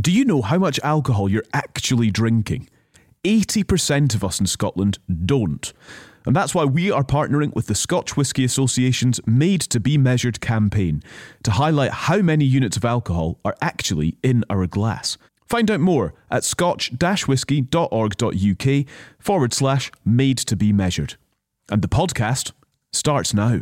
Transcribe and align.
Do 0.00 0.10
you 0.10 0.24
know 0.24 0.42
how 0.42 0.58
much 0.58 0.80
alcohol 0.82 1.28
you're 1.28 1.44
actually 1.52 2.10
drinking? 2.10 2.68
80% 3.22 4.16
of 4.16 4.24
us 4.24 4.40
in 4.40 4.46
Scotland 4.46 4.98
don't. 5.24 5.72
And 6.26 6.34
that's 6.34 6.52
why 6.54 6.64
we 6.64 6.90
are 6.90 7.04
partnering 7.04 7.54
with 7.54 7.68
the 7.68 7.76
Scotch 7.76 8.16
Whisky 8.16 8.44
Association's 8.44 9.20
Made 9.26 9.60
to 9.60 9.78
Be 9.78 9.96
Measured 9.96 10.40
campaign 10.40 11.00
to 11.44 11.52
highlight 11.52 11.92
how 11.92 12.18
many 12.18 12.44
units 12.44 12.76
of 12.76 12.84
alcohol 12.84 13.38
are 13.44 13.54
actually 13.60 14.18
in 14.22 14.44
our 14.50 14.66
glass. 14.66 15.16
Find 15.46 15.70
out 15.70 15.78
more 15.80 16.12
at 16.30 16.42
scotch-whisky.org.uk 16.42 18.86
forward 19.20 19.52
slash 19.52 19.92
made 20.04 20.38
to 20.38 20.56
be 20.56 20.72
measured. 20.72 21.14
And 21.70 21.82
the 21.82 21.88
podcast 21.88 22.50
starts 22.92 23.32
now. 23.32 23.60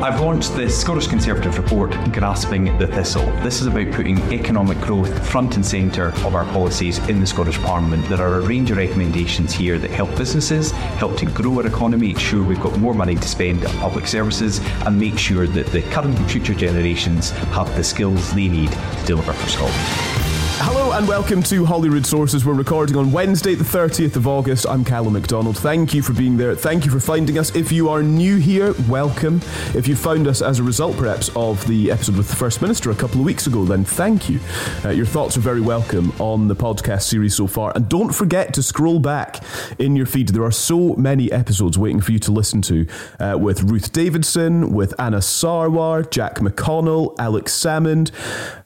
I've 0.00 0.20
launched 0.20 0.54
the 0.54 0.70
Scottish 0.70 1.08
Conservative 1.08 1.58
report, 1.58 1.90
Grasping 2.12 2.78
the 2.78 2.86
Thistle. 2.86 3.26
This 3.42 3.60
is 3.60 3.66
about 3.66 3.90
putting 3.92 4.16
economic 4.32 4.80
growth 4.80 5.28
front 5.28 5.56
and 5.56 5.66
centre 5.66 6.10
of 6.24 6.36
our 6.36 6.44
policies 6.44 6.98
in 7.08 7.18
the 7.18 7.26
Scottish 7.26 7.58
Parliament. 7.58 8.08
There 8.08 8.22
are 8.22 8.36
a 8.36 8.46
range 8.46 8.70
of 8.70 8.76
recommendations 8.76 9.52
here 9.52 9.76
that 9.76 9.90
help 9.90 10.16
businesses, 10.16 10.70
help 10.70 11.16
to 11.16 11.26
grow 11.26 11.58
our 11.58 11.66
economy, 11.66 12.10
ensure 12.10 12.44
we've 12.44 12.60
got 12.60 12.78
more 12.78 12.94
money 12.94 13.16
to 13.16 13.28
spend 13.28 13.66
on 13.66 13.76
public 13.78 14.06
services, 14.06 14.60
and 14.86 15.00
make 15.00 15.18
sure 15.18 15.48
that 15.48 15.66
the 15.66 15.82
current 15.90 16.16
and 16.16 16.30
future 16.30 16.54
generations 16.54 17.30
have 17.30 17.74
the 17.74 17.82
skills 17.82 18.32
they 18.34 18.46
need 18.46 18.70
to 18.70 19.04
deliver 19.04 19.32
for 19.32 19.48
Scotland. 19.48 20.17
Hello 20.60 20.90
and 20.90 21.06
welcome 21.06 21.40
to 21.44 21.64
Holyrood 21.64 22.04
Sources. 22.04 22.44
We're 22.44 22.52
recording 22.52 22.96
on 22.96 23.12
Wednesday, 23.12 23.54
the 23.54 23.62
30th 23.62 24.16
of 24.16 24.26
August. 24.26 24.66
I'm 24.68 24.84
Callum 24.84 25.12
McDonald. 25.12 25.56
Thank 25.56 25.94
you 25.94 26.02
for 26.02 26.12
being 26.12 26.36
there. 26.36 26.56
Thank 26.56 26.84
you 26.84 26.90
for 26.90 26.98
finding 26.98 27.38
us. 27.38 27.54
If 27.54 27.70
you 27.70 27.88
are 27.88 28.02
new 28.02 28.38
here, 28.38 28.74
welcome. 28.88 29.40
If 29.76 29.86
you 29.86 29.94
found 29.94 30.26
us 30.26 30.42
as 30.42 30.58
a 30.58 30.64
result, 30.64 30.96
perhaps, 30.96 31.30
of 31.36 31.64
the 31.68 31.92
episode 31.92 32.16
with 32.16 32.28
the 32.28 32.34
First 32.34 32.60
Minister 32.60 32.90
a 32.90 32.94
couple 32.96 33.20
of 33.20 33.24
weeks 33.24 33.46
ago, 33.46 33.64
then 33.64 33.84
thank 33.84 34.28
you. 34.28 34.40
Uh, 34.84 34.88
your 34.88 35.06
thoughts 35.06 35.36
are 35.36 35.40
very 35.40 35.60
welcome 35.60 36.10
on 36.20 36.48
the 36.48 36.56
podcast 36.56 37.02
series 37.02 37.36
so 37.36 37.46
far. 37.46 37.72
And 37.76 37.88
don't 37.88 38.12
forget 38.12 38.52
to 38.54 38.62
scroll 38.62 38.98
back 38.98 39.40
in 39.78 39.94
your 39.94 40.06
feed. 40.06 40.30
There 40.30 40.44
are 40.44 40.50
so 40.50 40.96
many 40.96 41.30
episodes 41.30 41.78
waiting 41.78 42.00
for 42.00 42.10
you 42.10 42.18
to 42.18 42.32
listen 42.32 42.62
to 42.62 42.86
uh, 43.20 43.38
with 43.40 43.62
Ruth 43.62 43.92
Davidson, 43.92 44.72
with 44.72 44.92
Anas 44.98 45.26
Sarwar, 45.26 46.10
Jack 46.10 46.40
McConnell, 46.40 47.14
Alex 47.16 47.52
Salmond. 47.52 48.10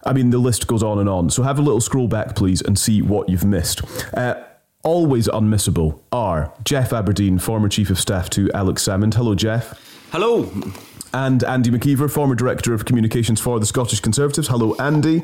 I 0.05 0.15
mean, 0.15 0.31
the 0.31 0.39
list 0.39 0.67
goes 0.67 0.83
on 0.83 0.99
and 0.99 1.09
on. 1.09 1.29
So 1.29 1.43
have 1.43 1.59
a 1.59 1.63
little 1.63 1.82
scroll 1.83 2.09
back, 2.09 2.35
please, 2.35 2.63
and 2.63 2.79
see 2.79 3.03
what 3.03 3.29
you've 3.29 3.45
missed. 3.45 3.83
Uh, 4.15 4.43
always 4.83 5.29
unmissable 5.29 6.01
are 6.11 6.53
Geoff 6.65 6.91
Aberdein, 6.91 7.41
former 7.41 7.69
Chief 7.69 7.91
of 7.91 7.99
Staff 7.99 8.31
to 8.31 8.51
Alex 8.53 8.83
Salmond. 8.87 9.15
Hello, 9.15 9.35
Geoff. 9.35 9.79
Hello. 10.11 10.51
And 11.15 11.45
Andy 11.45 11.71
Maciver, 11.71 12.11
former 12.11 12.35
Director 12.35 12.73
of 12.73 12.85
Communications 12.85 13.41
for 13.41 13.61
the 13.61 13.67
Scottish 13.67 14.01
Conservatives. 14.01 14.49
Hello, 14.49 14.75
Andy. 14.77 15.23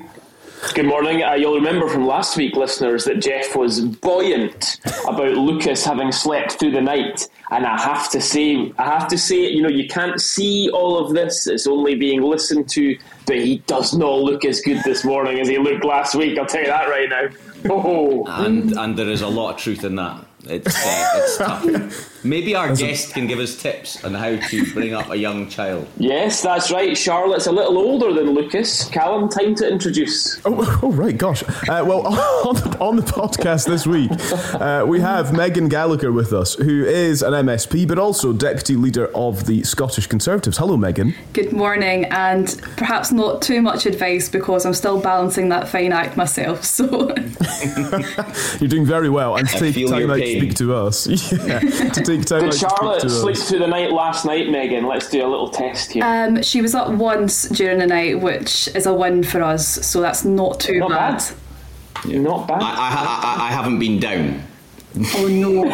Good 0.74 0.86
morning. 0.86 1.22
Uh, 1.22 1.34
you'll 1.34 1.54
remember 1.54 1.88
from 1.88 2.06
last 2.06 2.36
week, 2.36 2.56
listeners, 2.56 3.04
that 3.04 3.20
Geoff 3.20 3.54
was 3.54 3.80
buoyant 3.80 4.80
about 5.06 5.32
Lucas 5.32 5.84
having 5.84 6.10
slept 6.10 6.52
through 6.52 6.72
the 6.72 6.80
night, 6.80 7.28
and 7.50 7.64
I 7.66 7.80
have 7.80 8.10
to 8.10 8.20
say, 8.20 8.72
I 8.78 8.84
have 8.84 9.08
to 9.08 9.18
say, 9.18 9.48
you 9.48 9.62
know, 9.62 9.68
you 9.68 9.88
can't 9.88 10.20
see 10.20 10.70
all 10.72 10.98
of 10.98 11.14
this; 11.14 11.46
it's 11.46 11.66
only 11.66 11.94
being 11.94 12.22
listened 12.22 12.68
to. 12.70 12.98
But 13.26 13.36
he 13.40 13.58
does 13.66 13.92
not 13.94 14.20
look 14.20 14.44
as 14.46 14.60
good 14.62 14.82
this 14.84 15.04
morning 15.04 15.38
as 15.38 15.48
he 15.48 15.58
looked 15.58 15.84
last 15.84 16.14
week. 16.14 16.38
I'll 16.38 16.46
tell 16.46 16.62
you 16.62 16.66
that 16.68 16.88
right 16.88 17.08
now. 17.08 17.28
Oh, 17.68 18.24
And 18.28 18.72
and 18.78 18.96
there 18.96 19.08
is 19.10 19.20
a 19.20 19.26
lot 19.26 19.54
of 19.54 19.60
truth 19.60 19.82
in 19.82 19.96
that. 19.96 20.24
It's 20.44 20.76
uh, 20.76 21.10
it's 21.16 21.36
tough. 21.38 22.24
Maybe 22.24 22.54
our 22.54 22.74
guest 22.74 23.14
can 23.14 23.26
give 23.26 23.40
us 23.40 23.60
tips 23.60 24.04
on 24.04 24.14
how 24.14 24.36
to 24.36 24.72
bring 24.72 24.94
up 24.94 25.10
a 25.10 25.16
young 25.16 25.48
child. 25.48 25.88
yes, 25.96 26.40
that's 26.40 26.70
right. 26.70 26.96
Charlotte's 26.96 27.48
a 27.48 27.52
little 27.52 27.76
older 27.76 28.12
than 28.14 28.30
Lucas. 28.32 28.88
Callum, 28.90 29.28
time 29.28 29.56
to 29.56 29.68
introduce. 29.68 30.40
Oh, 30.46 30.78
oh 30.84 30.92
right, 30.92 31.18
gosh. 31.18 31.42
Uh, 31.68 31.82
well, 31.84 32.06
on 32.06 32.54
the, 32.54 32.78
on 32.80 32.96
the 32.96 33.02
podcast 33.02 33.66
this 33.66 33.84
week, 33.84 34.10
uh, 34.60 34.84
we 34.86 35.00
have 35.00 35.30
Meghan 35.30 35.68
Gallacher 35.68 36.14
with 36.14 36.32
us, 36.32 36.54
who 36.54 36.84
is 36.84 37.22
an 37.22 37.34
MSP, 37.42 37.86
but 37.88 37.98
also 37.98 38.32
Deputy 38.32 38.74
Leader 38.76 39.06
of 39.16 39.46
the 39.46 39.62
Scottish 39.64 40.06
Conservatives. 40.06 40.58
Hello, 40.58 40.76
Meghan. 40.76 41.14
Good 41.32 41.52
morning, 41.52 42.04
and 42.06 42.60
perhaps 42.76 43.12
not 43.12 43.42
too 43.42 43.62
much 43.62 43.86
advice 43.86 44.28
because 44.28 44.64
I'm 44.66 44.74
still 44.74 45.00
balancing 45.00 45.48
that 45.50 45.68
fine 45.68 45.92
act 45.92 46.16
myself. 46.16 46.64
So, 46.64 46.84
You're 48.60 48.68
doing 48.68 48.84
very 48.86 49.08
well, 49.10 49.36
and 49.36 49.48
to 49.48 49.56
I 49.56 49.58
take 49.58 49.74
feel 49.74 49.88
time 49.88 50.00
your 50.00 50.10
out 50.12 50.16
to 50.16 50.20
pain. 50.22 50.40
speak 50.40 50.54
to 50.56 50.74
us. 50.74 51.06
Yeah, 51.48 51.60
to 51.60 52.02
take 52.02 52.24
time 52.26 52.44
out 52.44 52.50
Did 52.50 52.52
to 52.52 52.58
speak 52.58 52.70
Charlotte 52.70 53.00
to 53.02 53.10
sleep 53.10 53.36
us. 53.36 53.48
through 53.48 53.58
the 53.60 53.66
night 53.66 53.90
last 53.92 54.24
night, 54.24 54.46
Meghan? 54.48 54.88
Let's 54.88 55.08
do 55.10 55.24
a 55.24 55.28
little 55.28 55.48
test 55.48 55.92
here. 55.92 56.04
um, 56.04 56.42
she 56.42 56.60
was 56.62 56.74
up 56.74 56.90
once 56.92 57.48
during 57.48 57.78
the 57.78 57.86
night, 57.86 58.20
which 58.20 58.68
is 58.74 58.86
a 58.86 58.92
win 58.94 59.22
for 59.22 59.42
us. 59.42 59.66
So 59.86 60.00
that's 60.00 60.24
not 60.24 60.60
too 60.60 60.78
Not 60.80 60.90
bad. 60.90 61.18
bad. 62.04 62.20
Not 62.22 62.46
bad. 62.48 62.62
I, 62.62 62.66
I, 62.66 63.36
I, 63.38 63.48
I 63.48 63.50
haven't 63.52 63.78
been 63.78 63.98
down. 64.00 64.42
Oh 65.14 65.28
no! 65.28 65.70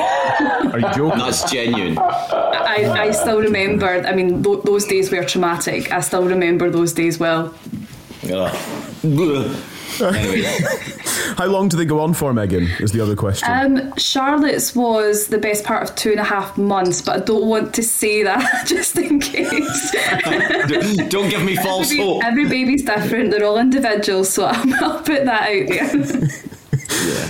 Are 0.72 0.78
you 0.80 0.94
joking? 0.94 1.18
That's 1.18 1.50
genuine. 1.50 1.98
I, 1.98 2.90
I 3.06 3.10
still 3.12 3.40
remember. 3.40 3.86
I 4.06 4.14
mean, 4.14 4.42
th- 4.42 4.62
those 4.64 4.84
days 4.86 5.10
were 5.10 5.24
traumatic. 5.24 5.92
I 5.92 6.00
still 6.00 6.24
remember 6.24 6.70
those 6.70 6.92
days 6.92 7.18
well. 7.18 7.54
Ugh. 8.30 9.56
anyway, 10.02 10.58
How 11.36 11.46
long 11.46 11.68
do 11.68 11.76
they 11.76 11.84
go 11.84 12.00
on 12.00 12.14
for, 12.14 12.32
Meghan? 12.32 12.80
Is 12.80 12.90
the 12.90 13.00
other 13.00 13.14
question. 13.14 13.48
Um, 13.48 13.94
Charlotte's 13.96 14.74
was 14.74 15.28
the 15.28 15.38
best 15.38 15.62
part 15.64 15.88
of 15.88 15.94
two 15.94 16.10
and 16.10 16.18
a 16.18 16.24
half 16.24 16.58
months, 16.58 17.00
but 17.00 17.16
I 17.16 17.24
don't 17.24 17.46
want 17.46 17.74
to 17.74 17.82
say 17.82 18.24
that 18.24 18.64
just 18.66 18.96
in 18.98 19.20
case. 19.20 19.92
don't 21.10 21.28
give 21.30 21.44
me 21.44 21.54
false 21.56 21.92
Every, 21.92 22.04
hope. 22.04 22.24
every 22.24 22.48
baby's 22.48 22.82
different. 22.82 23.30
They're 23.30 23.44
all 23.44 23.58
individuals, 23.58 24.30
so 24.30 24.46
I'll, 24.46 24.74
I'll 24.84 25.02
put 25.02 25.24
that 25.26 25.48
out 25.48 25.68
there. 25.68 26.28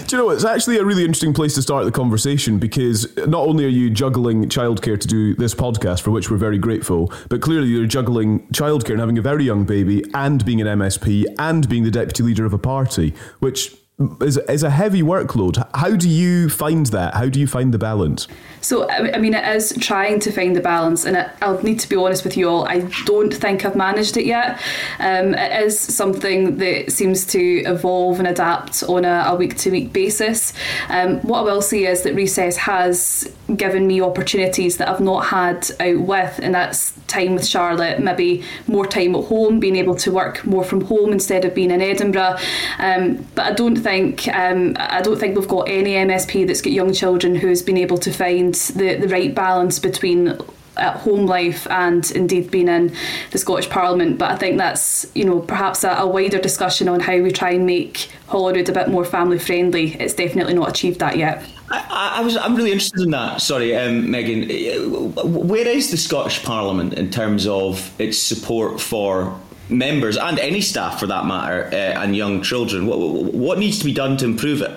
Do 0.06 0.16
you 0.16 0.22
know, 0.22 0.30
it's 0.30 0.44
actually 0.44 0.78
a 0.78 0.84
really 0.84 1.04
interesting 1.04 1.32
place 1.32 1.54
to 1.54 1.62
start 1.62 1.84
the 1.84 1.92
conversation 1.92 2.58
because 2.58 3.16
not 3.16 3.46
only 3.48 3.64
are 3.64 3.68
you 3.68 3.90
juggling 3.90 4.48
childcare 4.48 5.00
to 5.00 5.08
do 5.08 5.34
this 5.34 5.54
podcast, 5.54 6.02
for 6.02 6.10
which 6.10 6.30
we're 6.30 6.36
very 6.36 6.58
grateful, 6.58 7.12
but 7.28 7.40
clearly 7.40 7.68
you're 7.68 7.86
juggling 7.86 8.46
childcare 8.48 8.90
and 8.90 9.00
having 9.00 9.18
a 9.18 9.22
very 9.22 9.44
young 9.44 9.64
baby 9.64 10.04
and 10.14 10.44
being 10.44 10.60
an 10.60 10.66
MSP 10.66 11.24
and 11.38 11.68
being 11.68 11.82
the 11.82 11.90
deputy 11.90 12.22
leader 12.22 12.44
of 12.44 12.52
a 12.52 12.58
party, 12.58 13.14
which 13.40 13.74
is, 14.20 14.38
is 14.48 14.62
a 14.64 14.70
heavy 14.70 15.02
workload. 15.02 15.64
How 15.74 15.94
do 15.94 16.08
you 16.08 16.48
find 16.48 16.86
that? 16.86 17.14
How 17.14 17.28
do 17.28 17.38
you 17.38 17.46
find 17.46 17.72
the 17.72 17.78
balance? 17.78 18.26
So, 18.60 18.88
I 18.88 19.18
mean, 19.18 19.34
it 19.34 19.44
is 19.56 19.76
trying 19.78 20.20
to 20.20 20.32
find 20.32 20.56
the 20.56 20.60
balance, 20.60 21.04
and 21.04 21.16
it, 21.16 21.30
I'll 21.42 21.62
need 21.62 21.78
to 21.80 21.88
be 21.88 21.96
honest 21.96 22.24
with 22.24 22.36
you 22.36 22.48
all, 22.48 22.66
I 22.66 22.80
don't 23.04 23.32
think 23.32 23.64
I've 23.64 23.76
managed 23.76 24.16
it 24.16 24.24
yet. 24.24 24.58
Um, 24.98 25.34
it 25.34 25.64
is 25.64 25.78
something 25.78 26.56
that 26.56 26.90
seems 26.90 27.26
to 27.26 27.38
evolve 27.38 28.18
and 28.18 28.26
adapt 28.26 28.82
on 28.84 29.04
a 29.04 29.34
week 29.36 29.56
to 29.58 29.70
week 29.70 29.92
basis. 29.92 30.54
Um, 30.88 31.20
what 31.20 31.40
I 31.40 31.42
will 31.42 31.62
say 31.62 31.84
is 31.84 32.02
that 32.02 32.14
Recess 32.14 32.56
has 32.56 33.30
given 33.54 33.86
me 33.86 34.00
opportunities 34.00 34.78
that 34.78 34.88
I've 34.88 35.00
not 35.00 35.26
had 35.26 35.70
out 35.78 36.00
with, 36.00 36.40
and 36.42 36.54
that's 36.54 36.92
time 37.06 37.34
with 37.34 37.46
Charlotte, 37.46 38.00
maybe 38.00 38.42
more 38.66 38.86
time 38.86 39.14
at 39.14 39.24
home, 39.24 39.60
being 39.60 39.76
able 39.76 39.94
to 39.96 40.10
work 40.10 40.44
more 40.46 40.64
from 40.64 40.80
home 40.80 41.12
instead 41.12 41.44
of 41.44 41.54
being 41.54 41.70
in 41.70 41.82
Edinburgh. 41.82 42.38
Um, 42.78 43.26
but 43.34 43.44
I 43.44 43.52
don't 43.52 43.83
think 43.84 44.26
um, 44.28 44.76
I 44.80 45.02
don't 45.02 45.20
think 45.20 45.36
we've 45.36 45.46
got 45.46 45.68
any 45.68 45.92
MSP 45.92 46.46
that's 46.46 46.62
got 46.62 46.72
young 46.72 46.92
children 46.92 47.36
who's 47.36 47.62
been 47.62 47.76
able 47.76 47.98
to 47.98 48.12
find 48.12 48.54
the, 48.54 48.96
the 48.96 49.08
right 49.08 49.32
balance 49.32 49.78
between 49.78 50.38
at 50.76 50.96
home 50.96 51.26
life 51.26 51.68
and 51.70 52.10
indeed 52.12 52.50
being 52.50 52.66
in 52.66 52.92
the 53.30 53.38
Scottish 53.38 53.70
Parliament. 53.70 54.18
But 54.18 54.32
I 54.32 54.36
think 54.36 54.58
that's 54.58 55.06
you 55.14 55.24
know 55.24 55.38
perhaps 55.40 55.84
a, 55.84 55.90
a, 55.90 56.06
wider 56.06 56.40
discussion 56.40 56.88
on 56.88 56.98
how 57.00 57.18
we 57.18 57.30
try 57.30 57.50
and 57.50 57.66
make 57.66 58.10
Holyrood 58.26 58.68
a 58.68 58.72
bit 58.72 58.88
more 58.88 59.04
family 59.04 59.38
friendly. 59.38 59.94
It's 60.00 60.14
definitely 60.14 60.54
not 60.54 60.70
achieved 60.70 60.98
that 61.00 61.16
yet. 61.16 61.44
I, 61.70 62.14
I 62.16 62.20
was 62.22 62.36
I'm 62.36 62.56
really 62.56 62.72
interested 62.72 63.02
in 63.02 63.10
that. 63.10 63.42
Sorry, 63.42 63.76
um, 63.76 64.06
Meghan. 64.06 65.14
Where 65.24 65.68
is 65.68 65.90
the 65.90 65.96
Scottish 65.98 66.42
Parliament 66.42 66.94
in 66.94 67.10
terms 67.10 67.46
of 67.46 67.92
its 68.00 68.18
support 68.18 68.80
for 68.80 69.38
members 69.68 70.16
and 70.16 70.38
any 70.38 70.60
staff 70.60 71.00
for 71.00 71.06
that 71.06 71.26
matter 71.26 71.64
uh, 71.66 72.02
and 72.02 72.16
young 72.16 72.42
children? 72.42 72.86
What, 72.86 72.98
what 72.98 73.58
needs 73.58 73.78
to 73.78 73.84
be 73.84 73.92
done 73.92 74.16
to 74.18 74.24
improve 74.24 74.62
it? 74.62 74.72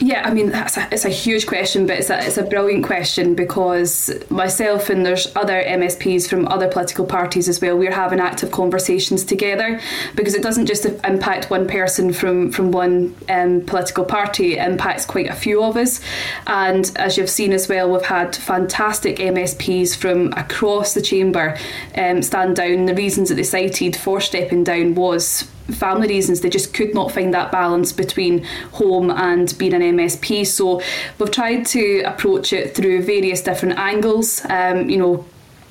Yeah, 0.00 0.22
I 0.24 0.32
mean, 0.32 0.50
that's 0.50 0.76
a, 0.76 0.88
it's 0.92 1.04
a 1.04 1.10
huge 1.10 1.46
question, 1.46 1.86
but 1.86 1.98
it's 1.98 2.08
a, 2.08 2.24
it's 2.24 2.38
a 2.38 2.44
brilliant 2.44 2.84
question 2.84 3.34
because 3.34 4.10
myself 4.30 4.90
and 4.90 5.04
there's 5.04 5.34
other 5.34 5.60
MSPs 5.60 6.28
from 6.28 6.46
other 6.46 6.68
political 6.68 7.04
parties 7.04 7.48
as 7.48 7.60
well, 7.60 7.76
we're 7.76 7.92
having 7.92 8.20
active 8.20 8.52
conversations 8.52 9.24
together 9.24 9.80
because 10.14 10.34
it 10.34 10.42
doesn't 10.42 10.66
just 10.66 10.84
impact 10.84 11.50
one 11.50 11.66
person 11.66 12.12
from, 12.12 12.52
from 12.52 12.70
one 12.70 13.16
um, 13.28 13.60
political 13.62 14.04
party, 14.04 14.56
it 14.56 14.68
impacts 14.68 15.04
quite 15.04 15.28
a 15.28 15.34
few 15.34 15.64
of 15.64 15.76
us. 15.76 16.00
And 16.46 16.90
as 16.94 17.16
you've 17.16 17.30
seen 17.30 17.52
as 17.52 17.68
well, 17.68 17.90
we've 17.90 18.02
had 18.02 18.36
fantastic 18.36 19.16
MSPs 19.16 19.96
from 19.96 20.32
across 20.34 20.94
the 20.94 21.02
chamber 21.02 21.58
um, 21.96 22.22
stand 22.22 22.54
down. 22.54 22.86
The 22.86 22.94
reasons 22.94 23.30
that 23.30 23.34
they 23.34 23.42
cited 23.42 23.96
for 23.96 24.20
stepping 24.20 24.62
down 24.62 24.94
was 24.94 25.48
family 25.72 26.08
reasons 26.08 26.40
they 26.40 26.50
just 26.50 26.74
could 26.74 26.94
not 26.94 27.12
find 27.12 27.32
that 27.34 27.52
balance 27.52 27.92
between 27.92 28.44
home 28.72 29.10
and 29.10 29.56
being 29.58 29.74
an 29.74 29.82
MSP. 29.82 30.46
So 30.46 30.80
we've 31.18 31.30
tried 31.30 31.66
to 31.66 32.02
approach 32.02 32.52
it 32.52 32.74
through 32.74 33.02
various 33.02 33.42
different 33.42 33.78
angles. 33.78 34.44
Um, 34.48 34.88
you 34.88 34.96
know, 34.96 35.24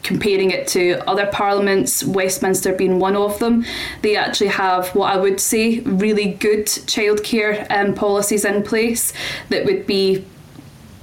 comparing 0.03 0.51
it 0.51 0.67
to 0.69 0.97
other 1.09 1.25
parliaments, 1.27 2.03
Westminster 2.03 2.73
being 2.73 2.99
one 2.99 3.15
of 3.15 3.39
them, 3.39 3.65
they 4.03 4.15
actually 4.15 4.47
have 4.47 4.87
what 4.95 5.13
I 5.13 5.17
would 5.17 5.39
say 5.39 5.79
really 5.81 6.33
good 6.33 6.65
childcare 6.67 7.69
um, 7.69 7.93
policies 7.93 8.45
in 8.45 8.63
place 8.63 9.11
that 9.49 9.65
would 9.65 9.85
be 9.85 10.25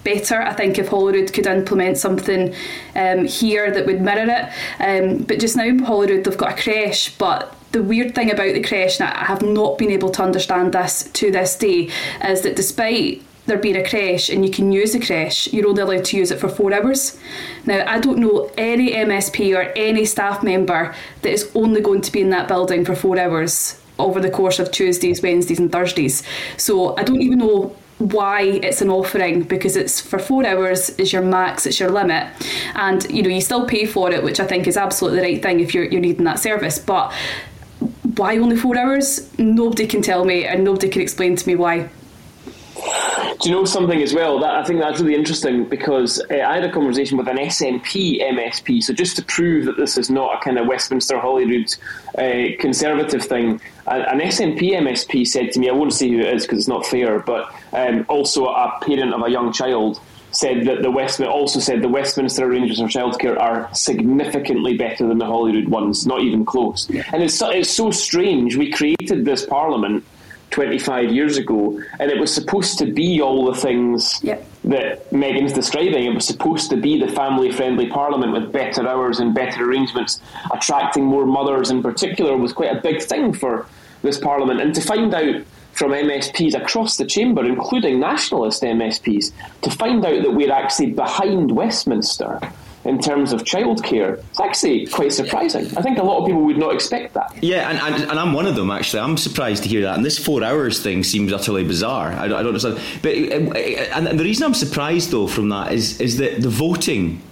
better. 0.05 0.41
I 0.41 0.53
think 0.53 0.79
if 0.79 0.89
Holyrood 0.89 1.33
could 1.33 1.47
implement 1.47 1.99
something 1.99 2.55
um, 2.95 3.27
here 3.27 3.71
that 3.71 3.87
would 3.87 4.01
mirror 4.01 4.27
it. 4.31 4.53
Um, 4.81 5.19
but 5.25 5.41
just 5.41 5.57
now, 5.57 5.85
Holyrood, 5.85 6.25
they've 6.25 6.39
got 6.39 6.59
a 6.59 6.63
creche, 6.63 7.19
but 7.19 7.55
the 7.75 7.83
weird 7.83 8.15
thing 8.15 8.31
about 8.31 8.55
the 8.55 8.63
creche, 8.63 9.01
and 9.01 9.11
I 9.11 9.25
have 9.25 9.43
not 9.43 9.77
been 9.77 9.91
able 9.91 10.11
to 10.11 10.23
understand 10.23 10.73
this 10.73 11.11
to 11.13 11.31
this 11.31 11.57
day, 11.57 11.91
is 12.25 12.43
that 12.43 12.57
despite 12.57 13.23
there 13.47 13.59
being 13.59 13.77
a 13.77 13.87
creche 13.87 14.31
and 14.31 14.47
you 14.47 14.51
can 14.51 14.73
use 14.73 14.93
the 14.93 15.01
creche, 15.01 15.53
you're 15.53 15.69
only 15.69 15.83
allowed 15.83 16.05
to 16.07 16.17
use 16.17 16.31
it 16.31 16.39
for 16.39 16.49
four 16.49 16.73
hours. 16.73 17.19
Now, 17.67 17.85
I 17.87 17.99
don't 17.99 18.19
know 18.19 18.51
any 18.57 18.93
MSP 18.93 19.55
or 19.55 19.73
any 19.77 20.07
staff 20.07 20.43
member 20.43 20.95
that 21.23 21.31
is 21.31 21.51
only 21.55 21.83
going 21.83 22.01
to 22.03 22.13
be 22.13 22.23
in 22.23 22.31
that 22.31 22.49
building 22.49 22.85
for 22.85 22.95
four 22.95 23.19
hours 23.19 23.79
over 23.99 24.21
the 24.21 24.31
course 24.31 24.59
of 24.59 24.71
Tuesdays, 24.71 25.21
Wednesdays, 25.21 25.59
and 25.59 25.71
Thursdays. 25.71 26.23
So 26.57 26.97
I 26.97 27.03
don't 27.03 27.21
even 27.21 27.39
know 27.39 27.77
why 27.99 28.43
it's 28.43 28.83
an 28.83 28.91
offering 28.91 29.43
because 29.43 29.77
it's 29.77 30.01
for 30.01 30.19
four 30.19 30.45
hours 30.45 30.91
is 30.99 31.13
your 31.13 31.23
max 31.23 31.65
it's 31.65 31.79
your 31.79 31.91
limit 31.91 32.27
and 32.75 33.09
you 33.09 33.23
know 33.23 33.29
you 33.29 33.41
still 33.41 33.67
pay 33.67 33.87
for 33.87 34.11
it 34.11 34.25
which 34.25 34.41
i 34.41 34.47
think 34.47 34.67
is 34.67 34.77
absolutely 34.77 35.21
the 35.21 35.25
right 35.25 35.43
thing 35.43 35.61
if 35.61 35.73
you're, 35.73 35.85
you're 35.85 36.01
needing 36.01 36.25
that 36.25 36.41
service 36.41 36.77
but 36.77 37.13
why 38.17 38.37
only 38.39 38.57
four 38.57 38.77
hours? 38.77 39.31
Nobody 39.39 39.87
can 39.87 40.03
tell 40.03 40.25
me, 40.25 40.45
and 40.45 40.65
nobody 40.65 40.89
can 40.89 41.03
explain 41.03 41.37
to 41.37 41.47
me 41.47 41.57
why. 41.57 41.91
Do 43.41 43.49
you 43.49 43.55
know 43.55 43.65
something 43.65 44.01
as 44.01 44.15
well? 44.15 44.39
That 44.39 44.55
I 44.55 44.65
think 44.65 44.81
that's 44.81 45.01
really 45.01 45.15
interesting 45.15 45.65
because 45.69 46.21
uh, 46.31 46.35
I 46.35 46.55
had 46.55 46.65
a 46.65 46.73
conversation 46.73 47.19
with 47.19 47.29
an 47.29 47.37
SNP 47.37 48.23
MSP. 48.23 48.83
So 48.83 48.93
just 48.93 49.17
to 49.17 49.25
prove 49.25 49.67
that 49.67 49.77
this 49.77 49.99
is 49.99 50.09
not 50.09 50.39
a 50.39 50.45
kind 50.45 50.59
of 50.59 50.67
Westminster 50.67 51.19
Holyrood 51.19 51.75
uh, 52.17 52.57
conservative 52.61 53.23
thing, 53.25 53.61
an 53.87 54.21
SNP 54.21 54.73
MSP 54.73 55.27
said 55.27 55.53
to 55.53 55.61
me, 55.61 55.69
I 55.69 55.73
won't 55.73 55.93
say 55.93 56.09
who 56.09 56.21
it 56.21 56.35
is 56.35 56.45
because 56.45 56.61
it's 56.61 56.69
not 56.69 56.87
fair, 56.87 57.19
but 57.19 57.53
um, 57.73 58.07
also 58.09 58.47
a 58.47 58.79
parent 58.83 59.13
of 59.13 59.23
a 59.23 59.31
young 59.31 59.53
child 59.53 60.01
said 60.35 60.67
that 60.67 60.83
the 60.83 60.91
West 60.91 61.21
also 61.21 61.61
said 61.61 61.81
the 61.81 61.89
Westminster 61.89 62.45
arrangements 62.45 62.81
for 62.81 62.89
childcare 62.89 63.39
are 63.39 63.73
significantly 63.73 64.77
better 64.77 65.07
than 65.07 65.19
the 65.19 65.27
Holyrood 65.27 65.69
ones, 65.69 66.07
not 66.07 66.21
even 66.23 66.45
close. 66.45 66.89
Yeah. 66.91 67.05
And 67.13 67.23
it's 67.23 67.35
so, 67.35 67.51
it's 67.51 67.71
so 67.71 67.91
strange. 67.91 68.57
We 68.57 68.71
created 68.71 69.25
this 69.25 69.47
parliament 69.47 70.05
25 70.51 71.13
years 71.13 71.37
ago, 71.37 71.81
and 71.99 72.11
it 72.11 72.19
was 72.19 72.33
supposed 72.33 72.79
to 72.79 72.87
be 72.87 73.21
all 73.21 73.45
the 73.45 73.59
things 73.61 74.21
that 74.21 75.11
Meghan's 75.11 75.53
describing. 75.53 76.05
It 76.05 76.15
was 76.15 76.27
supposed 76.27 76.71
to 76.71 76.77
be 76.77 76.99
the 76.99 77.09
family 77.09 77.51
friendly 77.51 77.87
parliament 77.87 78.33
with 78.33 78.53
better 78.53 78.87
hours 78.87 79.21
and 79.21 79.35
better 79.35 79.69
arrangements. 79.69 80.21
Attracting 80.53 81.05
more 81.05 81.27
mothers, 81.27 81.71
in 81.71 81.83
particular, 81.83 82.37
was 82.37 82.53
quite 82.53 82.77
a 82.77 82.81
big 82.81 83.03
thing 83.03 83.33
for 83.33 83.67
this 84.03 84.19
parliament. 84.19 84.61
And 84.61 84.75
to 84.75 84.81
find 84.81 85.13
out 85.13 85.43
from 85.75 85.91
MSPs 85.91 86.55
across 86.55 86.97
the 86.97 87.05
chamber, 87.05 87.45
including 87.45 88.01
nationalist 88.01 88.63
MSPs, 88.63 89.33
to 89.63 89.71
find 89.71 90.05
out 90.05 90.23
that 90.23 90.31
we're 90.31 90.53
actually 90.53 90.93
behind 90.93 91.51
Westminster 91.51 92.41
in 92.85 92.99
terms 93.01 93.33
of 93.33 93.43
childcare. 93.43 94.19
It's 94.31 94.41
actually 94.41 94.87
quite 94.87 95.13
surprising. 95.13 95.67
I 95.77 95.83
think 95.83 95.99
a 95.99 96.03
lot 96.03 96.19
of 96.21 96.27
people 96.27 96.43
would 96.43 96.59
not 96.59 96.75
expect 96.75 97.15
that. 97.15 97.43
Yeah, 97.43 97.71
and, 97.71 97.79
and, 97.79 98.11
and 98.11 98.19
I'm 98.19 98.33
one 98.33 98.47
of 98.47 98.57
them, 98.57 98.71
actually. 98.71 99.01
I'm 99.01 99.17
surprised 99.17 99.63
to 99.63 99.69
hear 99.69 99.83
that. 99.83 99.97
And 99.97 100.05
this 100.05 100.19
four 100.19 100.45
hours 100.45 100.83
thing 100.83 101.03
seems 101.03 101.33
utterly 101.33 101.65
bizarre. 101.65 102.13
I 102.13 102.29
don't, 102.29 102.39
I 102.39 102.43
don't 102.43 102.55
understand. 102.55 102.81
But, 103.03 103.15
uh, 103.15 104.09
and 104.09 104.19
the 104.19 104.25
reason 104.25 104.45
I'm 104.45 104.55
surprised, 104.55 105.11
though, 105.11 105.27
from 105.27 105.49
that 105.49 105.73
is, 105.73 106.01
is 106.01 106.19
that 106.19 106.43
the 106.43 106.51
voting 106.51 107.23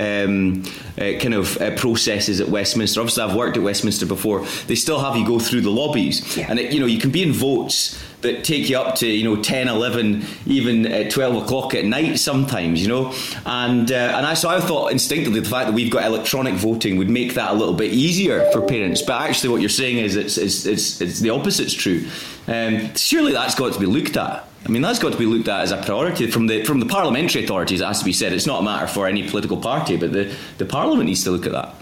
um, 0.00 0.64
uh, 0.98 1.18
kind 1.20 1.34
of 1.34 1.60
uh, 1.60 1.76
processes 1.76 2.40
at 2.40 2.48
Westminster. 2.48 3.00
Obviously, 3.00 3.22
I've 3.22 3.36
worked 3.36 3.56
at 3.56 3.62
Westminster 3.62 4.06
before. 4.06 4.46
They 4.66 4.74
still 4.74 4.98
have 4.98 5.16
you 5.16 5.26
go 5.26 5.38
through 5.38 5.60
the 5.60 5.70
lobbies, 5.70 6.36
yeah. 6.36 6.46
and 6.48 6.58
it, 6.58 6.72
you 6.72 6.80
know 6.80 6.86
you 6.86 6.98
can 6.98 7.10
be 7.10 7.22
in 7.22 7.32
votes 7.32 8.02
that 8.22 8.44
take 8.44 8.68
you 8.68 8.76
up 8.78 8.94
to 8.96 9.06
you 9.06 9.24
know 9.24 9.40
10 9.40 9.68
11 9.68 10.24
even 10.46 10.86
at 10.86 11.10
12 11.10 11.44
o'clock 11.44 11.74
at 11.74 11.84
night 11.84 12.18
sometimes 12.18 12.82
you 12.82 12.88
know 12.88 13.12
and 13.46 13.90
uh, 13.90 13.94
and 13.94 14.26
I, 14.26 14.34
so 14.34 14.48
I 14.48 14.60
thought 14.60 14.92
instinctively 14.92 15.40
the 15.40 15.48
fact 15.48 15.68
that 15.68 15.74
we've 15.74 15.90
got 15.90 16.04
electronic 16.04 16.54
voting 16.54 16.96
would 16.96 17.10
make 17.10 17.34
that 17.34 17.50
a 17.50 17.54
little 17.54 17.74
bit 17.74 17.92
easier 17.92 18.50
for 18.52 18.60
parents 18.62 19.02
but 19.02 19.20
actually 19.22 19.50
what 19.50 19.60
you're 19.60 19.70
saying 19.70 19.98
is 19.98 20.16
it's 20.16 20.38
it's, 20.38 20.66
it's, 20.66 21.00
it's 21.00 21.20
the 21.20 21.30
opposite's 21.30 21.74
true 21.74 22.06
um, 22.46 22.94
surely 22.94 23.32
that's 23.32 23.54
got 23.54 23.72
to 23.72 23.80
be 23.80 23.86
looked 23.86 24.16
at 24.16 24.46
I 24.64 24.68
mean, 24.68 24.82
that's 24.82 24.98
got 24.98 25.12
to 25.12 25.18
be 25.18 25.24
looked 25.24 25.48
at 25.48 25.62
as 25.62 25.72
a 25.72 25.78
priority 25.78 26.30
from 26.30 26.46
the 26.46 26.64
from 26.64 26.80
the 26.80 26.86
parliamentary 26.86 27.44
authorities. 27.44 27.80
It 27.80 27.86
has 27.86 28.00
to 28.00 28.04
be 28.04 28.12
said. 28.12 28.34
It's 28.34 28.46
not 28.46 28.60
a 28.60 28.62
matter 28.62 28.86
for 28.86 29.06
any 29.06 29.26
political 29.26 29.56
party, 29.56 29.96
but 29.96 30.12
the, 30.12 30.34
the 30.58 30.66
parliament 30.66 31.06
needs 31.06 31.24
to 31.24 31.30
look 31.30 31.46
at 31.46 31.52
that. 31.52 31.74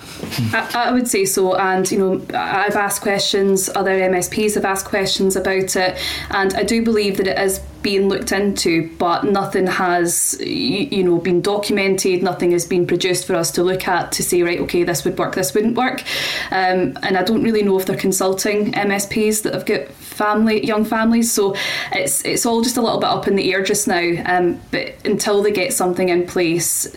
I, 0.53 0.89
I, 0.89 0.93
would 0.93 1.09
say 1.09 1.25
so, 1.25 1.57
and 1.57 1.91
you 1.91 1.99
know, 1.99 2.27
I've 2.37 2.77
asked 2.77 3.03
questions. 3.03 3.69
Other 3.75 3.99
MSPs 3.99 4.55
have 4.55 4.65
asked 4.65 4.87
questions 4.87 5.37
about 5.37 5.77
it, 5.77 5.99
and 6.31 6.55
I 6.55 6.63
do 6.63 6.83
believe 6.83 7.17
that 7.19 7.27
it 7.27 7.39
is 7.39 7.61
being 7.83 8.09
looked 8.09 8.33
into, 8.33 8.95
but 8.99 9.25
nothing 9.25 9.67
has, 9.67 10.39
you 10.41 11.05
know, 11.05 11.19
been 11.19 11.41
documented. 11.41 12.23
Nothing 12.23 12.51
has 12.53 12.67
been 12.67 12.87
produced 12.87 13.27
for 13.27 13.35
us 13.35 13.51
to 13.53 13.63
look 13.63 13.87
at 13.87 14.13
to 14.13 14.23
say, 14.23 14.43
right, 14.43 14.61
okay, 14.61 14.83
this 14.83 15.05
would 15.05 15.17
work, 15.19 15.35
this 15.35 15.55
wouldn't 15.55 15.77
work. 15.77 16.03
Um, 16.51 16.99
and 17.03 17.17
I 17.17 17.23
don't 17.23 17.43
really 17.43 17.63
know 17.63 17.79
if 17.79 17.87
they're 17.87 17.97
consulting 17.97 18.73
MSPs 18.73 19.43
that 19.43 19.55
have 19.55 19.67
got 19.67 19.89
family, 19.89 20.67
young 20.67 20.85
families. 20.85 21.33
So 21.33 21.55
it's 21.93 22.25
it's 22.25 22.45
all 22.45 22.63
just 22.63 22.77
a 22.77 22.83
little 22.83 22.99
bit 22.99 23.09
up 23.09 23.29
in 23.29 23.37
the 23.37 23.53
air 23.53 23.63
just 23.63 23.87
now. 23.87 24.23
Um, 24.27 24.61
but 24.71 24.95
until 25.05 25.43
they 25.43 25.53
get 25.53 25.73
something 25.73 26.09
in 26.09 26.27
place, 26.27 26.95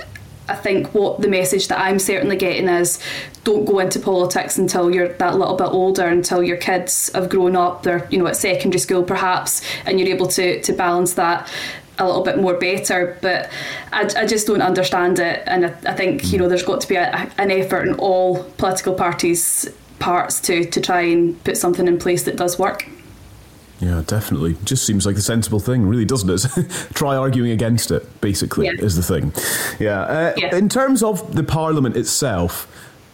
I 0.52 0.56
think 0.56 0.94
what 0.94 1.22
the 1.22 1.28
message 1.28 1.68
that 1.70 1.80
I'm 1.80 2.00
certainly 2.00 2.36
getting 2.36 2.68
is 2.68 3.00
don't 3.44 3.66
go 3.66 3.80
into 3.80 4.00
politics 4.00 4.58
until 4.58 4.94
you're 4.94 5.14
that 5.14 5.38
little 5.38 5.56
bit 5.56 5.68
older, 5.68 6.06
until 6.06 6.44
your 6.44 6.58
kids 6.58 7.10
have 7.14 7.30
grown 7.30 7.56
up, 7.56 7.84
they're 7.84 8.08
you 8.12 8.18
know 8.18 8.28
at 8.28 8.36
secondary 8.36 8.80
school 8.80 9.04
perhaps, 9.04 9.62
and 9.86 10.00
you're 10.00 10.10
able 10.10 10.28
to 10.28 10.62
to 10.62 10.74
balance 10.74 11.14
that 11.14 11.50
a 11.98 12.06
little 12.06 12.24
bit 12.24 12.38
more 12.38 12.56
better. 12.56 13.18
But 13.22 13.50
I, 13.92 14.10
I 14.18 14.26
just 14.26 14.48
don't 14.48 14.62
understand 14.62 15.20
it, 15.20 15.44
and 15.48 15.68
I, 15.68 15.70
I 15.86 15.94
think 15.94 16.32
you 16.32 16.38
know 16.38 16.48
there's 16.48 16.64
got 16.64 16.82
to 16.82 16.88
be 16.88 16.96
a, 16.96 17.32
an 17.38 17.52
effort 17.52 17.88
in 17.88 17.96
all 17.96 18.44
political 18.58 18.94
parties' 18.94 19.70
parts 20.00 20.40
to 20.42 20.66
to 20.66 20.82
try 20.82 21.02
and 21.02 21.42
put 21.44 21.58
something 21.58 21.88
in 21.88 21.98
place 21.98 22.24
that 22.24 22.36
does 22.36 22.60
work. 22.60 22.88
Yeah, 23.82 24.04
definitely. 24.06 24.58
Just 24.64 24.86
seems 24.86 25.06
like 25.06 25.16
the 25.16 25.22
sensible 25.22 25.60
thing, 25.60 25.88
really, 25.88 26.06
doesn't 26.06 26.30
it? 26.30 26.70
Try 26.94 27.16
arguing 27.16 27.52
against 27.52 27.90
it, 27.90 28.22
basically, 28.22 28.68
yeah. 28.68 28.74
is 28.74 28.96
the 28.96 29.02
thing. 29.02 29.34
Yeah. 29.80 30.02
Uh, 30.02 30.34
yeah. 30.38 30.56
In 30.56 30.70
terms 30.70 31.02
of 31.02 31.36
the 31.36 31.44
Parliament 31.44 31.98
itself, 31.98 32.68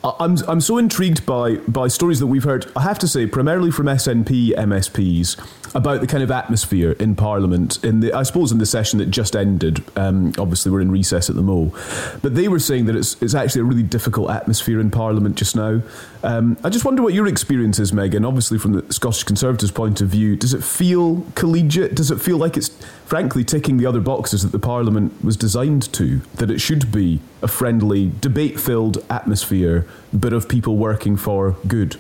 I'm 0.03 0.37
I'm 0.47 0.61
so 0.61 0.77
intrigued 0.77 1.25
by 1.25 1.55
by 1.67 1.87
stories 1.87 2.19
that 2.19 2.27
we've 2.27 2.43
heard. 2.43 2.71
I 2.75 2.81
have 2.83 2.99
to 2.99 3.07
say, 3.07 3.25
primarily 3.25 3.71
from 3.71 3.87
SNP 3.87 4.53
MSPs 4.55 5.66
about 5.75 6.01
the 6.01 6.07
kind 6.07 6.23
of 6.23 6.31
atmosphere 6.31 6.91
in 6.93 7.15
Parliament. 7.15 7.83
In 7.83 7.99
the 7.99 8.13
I 8.13 8.23
suppose 8.23 8.51
in 8.51 8.57
the 8.57 8.65
session 8.65 8.99
that 8.99 9.11
just 9.11 9.35
ended. 9.35 9.83
Um, 9.95 10.33
obviously, 10.37 10.71
we're 10.71 10.81
in 10.81 10.91
recess 10.91 11.29
at 11.29 11.35
the 11.35 11.41
mo, 11.41 11.73
but 12.21 12.35
they 12.35 12.47
were 12.47 12.59
saying 12.59 12.85
that 12.85 12.95
it's 12.95 13.21
it's 13.21 13.35
actually 13.35 13.61
a 13.61 13.65
really 13.65 13.83
difficult 13.83 14.29
atmosphere 14.29 14.79
in 14.79 14.91
Parliament 14.91 15.35
just 15.35 15.55
now. 15.55 15.81
Um, 16.23 16.57
I 16.63 16.69
just 16.69 16.85
wonder 16.85 17.01
what 17.01 17.13
your 17.13 17.27
experience 17.27 17.79
is, 17.79 17.91
Meghan. 17.91 18.27
Obviously, 18.27 18.57
from 18.57 18.73
the 18.73 18.93
Scottish 18.93 19.23
Conservatives' 19.23 19.71
point 19.71 20.01
of 20.01 20.09
view, 20.09 20.35
does 20.35 20.53
it 20.53 20.63
feel 20.63 21.25
collegiate? 21.35 21.95
Does 21.95 22.11
it 22.11 22.19
feel 22.19 22.37
like 22.37 22.57
it's 22.57 22.69
frankly 23.05 23.43
ticking 23.43 23.77
the 23.77 23.85
other 23.85 24.01
boxes 24.01 24.41
that 24.43 24.51
the 24.51 24.59
Parliament 24.59 25.23
was 25.23 25.37
designed 25.37 25.91
to? 25.93 26.19
That 26.35 26.51
it 26.51 26.59
should 26.59 26.91
be 26.91 27.21
a 27.41 27.47
friendly, 27.47 28.11
debate-filled 28.19 29.03
atmosphere 29.09 29.87
but 30.11 30.33
of 30.33 30.49
people 30.49 30.77
working 30.77 31.17
for 31.17 31.55
good? 31.67 31.97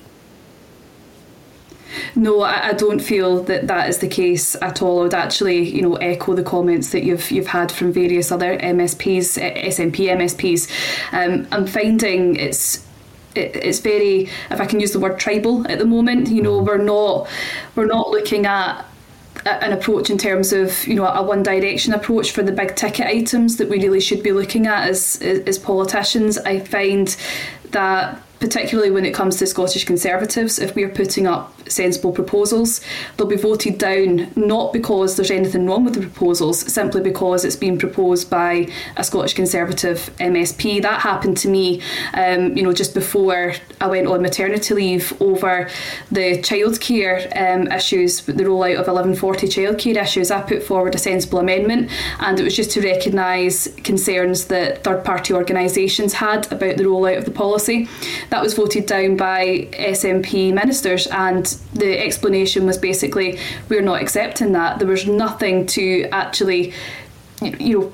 No, 2.15 2.41
I, 2.41 2.69
I, 2.69 2.73
don't 2.73 2.99
feel 2.99 3.43
that 3.43 3.67
that 3.67 3.89
is 3.89 3.99
the 3.99 4.07
case 4.07 4.55
at 4.61 4.81
all. 4.81 4.99
I 4.99 5.03
would 5.03 5.13
actually, 5.13 5.69
you 5.69 5.81
know, 5.81 5.95
echo 5.95 6.33
the 6.33 6.43
comments 6.43 6.91
that 6.91 7.03
you've 7.03 7.29
you've 7.31 7.47
had 7.47 7.71
from 7.71 7.91
various 7.91 8.31
other 8.31 8.57
MSPs, 8.57 9.39
SNP 9.39 9.95
MSPs. 10.17 10.69
Um, 11.13 11.47
I'm 11.51 11.67
finding 11.67 12.35
it's 12.35 12.85
it's 13.35 13.79
very, 13.79 14.29
if 14.49 14.59
I 14.59 14.65
can 14.65 14.79
use 14.79 14.93
the 14.93 14.99
word 14.99 15.19
tribal 15.19 15.69
at 15.69 15.79
the 15.79 15.85
moment. 15.85 16.29
You 16.29 16.41
know, 16.41 16.59
we're 16.59 16.77
not 16.77 17.29
we're 17.75 17.85
not 17.85 18.09
looking 18.09 18.45
at 18.45 18.85
an 19.45 19.71
approach 19.71 20.09
in 20.09 20.17
terms 20.17 20.51
of 20.51 20.85
you 20.87 20.95
know 20.95 21.05
a 21.05 21.23
one 21.23 21.43
direction 21.43 21.93
approach 21.93 22.31
for 22.31 22.43
the 22.43 22.51
big 22.51 22.75
ticket 22.75 23.05
items 23.07 23.57
that 23.57 23.69
we 23.69 23.77
really 23.77 24.01
should 24.01 24.23
be 24.23 24.31
looking 24.31 24.67
at 24.67 24.89
as 24.89 25.21
as 25.21 25.57
politicians. 25.57 26.37
I 26.39 26.59
find 26.59 27.15
that 27.71 28.21
particularly 28.39 28.91
when 28.91 29.05
it 29.05 29.13
comes 29.13 29.37
to 29.37 29.47
Scottish 29.47 29.85
Conservatives, 29.85 30.59
if 30.59 30.75
we're 30.75 30.89
putting 30.89 31.27
up 31.27 31.53
sensible 31.69 32.11
proposals, 32.11 32.81
they'll 33.15 33.27
be 33.27 33.35
voted 33.35 33.77
down 33.77 34.31
not 34.35 34.73
because 34.73 35.15
there's 35.15 35.31
anything 35.31 35.65
wrong 35.65 35.83
with 35.83 35.95
the 35.95 36.01
proposals, 36.01 36.59
simply 36.59 37.01
because 37.01 37.43
it's 37.43 37.55
been 37.55 37.77
proposed 37.77 38.29
by 38.29 38.67
a 38.95 39.03
Scottish 39.03 39.33
Conservative 39.33 40.11
MSP. 40.19 40.81
That 40.81 41.01
happened 41.01 41.37
to 41.37 41.47
me, 41.47 41.81
um, 42.13 42.55
you 42.55 42.63
know, 42.63 42.73
just 42.73 42.93
before 42.93 43.53
I 43.81 43.87
went 43.87 44.07
on 44.07 44.21
maternity 44.21 44.73
leave 44.73 45.19
over 45.21 45.69
the 46.11 46.37
childcare 46.39 47.25
um, 47.35 47.67
issues, 47.71 48.21
the 48.21 48.33
rollout 48.33 48.79
of 48.79 48.87
1140 48.87 49.47
childcare 49.47 50.01
issues. 50.01 50.31
I 50.31 50.41
put 50.41 50.63
forward 50.63 50.95
a 50.95 50.99
sensible 50.99 51.39
amendment, 51.39 51.91
and 52.19 52.39
it 52.39 52.43
was 52.43 52.55
just 52.55 52.71
to 52.71 52.81
recognise 52.81 53.67
concerns 53.83 54.45
that 54.45 54.83
third 54.83 55.03
party 55.03 55.33
organisations 55.33 56.13
had 56.13 56.51
about 56.51 56.77
the 56.77 56.83
rollout 56.83 57.17
of 57.17 57.25
the 57.25 57.31
policy. 57.31 57.87
That 58.29 58.41
was 58.41 58.53
voted 58.53 58.85
down 58.85 59.15
by 59.17 59.69
SNP 59.71 60.53
ministers, 60.53 61.07
and 61.07 61.45
the 61.73 61.97
explanation 61.99 62.65
was 62.65 62.77
basically 62.77 63.39
we're 63.69 63.81
not 63.81 64.01
accepting 64.01 64.51
that. 64.51 64.79
There 64.79 64.87
was 64.87 65.07
nothing 65.07 65.65
to 65.67 66.03
actually, 66.11 66.73
you 67.41 67.79
know 67.79 67.93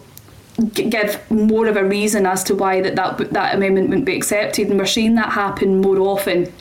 give 0.73 1.19
more 1.31 1.65
of 1.67 1.77
a 1.77 1.83
reason 1.83 2.27
as 2.27 2.43
to 2.43 2.53
why 2.53 2.79
that, 2.79 2.95
that 2.95 3.31
that 3.31 3.55
amendment 3.55 3.89
wouldn't 3.89 4.05
be 4.05 4.15
accepted 4.15 4.69
and 4.69 4.77
we're 4.77 4.85
seeing 4.85 5.15
that 5.15 5.31
happen 5.31 5.81
more 5.81 5.97
often 5.99 6.51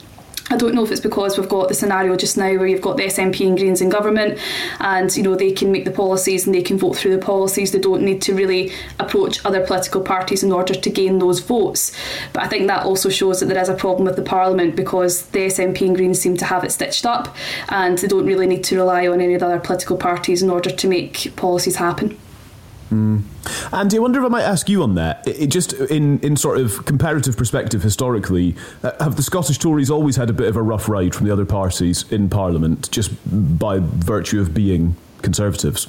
I 0.53 0.55
don't 0.55 0.75
know 0.75 0.83
if 0.83 0.91
it's 0.91 1.01
because 1.01 1.35
we've 1.35 1.49
got 1.49 1.69
the 1.69 1.73
scenario 1.73 2.15
just 2.15 2.37
now 2.37 2.53
where 2.53 2.67
you've 2.67 2.79
got 2.79 2.97
the 2.97 3.05
SNP 3.05 3.47
and 3.47 3.57
Greens 3.57 3.81
in 3.81 3.89
government 3.89 4.37
and 4.79 5.15
you 5.17 5.23
know 5.23 5.33
they 5.33 5.51
can 5.51 5.71
make 5.71 5.83
the 5.83 5.89
policies 5.89 6.45
and 6.45 6.53
they 6.53 6.61
can 6.61 6.77
vote 6.77 6.95
through 6.95 7.15
the 7.15 7.25
policies 7.25 7.71
they 7.71 7.79
don't 7.79 8.03
need 8.03 8.21
to 8.21 8.35
really 8.35 8.71
approach 8.99 9.43
other 9.45 9.65
political 9.65 9.99
parties 9.99 10.43
in 10.43 10.51
order 10.51 10.75
to 10.75 10.89
gain 10.91 11.17
those 11.17 11.39
votes 11.39 11.91
but 12.33 12.43
I 12.43 12.47
think 12.47 12.67
that 12.67 12.85
also 12.85 13.09
shows 13.09 13.39
that 13.39 13.47
there 13.47 13.59
is 13.59 13.67
a 13.67 13.73
problem 13.73 14.05
with 14.05 14.15
the 14.15 14.21
parliament 14.21 14.75
because 14.75 15.23
the 15.29 15.39
SNP 15.39 15.81
and 15.87 15.95
Greens 15.95 16.19
seem 16.19 16.37
to 16.37 16.45
have 16.45 16.63
it 16.63 16.71
stitched 16.71 17.07
up 17.07 17.35
and 17.69 17.97
they 17.97 18.07
don't 18.07 18.27
really 18.27 18.45
need 18.45 18.63
to 18.65 18.75
rely 18.75 19.07
on 19.07 19.21
any 19.21 19.33
of 19.33 19.39
the 19.39 19.47
other 19.47 19.59
political 19.59 19.97
parties 19.97 20.43
in 20.43 20.51
order 20.51 20.69
to 20.69 20.87
make 20.87 21.35
policies 21.35 21.77
happen. 21.77 22.15
Mm. 22.89 23.23
Andy, 23.71 23.97
I 23.97 23.99
wonder 23.99 24.19
if 24.19 24.25
I 24.25 24.29
might 24.29 24.43
ask 24.43 24.69
you 24.69 24.83
on 24.83 24.95
that. 24.95 25.27
It, 25.27 25.43
it 25.43 25.47
just 25.47 25.73
in 25.73 26.19
in 26.19 26.35
sort 26.35 26.57
of 26.59 26.85
comparative 26.85 27.37
perspective, 27.37 27.81
historically, 27.81 28.55
uh, 28.83 28.91
have 29.03 29.15
the 29.15 29.23
Scottish 29.23 29.57
Tories 29.57 29.89
always 29.89 30.15
had 30.15 30.29
a 30.29 30.33
bit 30.33 30.47
of 30.47 30.55
a 30.55 30.61
rough 30.61 30.87
ride 30.87 31.15
from 31.15 31.25
the 31.25 31.33
other 31.33 31.45
parties 31.45 32.11
in 32.11 32.29
Parliament, 32.29 32.89
just 32.91 33.11
by 33.25 33.79
virtue 33.81 34.39
of 34.39 34.53
being 34.53 34.95
Conservatives? 35.21 35.87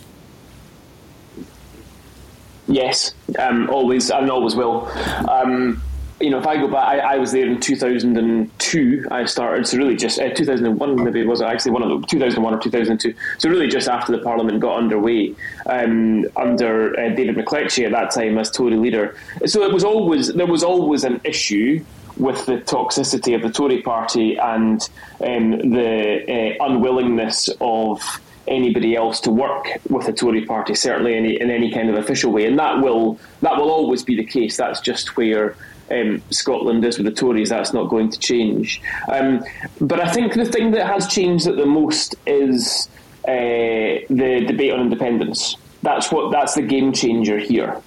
Yes, 2.67 3.13
um, 3.39 3.69
always 3.69 4.11
and 4.11 4.31
always 4.31 4.55
will. 4.55 4.87
Um, 5.29 5.83
you 6.21 6.31
know, 6.31 6.39
if 6.39 6.47
I 6.47 6.57
go 6.57 6.69
back, 6.69 6.85
I, 6.85 7.15
I, 7.15 7.17
was 7.17 7.33
there 7.33 7.47
in 7.47 7.61
2002. 7.61 9.07
I 9.11 9.25
started, 9.25 9.67
so 9.67 9.77
really 9.77 9.97
just 9.97 10.21
uh, 10.21 10.31
2001, 10.31 11.05
maybe 11.05 11.21
it 11.21 11.27
was 11.27 11.43
actually 11.43 11.73
one 11.73 11.83
of 11.83 11.89
the 11.89 12.07
2001 12.07 12.55
or 12.55 12.59
2002. 12.59 13.15
So 13.39 13.49
really 13.49 13.67
just 13.67 13.89
after 13.89 14.13
the 14.13 14.23
Parliament 14.23 14.61
got 14.61 14.79
underway 14.79 15.35
um, 15.67 16.27
under 16.37 16.99
uh, 16.99 17.09
David 17.11 17.37
McLetchie 17.37 17.85
at 17.85 17.93
that 17.93 18.13
time 18.13 18.39
as 18.39 18.51
Tory 18.51 18.77
leader. 18.77 19.17
So 19.47 19.63
it 19.65 19.73
was 19.73 19.83
always 19.83 20.33
there 20.33 20.47
was 20.47 20.63
always 20.63 21.05
an 21.05 21.21
issue 21.25 21.85
with 22.17 22.47
the 22.47 22.59
toxicity 22.59 23.35
of 23.35 23.43
the 23.43 23.51
Tory 23.51 23.83
Party 23.83 24.37
and 24.37 24.89
um, 25.21 25.71
the 25.71 26.57
uh, 26.61 26.65
unwillingness 26.65 27.49
of 27.61 28.01
anybody 28.47 28.95
else 28.95 29.21
to 29.21 29.31
work 29.31 29.69
with 29.89 30.07
the 30.07 30.13
Tory 30.13 30.45
Party, 30.45 30.75
certainly 30.75 31.17
in, 31.17 31.25
in 31.25 31.51
any 31.51 31.73
kind 31.73 31.89
of 31.89 31.97
official 31.97 32.31
way, 32.31 32.47
and 32.47 32.59
that 32.59 32.81
will 32.81 33.19
that 33.43 33.57
will 33.57 33.71
always 33.71 34.05
be 34.05 34.15
the 34.17 34.25
case. 34.25 34.57
That's 34.57 34.81
just 34.81 35.17
where 35.17 35.57
um, 35.91 36.23
Scotland 36.31 36.85
is 36.85 36.99
with 36.99 37.07
the 37.07 37.13
Tories. 37.13 37.51
That's 37.51 37.73
not 37.73 37.89
going 37.89 38.11
to 38.11 38.19
change. 38.19 38.81
Um, 39.13 39.45
but 39.81 40.01
I 40.01 40.11
think 40.11 40.35
the 40.35 40.45
thing 40.45 40.71
that 40.73 40.87
has 40.87 41.07
changed 41.09 41.47
at 41.47 41.57
the 41.57 41.67
most 41.67 42.15
is 42.27 42.89
uh, 43.27 44.05
the 44.11 44.45
debate 44.47 44.73
on 44.73 44.81
independence. 44.81 45.57
That's 45.83 46.11
what 46.11 46.33
that's 46.33 46.55
the 46.55 46.63
game 46.63 46.93
changer 46.93 47.39
here. 47.39 47.81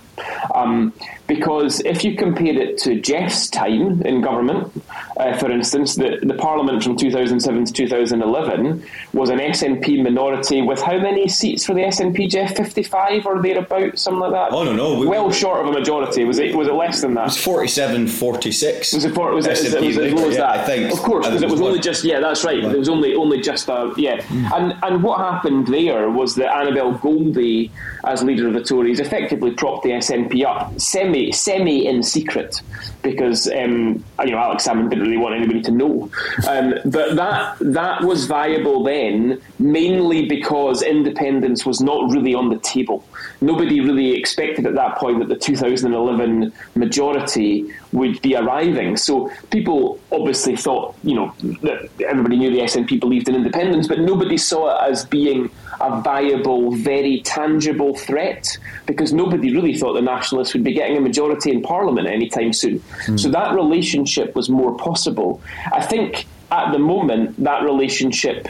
Um, 0.54 0.94
because 1.28 1.82
if 1.82 2.04
you 2.04 2.16
compare 2.16 2.58
it 2.58 2.78
to 2.80 3.00
Geoff's 3.02 3.50
time 3.50 4.02
in 4.04 4.22
government, 4.22 4.72
uh, 5.18 5.38
for 5.38 5.52
instance, 5.52 5.96
the, 5.96 6.20
the 6.24 6.36
Parliament 6.36 6.84
from 6.84 6.96
2007 6.96 7.66
to 7.66 7.74
2011 7.74 8.86
was 9.14 9.30
an 9.30 9.40
SNP 9.40 10.04
minority 10.04 10.62
with 10.62 10.82
how 10.82 10.98
many 10.98 11.28
seats 11.28 11.66
for 11.66 11.74
the 11.74 11.82
SNP, 11.82 12.30
Geoff? 12.30 12.56
55 12.56 13.26
or 13.26 13.42
thereabouts, 13.42 14.04
something 14.04 14.22
like 14.22 14.32
that? 14.32 14.52
Oh, 14.52 14.64
no, 14.64 14.74
no. 14.74 15.00
We, 15.00 15.08
well 15.08 15.30
short 15.32 15.62
of 15.62 15.68
a 15.68 15.78
majority. 15.78 16.24
Was 16.24 16.40
it 16.40 16.56
Was 16.56 16.70
it 16.70 16.74
less 16.74 17.02
than 17.02 17.14
that? 17.16 17.22
It 17.22 17.26
was 17.26 17.44
47 17.44 18.08
46. 18.08 18.94
Was 18.94 19.06
it, 19.06 19.14
for, 19.14 19.34
was 19.34 19.46
it, 19.46 19.50
was 19.50 19.74
it, 19.74 19.82
was 19.82 19.98
it 19.98 20.04
as 20.06 20.14
low 20.14 20.30
as 20.30 20.36
yeah, 20.36 20.40
that? 20.42 20.60
I 20.60 20.66
think. 20.66 20.94
Of 20.94 21.00
course, 21.00 21.28
because 21.28 21.44
it 21.44 21.50
was, 21.50 21.62
only 21.62 21.80
just, 21.80 22.04
yeah, 22.04 22.20
that's 22.22 22.46
right. 22.46 22.64
right. 22.64 22.74
It 22.74 22.80
was 22.80 22.90
only 22.90 23.16
only 23.16 23.42
just 23.42 23.68
a, 23.68 23.94
yeah. 23.98 24.22
Mm. 24.22 24.52
And, 24.54 24.84
and 24.84 25.04
what 25.04 25.20
happened 25.20 25.68
there 25.68 26.10
was 26.10 26.36
that 26.36 26.56
Annabel 26.56 26.94
Goldie, 26.94 27.72
as 28.06 28.24
leader 28.24 28.48
of 28.48 28.54
the 28.54 28.64
Tories, 28.64 29.00
effectively 29.00 29.52
propped 29.52 29.84
the 29.84 29.92
SNP 29.92 30.46
up 30.46 30.80
semi 30.80 31.17
semi 31.18 31.32
semi 31.32 31.88
in 31.88 32.04
secret 32.04 32.62
because 33.04 33.48
um, 33.48 34.04
you 34.24 34.32
know 34.32 34.38
Alex 34.38 34.68
Salmond 34.68 34.90
didn't 34.90 35.06
really 35.06 35.18
want 35.18 35.36
anybody 35.36 35.62
to 35.62 35.72
know. 35.72 36.10
Um, 36.48 36.76
but 36.86 37.16
that 37.16 37.58
that 37.60 38.04
was 38.04 38.26
viable 38.26 38.84
then 38.84 39.42
mainly 39.60 40.26
because 40.26 40.82
independence 40.82 41.66
was 41.66 41.82
not 41.82 42.12
really 42.12 42.34
on 42.34 42.50
the 42.50 42.60
table. 42.60 43.04
Nobody 43.42 43.80
really 43.80 44.14
expected 44.14 44.66
at 44.66 44.76
that 44.76 44.98
point 44.98 45.20
that 45.20 45.30
the 45.30 45.36
2011 45.36 46.52
majority 46.76 47.74
would 47.92 48.22
be 48.22 48.36
arriving. 48.36 48.98
So 48.98 49.32
people 49.52 50.00
obviously 50.12 50.56
thought, 50.56 50.96
you 51.04 51.16
know, 51.16 51.34
that 51.62 51.90
everybody 52.08 52.38
knew 52.38 52.52
the 52.52 52.60
SNP 52.60 53.00
believed 53.00 53.30
in 53.30 53.36
independence, 53.36 53.88
but 53.88 54.00
nobody 54.00 54.38
saw 54.38 54.76
it 54.76 54.92
as 54.92 55.06
being 55.06 55.50
a 55.80 56.02
viable, 56.02 56.72
very 56.72 57.22
tangible 57.22 57.96
threat 57.96 58.58
because 58.86 59.14
nobody 59.14 59.54
really 59.54 59.78
thought 59.78 59.94
the 59.94 60.02
nationalists 60.02 60.54
would 60.54 60.64
be 60.64 60.74
getting 60.74 60.98
a 60.98 61.02
majority 61.02 61.52
in 61.52 61.62
Parliament 61.62 62.08
anytime 62.08 62.54
soon. 62.54 62.80
Mm. 62.80 63.20
So 63.20 63.30
that 63.30 63.54
relationship 63.54 64.36
was 64.36 64.50
more 64.50 64.76
possible. 64.78 65.42
I 65.72 65.86
think 65.86 66.26
at 66.52 66.72
the 66.72 66.80
moment 66.80 67.44
that 67.44 67.64
relationship 67.64 68.48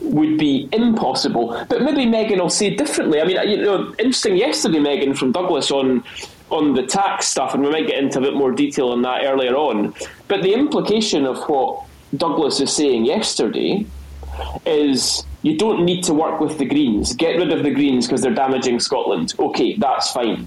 would 0.00 0.38
be 0.38 0.68
impossible. 0.72 1.64
But 1.68 1.82
maybe 1.82 2.06
Meghan 2.06 2.40
will 2.40 2.50
say 2.50 2.74
differently. 2.74 3.20
I 3.20 3.24
mean, 3.24 3.48
you 3.48 3.62
know, 3.62 3.94
interesting 3.98 4.36
yesterday, 4.36 4.78
Meghan 4.78 5.16
from 5.16 5.32
Douglas 5.32 5.70
on 5.70 6.04
on 6.50 6.74
the 6.74 6.82
tax 6.86 7.28
stuff, 7.28 7.54
and 7.54 7.62
we 7.62 7.70
might 7.70 7.86
get 7.86 7.98
into 7.98 8.18
a 8.18 8.22
bit 8.22 8.34
more 8.34 8.52
detail 8.52 8.90
on 8.90 9.00
that 9.02 9.24
earlier 9.24 9.54
on. 9.54 9.94
But 10.28 10.42
the 10.42 10.52
implication 10.52 11.24
of 11.24 11.38
what 11.48 11.84
Douglas 12.14 12.60
is 12.60 12.70
saying 12.70 13.06
yesterday 13.06 13.86
is 14.66 15.24
you 15.42 15.56
don't 15.58 15.84
need 15.84 16.04
to 16.04 16.14
work 16.14 16.40
with 16.40 16.58
the 16.58 16.64
Greens. 16.64 17.14
Get 17.14 17.36
rid 17.36 17.52
of 17.52 17.62
the 17.62 17.70
Greens 17.70 18.06
because 18.06 18.22
they're 18.22 18.34
damaging 18.34 18.80
Scotland. 18.80 19.34
Okay, 19.38 19.76
that's 19.76 20.10
fine. 20.10 20.46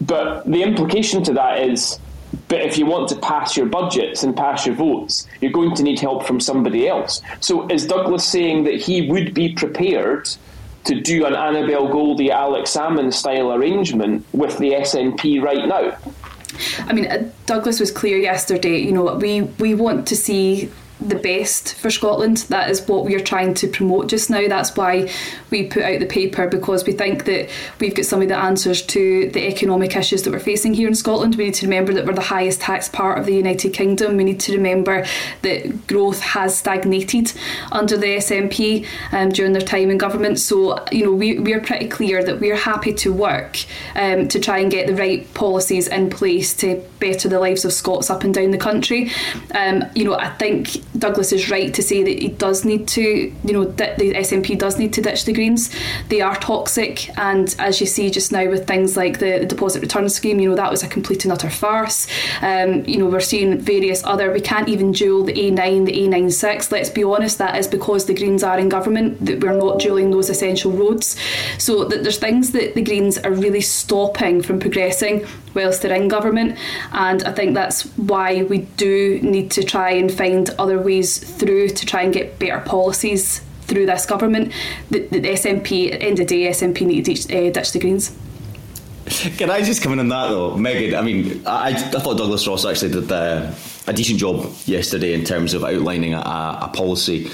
But 0.00 0.44
the 0.50 0.62
implication 0.62 1.22
to 1.24 1.32
that 1.34 1.60
is 1.60 1.98
But 2.48 2.60
if 2.60 2.78
you 2.78 2.86
want 2.86 3.08
to 3.08 3.16
pass 3.16 3.56
your 3.56 3.66
budgets 3.66 4.22
and 4.22 4.36
pass 4.36 4.66
your 4.66 4.74
votes, 4.74 5.26
you're 5.40 5.52
going 5.52 5.74
to 5.76 5.82
need 5.82 5.98
help 6.00 6.26
from 6.26 6.40
somebody 6.40 6.88
else. 6.88 7.22
So 7.40 7.66
is 7.68 7.86
Douglas 7.86 8.24
saying 8.24 8.64
that 8.64 8.74
he 8.74 9.08
would 9.08 9.34
be 9.34 9.52
prepared 9.52 10.28
to 10.84 11.00
do 11.00 11.26
an 11.26 11.34
Annabel 11.34 11.88
Goldie, 11.88 12.30
Alex 12.30 12.76
Salmond 12.76 13.12
style 13.12 13.52
arrangement 13.52 14.24
with 14.32 14.58
the 14.58 14.72
SNP 14.72 15.42
right 15.42 15.66
now? 15.66 15.96
I 16.86 16.92
mean, 16.92 17.06
uh, 17.06 17.28
Douglas 17.46 17.80
was 17.80 17.90
clear 17.90 18.18
yesterday. 18.18 18.78
You 18.78 18.92
know, 18.92 19.16
we 19.16 19.42
we 19.42 19.74
want 19.74 20.06
to 20.08 20.16
see 20.16 20.70
the 21.00 21.16
best 21.16 21.74
for 21.74 21.90
Scotland. 21.90 22.38
That 22.48 22.70
is 22.70 22.86
what 22.88 23.04
we 23.04 23.14
are 23.14 23.20
trying 23.20 23.54
to 23.54 23.68
promote 23.68 24.08
just 24.08 24.30
now. 24.30 24.48
That's 24.48 24.74
why 24.76 25.10
we 25.50 25.66
put 25.66 25.82
out 25.82 26.00
the 26.00 26.06
paper 26.06 26.46
because 26.46 26.84
we 26.84 26.92
think 26.92 27.26
that 27.26 27.50
we've 27.80 27.94
got 27.94 28.06
some 28.06 28.22
of 28.22 28.28
the 28.28 28.36
answers 28.36 28.82
to 28.82 29.30
the 29.30 29.46
economic 29.46 29.94
issues 29.94 30.22
that 30.22 30.30
we're 30.30 30.38
facing 30.38 30.74
here 30.74 30.88
in 30.88 30.94
Scotland. 30.94 31.34
We 31.36 31.46
need 31.46 31.54
to 31.54 31.66
remember 31.66 31.92
that 31.92 32.06
we're 32.06 32.14
the 32.14 32.22
highest 32.22 32.62
tax 32.62 32.88
part 32.88 33.18
of 33.18 33.26
the 33.26 33.34
United 33.34 33.74
Kingdom. 33.74 34.16
We 34.16 34.24
need 34.24 34.40
to 34.40 34.56
remember 34.56 35.04
that 35.42 35.86
growth 35.86 36.20
has 36.20 36.56
stagnated 36.56 37.32
under 37.72 37.96
the 37.96 38.16
SNP 38.16 38.86
um, 39.12 39.28
during 39.28 39.52
their 39.52 39.62
time 39.62 39.90
in 39.90 39.98
government. 39.98 40.38
So, 40.38 40.82
you 40.90 41.04
know, 41.04 41.12
we, 41.12 41.38
we 41.38 41.52
are 41.52 41.60
pretty 41.60 41.88
clear 41.88 42.24
that 42.24 42.40
we're 42.40 42.56
happy 42.56 42.94
to 42.94 43.12
work 43.12 43.58
um, 43.94 44.28
to 44.28 44.40
try 44.40 44.58
and 44.58 44.70
get 44.70 44.86
the 44.86 44.94
right 44.94 45.32
policies 45.34 45.88
in 45.88 46.08
place 46.08 46.54
to 46.56 46.82
better 47.00 47.28
the 47.28 47.38
lives 47.38 47.64
of 47.64 47.72
Scots 47.72 48.08
up 48.08 48.24
and 48.24 48.32
down 48.32 48.50
the 48.50 48.58
country. 48.58 49.10
Um, 49.54 49.84
you 49.94 50.04
know, 50.04 50.14
I 50.14 50.30
think 50.30 50.70
Douglas 50.98 51.32
is 51.32 51.50
right 51.50 51.72
to 51.74 51.82
say 51.82 52.02
that 52.02 52.22
he 52.22 52.28
does 52.28 52.64
need 52.64 52.88
to, 52.88 53.02
you 53.02 53.52
know, 53.52 53.64
the 53.64 54.14
SNP 54.14 54.58
does 54.58 54.78
need 54.78 54.92
to 54.94 55.02
ditch 55.02 55.24
the 55.24 55.32
Greens. 55.32 55.74
They 56.08 56.20
are 56.20 56.36
toxic, 56.36 57.16
and 57.18 57.54
as 57.58 57.80
you 57.80 57.86
see 57.86 58.10
just 58.10 58.32
now 58.32 58.48
with 58.48 58.66
things 58.66 58.96
like 58.96 59.18
the, 59.18 59.46
deposit 59.46 59.80
return 59.80 60.08
scheme, 60.08 60.40
you 60.40 60.50
know, 60.50 60.56
that 60.56 60.70
was 60.70 60.82
a 60.82 60.88
complete 60.88 61.24
and 61.24 61.32
utter 61.32 61.50
farce. 61.50 62.06
Um, 62.42 62.84
you 62.84 62.98
know, 62.98 63.06
we're 63.06 63.20
seeing 63.20 63.58
various 63.58 64.04
other, 64.04 64.32
we 64.32 64.40
can't 64.40 64.68
even 64.68 64.92
dual 64.92 65.24
the 65.24 65.32
A9, 65.32 65.86
the 65.86 65.92
A96. 65.92 66.72
Let's 66.72 66.90
be 66.90 67.04
honest, 67.04 67.38
that 67.38 67.56
is 67.56 67.68
because 67.68 68.06
the 68.06 68.14
Greens 68.14 68.42
are 68.42 68.58
in 68.58 68.68
government, 68.68 69.24
that 69.24 69.42
we're 69.42 69.56
not 69.56 69.78
dualling 69.78 70.10
those 70.10 70.30
essential 70.30 70.72
roads. 70.72 71.16
So 71.58 71.84
that 71.84 72.02
there's 72.02 72.18
things 72.18 72.52
that 72.52 72.74
the 72.74 72.82
Greens 72.82 73.18
are 73.18 73.32
really 73.32 73.60
stopping 73.60 74.42
from 74.42 74.58
progressing 74.58 75.26
whilst 75.56 75.82
they're 75.82 75.94
in 75.94 76.06
government, 76.06 76.56
and 76.92 77.24
I 77.24 77.32
think 77.32 77.54
that's 77.54 77.82
why 77.96 78.44
we 78.44 78.58
do 78.76 79.18
need 79.22 79.50
to 79.52 79.64
try 79.64 79.90
and 79.90 80.12
find 80.12 80.48
other 80.58 80.78
ways 80.80 81.18
through 81.18 81.70
to 81.70 81.86
try 81.86 82.02
and 82.02 82.12
get 82.14 82.38
better 82.38 82.60
policies 82.60 83.40
through 83.62 83.86
this 83.86 84.06
government. 84.06 84.52
The, 84.90 85.00
the 85.08 85.20
SNP, 85.20 85.92
at 85.92 86.00
the 86.00 86.06
end 86.06 86.20
of 86.20 86.28
the 86.28 86.44
day, 86.44 86.50
SNP 86.50 86.86
need 86.86 87.04
ditch, 87.04 87.24
uh, 87.32 87.50
ditch 87.50 87.72
the 87.72 87.80
Greens. 87.80 88.16
Can 89.38 89.50
I 89.50 89.62
just 89.62 89.82
come 89.82 89.92
in 89.92 90.00
on 90.00 90.08
that 90.08 90.28
though, 90.28 90.52
Meghan? 90.56 90.98
I 90.98 91.02
mean, 91.02 91.42
I, 91.46 91.70
I 91.70 91.74
thought 91.74 92.18
Douglas 92.18 92.46
Ross 92.46 92.64
actually 92.64 92.90
did 92.92 93.10
uh, 93.10 93.52
a 93.86 93.92
decent 93.92 94.18
job 94.18 94.52
yesterday 94.64 95.14
in 95.14 95.24
terms 95.24 95.54
of 95.54 95.62
outlining 95.62 96.14
a, 96.14 96.18
a 96.18 96.70
policy 96.74 97.30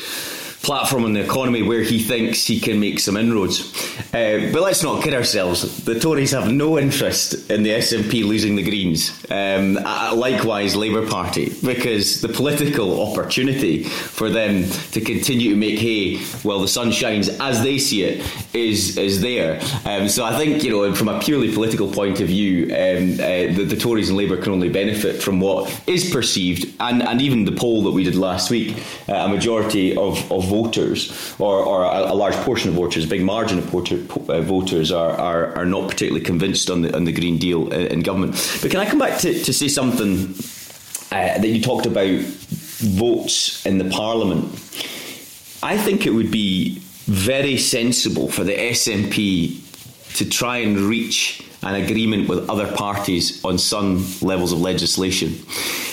platform 0.62 1.04
on 1.04 1.12
the 1.12 1.21
economy 1.21 1.62
where 1.62 1.83
he 1.83 1.99
thinks 1.99 2.47
he 2.47 2.61
can 2.61 2.78
make 2.78 3.00
some 3.00 3.16
inroads. 3.16 3.73
Uh, 4.14 4.50
but 4.52 4.62
let's 4.62 4.83
not 4.83 5.02
kid 5.02 5.14
ourselves. 5.14 5.85
The 5.85 5.99
Tories 5.99 6.31
have 6.31 6.50
no 6.50 6.78
interest 6.78 7.50
in 7.50 7.62
the 7.62 7.71
SNP 7.71 8.25
losing 8.25 8.57
the 8.57 8.62
Greens. 8.62 9.11
Um, 9.31 9.75
likewise, 9.75 10.76
Labour 10.76 11.07
Party, 11.07 11.52
because 11.64 12.21
the 12.21 12.28
political 12.28 13.02
opportunity 13.09 13.83
for 13.85 14.31
them 14.31 14.69
to 14.92 15.00
continue 15.00 15.50
to 15.50 15.57
make 15.57 15.78
hay 15.78 16.19
while 16.42 16.61
the 16.61 16.69
sun 16.69 16.92
shines, 16.92 17.28
as 17.40 17.62
they 17.62 17.78
see 17.78 18.04
it, 18.04 18.25
is 18.54 18.97
is 18.99 19.21
there. 19.21 19.61
Um, 19.85 20.09
so 20.09 20.25
I 20.25 20.37
think 20.37 20.62
you 20.62 20.71
know, 20.71 20.95
from 20.95 21.09
a 21.09 21.19
purely 21.21 21.52
political 21.52 21.90
point 21.90 22.21
of 22.21 22.28
view, 22.28 22.66
um, 22.66 23.14
uh, 23.14 23.57
the, 23.57 23.64
the, 23.64 23.76
Tories 23.76 24.09
and 24.09 24.19
Labour 24.19 24.37
can 24.37 24.52
only 24.52 24.69
benefit 24.69 25.23
from 25.23 25.40
what 25.40 25.83
is 25.87 26.11
perceived, 26.11 26.73
and 26.78 27.02
and 27.02 27.21
even 27.21 27.45
the 27.45 27.52
poll 27.52 27.83
that 27.83 27.92
we 27.92 28.04
did 28.04 28.14
last 28.14 28.50
week, 28.50 28.76
uh, 29.09 29.14
a 29.14 29.28
majority 29.28 29.97
of, 29.97 30.31
of 30.31 30.51
voters, 30.52 31.00
or, 31.38 31.56
or 31.71 31.85
a, 31.85 32.12
a, 32.12 32.16
large 32.23 32.35
portion 32.47 32.68
of 32.71 32.76
voters, 32.76 33.04
a 33.04 33.09
big 33.09 33.25
margin 33.25 33.59
of 33.59 33.66
porter, 33.68 33.97
uh, 34.28 34.40
voters, 34.42 34.92
are, 34.92 35.12
are, 35.12 35.56
are 35.56 35.64
not 35.66 35.90
particularly 35.90 36.25
convinced 36.25 36.71
on 36.71 36.82
the 36.82 36.94
on 36.94 37.04
the 37.04 37.12
Green 37.12 37.38
Deal 37.38 37.73
in, 37.73 37.87
in 37.94 38.00
government. 38.00 38.32
But 38.61 38.71
can 38.71 38.80
I 38.80 38.87
come 38.87 38.99
back 38.99 39.18
to, 39.21 39.30
to 39.47 39.52
say 39.52 39.68
something 39.68 40.35
uh, 41.11 41.40
that 41.40 41.49
you 41.49 41.61
talked 41.62 41.87
about 41.87 42.21
votes 43.02 43.64
in 43.66 43.78
the 43.78 43.88
Parliament? 43.88 44.44
I 45.62 45.76
think 45.78 46.06
it 46.06 46.12
would 46.12 46.30
be 46.30 46.80
very 47.07 47.57
sensible 47.57 48.29
for 48.29 48.44
the 48.44 48.57
SNP 48.57 50.16
to 50.16 50.29
try 50.29 50.59
and 50.59 50.76
reach 50.76 51.42
an 51.62 51.77
agreement 51.77 52.29
with 52.29 52.51
other 52.51 52.70
parties 52.75 53.44
on 53.44 53.57
some 53.57 54.05
levels 54.20 54.53
of 54.53 54.61
legislation. 54.61 55.38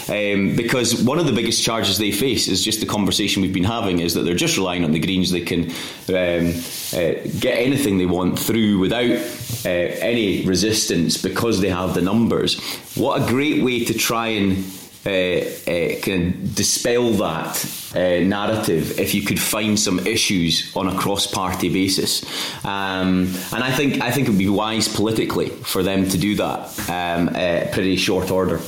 Um, 0.07 0.55
because 0.55 1.03
one 1.03 1.19
of 1.19 1.27
the 1.27 1.31
biggest 1.31 1.63
charges 1.63 1.99
they 1.99 2.11
face 2.11 2.47
is 2.47 2.63
just 2.63 2.79
the 2.79 2.87
conversation 2.87 3.43
we've 3.43 3.53
been 3.53 3.63
having 3.63 3.99
is 3.99 4.15
that 4.15 4.21
they're 4.21 4.33
just 4.33 4.57
relying 4.57 4.83
on 4.83 4.91
the 4.91 4.99
Greens. 4.99 5.29
They 5.29 5.41
can 5.41 5.69
um, 6.09 6.53
uh, 6.93 7.21
get 7.39 7.59
anything 7.59 7.99
they 7.99 8.07
want 8.07 8.39
through 8.39 8.79
without 8.79 9.11
uh, 9.65 9.69
any 9.69 10.43
resistance 10.45 11.21
because 11.21 11.61
they 11.61 11.69
have 11.69 11.93
the 11.93 12.01
numbers. 12.01 12.59
What 12.95 13.21
a 13.21 13.27
great 13.27 13.63
way 13.63 13.85
to 13.85 13.93
try 13.93 14.27
and 14.29 14.65
uh, 15.05 15.09
uh, 15.09 15.99
kind 16.01 16.33
of 16.33 16.55
dispel 16.55 17.11
that 17.11 17.93
uh, 17.95 18.23
narrative 18.25 18.99
if 18.99 19.13
you 19.13 19.21
could 19.21 19.39
find 19.39 19.79
some 19.79 19.99
issues 19.99 20.75
on 20.75 20.89
a 20.89 20.95
cross-party 20.97 21.69
basis. 21.69 22.23
Um, 22.65 23.33
and 23.53 23.63
I 23.63 23.71
think 23.71 24.01
I 24.01 24.11
think 24.11 24.27
it 24.27 24.31
would 24.31 24.39
be 24.39 24.49
wise 24.49 24.87
politically 24.87 25.49
for 25.49 25.83
them 25.83 26.09
to 26.09 26.17
do 26.17 26.35
that 26.35 26.89
um, 26.89 27.29
uh, 27.29 27.71
pretty 27.71 27.95
short 27.95 28.29
order. 28.29 28.59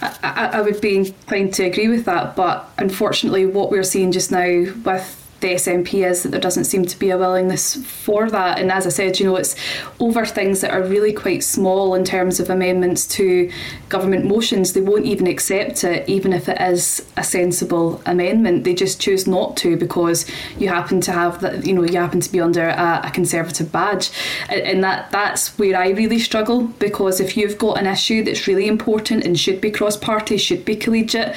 I, 0.00 0.50
I, 0.54 0.60
would 0.60 0.80
be 0.80 0.96
inclined 0.96 1.54
to 1.54 1.64
agree 1.64 1.88
with 1.88 2.04
that, 2.04 2.36
but 2.36 2.70
unfortunately, 2.78 3.46
what 3.46 3.70
we're 3.70 3.82
seeing 3.82 4.12
just 4.12 4.30
now 4.30 4.72
with 4.84 5.17
the 5.40 5.54
SNP 5.54 6.04
is 6.04 6.22
that 6.22 6.30
there 6.30 6.40
doesn't 6.40 6.64
seem 6.64 6.84
to 6.84 6.98
be 6.98 7.10
a 7.10 7.18
willingness 7.18 7.74
for 7.74 8.28
that. 8.30 8.58
And 8.58 8.72
as 8.72 8.86
I 8.86 8.90
said, 8.90 9.20
you 9.20 9.26
know, 9.26 9.36
it's 9.36 9.54
over 10.00 10.26
things 10.26 10.60
that 10.62 10.72
are 10.72 10.82
really 10.82 11.12
quite 11.12 11.44
small 11.44 11.94
in 11.94 12.04
terms 12.04 12.40
of 12.40 12.50
amendments 12.50 13.06
to 13.08 13.50
government 13.88 14.24
motions. 14.24 14.72
They 14.72 14.80
won't 14.80 15.06
even 15.06 15.26
accept 15.26 15.84
it, 15.84 16.08
even 16.08 16.32
if 16.32 16.48
it 16.48 16.60
is 16.60 17.06
a 17.16 17.22
sensible 17.22 18.02
amendment. 18.04 18.64
They 18.64 18.74
just 18.74 19.00
choose 19.00 19.26
not 19.26 19.56
to 19.58 19.76
because 19.76 20.26
you 20.58 20.68
happen 20.68 21.00
to 21.02 21.12
have 21.12 21.40
that, 21.40 21.64
you 21.64 21.74
know, 21.74 21.84
you 21.84 21.98
happen 21.98 22.20
to 22.20 22.32
be 22.32 22.40
under 22.40 22.68
a, 22.68 23.02
a 23.04 23.10
conservative 23.10 23.70
badge. 23.70 24.10
And 24.48 24.82
that 24.82 25.10
that's 25.12 25.56
where 25.58 25.78
I 25.78 25.90
really 25.90 26.18
struggle 26.18 26.64
because 26.64 27.20
if 27.20 27.36
you've 27.36 27.58
got 27.58 27.78
an 27.78 27.86
issue 27.86 28.24
that's 28.24 28.48
really 28.48 28.66
important 28.66 29.24
and 29.24 29.38
should 29.38 29.60
be 29.60 29.70
cross 29.70 29.96
party, 29.96 30.36
should 30.36 30.64
be 30.64 30.74
collegiate, 30.74 31.36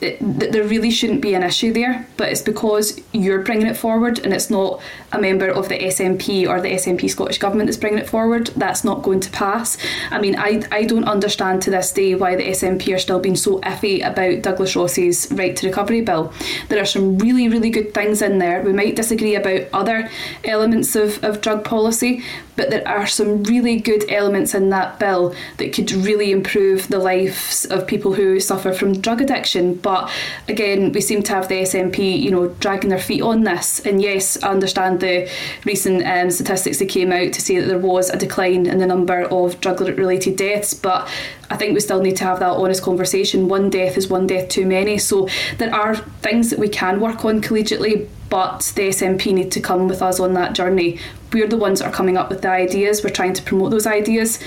there 0.00 0.64
really 0.64 0.90
shouldn't 0.90 1.20
be 1.20 1.34
an 1.34 1.42
issue 1.42 1.72
there, 1.72 2.06
but 2.16 2.28
it's 2.28 2.42
because 2.42 3.00
you're 3.12 3.42
bringing 3.42 3.66
it 3.66 3.76
forward 3.76 4.18
and 4.18 4.32
it's 4.32 4.50
not 4.50 4.80
a 5.12 5.20
member 5.20 5.48
of 5.48 5.68
the 5.68 5.78
SNP 5.78 6.48
or 6.48 6.60
the 6.60 6.70
SNP 6.70 7.08
Scottish 7.10 7.38
Government 7.38 7.68
that's 7.68 7.78
bringing 7.78 7.98
it 7.98 8.08
forward. 8.08 8.48
That's 8.56 8.84
not 8.84 9.02
going 9.02 9.20
to 9.20 9.30
pass. 9.30 9.78
I 10.10 10.20
mean, 10.20 10.36
I, 10.36 10.62
I 10.70 10.84
don't 10.84 11.04
understand 11.04 11.62
to 11.62 11.70
this 11.70 11.92
day 11.92 12.14
why 12.14 12.34
the 12.36 12.42
SNP 12.42 12.94
are 12.94 12.98
still 12.98 13.20
being 13.20 13.36
so 13.36 13.60
iffy 13.60 14.06
about 14.06 14.42
Douglas 14.42 14.76
Ross's 14.76 15.28
right 15.32 15.56
to 15.56 15.66
recovery 15.66 16.00
bill. 16.00 16.32
There 16.68 16.80
are 16.80 16.86
some 16.86 17.18
really, 17.18 17.48
really 17.48 17.70
good 17.70 17.94
things 17.94 18.22
in 18.22 18.38
there. 18.38 18.62
We 18.62 18.72
might 18.72 18.96
disagree 18.96 19.36
about 19.36 19.68
other 19.72 20.10
elements 20.44 20.96
of, 20.96 21.22
of 21.22 21.40
drug 21.40 21.64
policy, 21.64 22.22
but 22.56 22.70
there 22.70 22.86
are 22.86 23.06
some 23.06 23.42
really 23.44 23.78
good 23.78 24.10
elements 24.10 24.54
in 24.54 24.70
that 24.70 24.98
bill 24.98 25.34
that 25.58 25.72
could 25.72 25.90
really 25.92 26.30
improve 26.30 26.88
the 26.88 26.98
lives 26.98 27.64
of 27.66 27.86
people 27.86 28.14
who 28.14 28.40
suffer 28.40 28.72
from 28.72 29.00
drug 29.00 29.20
addiction. 29.20 29.74
But 29.84 30.10
again, 30.48 30.92
we 30.92 31.02
seem 31.02 31.22
to 31.24 31.32
have 31.34 31.48
the 31.48 31.56
SNP, 31.56 32.18
you 32.18 32.30
know, 32.30 32.48
dragging 32.58 32.88
their 32.88 32.98
feet 32.98 33.20
on 33.20 33.44
this. 33.44 33.80
And 33.80 34.00
yes, 34.00 34.42
I 34.42 34.48
understand 34.48 35.00
the 35.00 35.30
recent 35.66 36.04
um, 36.06 36.30
statistics 36.30 36.78
that 36.78 36.88
came 36.88 37.12
out 37.12 37.34
to 37.34 37.40
say 37.42 37.60
that 37.60 37.66
there 37.66 37.78
was 37.78 38.08
a 38.08 38.16
decline 38.16 38.66
in 38.66 38.78
the 38.78 38.86
number 38.86 39.24
of 39.24 39.60
drug-related 39.60 40.36
deaths, 40.36 40.72
but 40.72 41.06
I 41.50 41.56
think 41.56 41.74
we 41.74 41.80
still 41.80 42.00
need 42.00 42.16
to 42.16 42.24
have 42.24 42.40
that 42.40 42.52
honest 42.52 42.82
conversation. 42.82 43.48
One 43.48 43.68
death 43.68 43.98
is 43.98 44.08
one 44.08 44.26
death 44.26 44.48
too 44.48 44.64
many. 44.64 44.96
So 44.96 45.28
there 45.58 45.72
are 45.72 45.94
things 45.94 46.48
that 46.48 46.58
we 46.58 46.70
can 46.70 46.98
work 46.98 47.22
on 47.26 47.42
collegiately, 47.42 48.08
but 48.30 48.72
the 48.74 48.88
SNP 48.88 49.34
need 49.34 49.52
to 49.52 49.60
come 49.60 49.86
with 49.86 50.00
us 50.00 50.18
on 50.18 50.32
that 50.32 50.54
journey. 50.54 50.98
We're 51.30 51.46
the 51.46 51.58
ones 51.58 51.80
that 51.80 51.88
are 51.88 51.92
coming 51.92 52.16
up 52.16 52.30
with 52.30 52.40
the 52.40 52.48
ideas, 52.48 53.04
we're 53.04 53.10
trying 53.10 53.34
to 53.34 53.42
promote 53.42 53.70
those 53.70 53.86
ideas, 53.86 54.38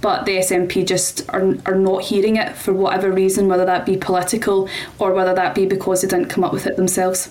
but 0.00 0.26
the 0.26 0.36
SNP 0.38 0.86
just 0.86 1.28
are, 1.30 1.56
are 1.66 1.74
not 1.74 2.02
hearing 2.02 2.36
it 2.36 2.56
for 2.56 2.72
whatever 2.72 3.10
reason, 3.10 3.48
whether 3.48 3.64
that 3.64 3.84
be 3.84 3.96
political 3.96 4.68
or 4.98 5.12
whether 5.12 5.34
that 5.34 5.54
be 5.54 5.66
because 5.66 6.02
they 6.02 6.08
didn't 6.08 6.28
come 6.28 6.44
up 6.44 6.52
with 6.52 6.66
it 6.66 6.76
themselves. 6.76 7.30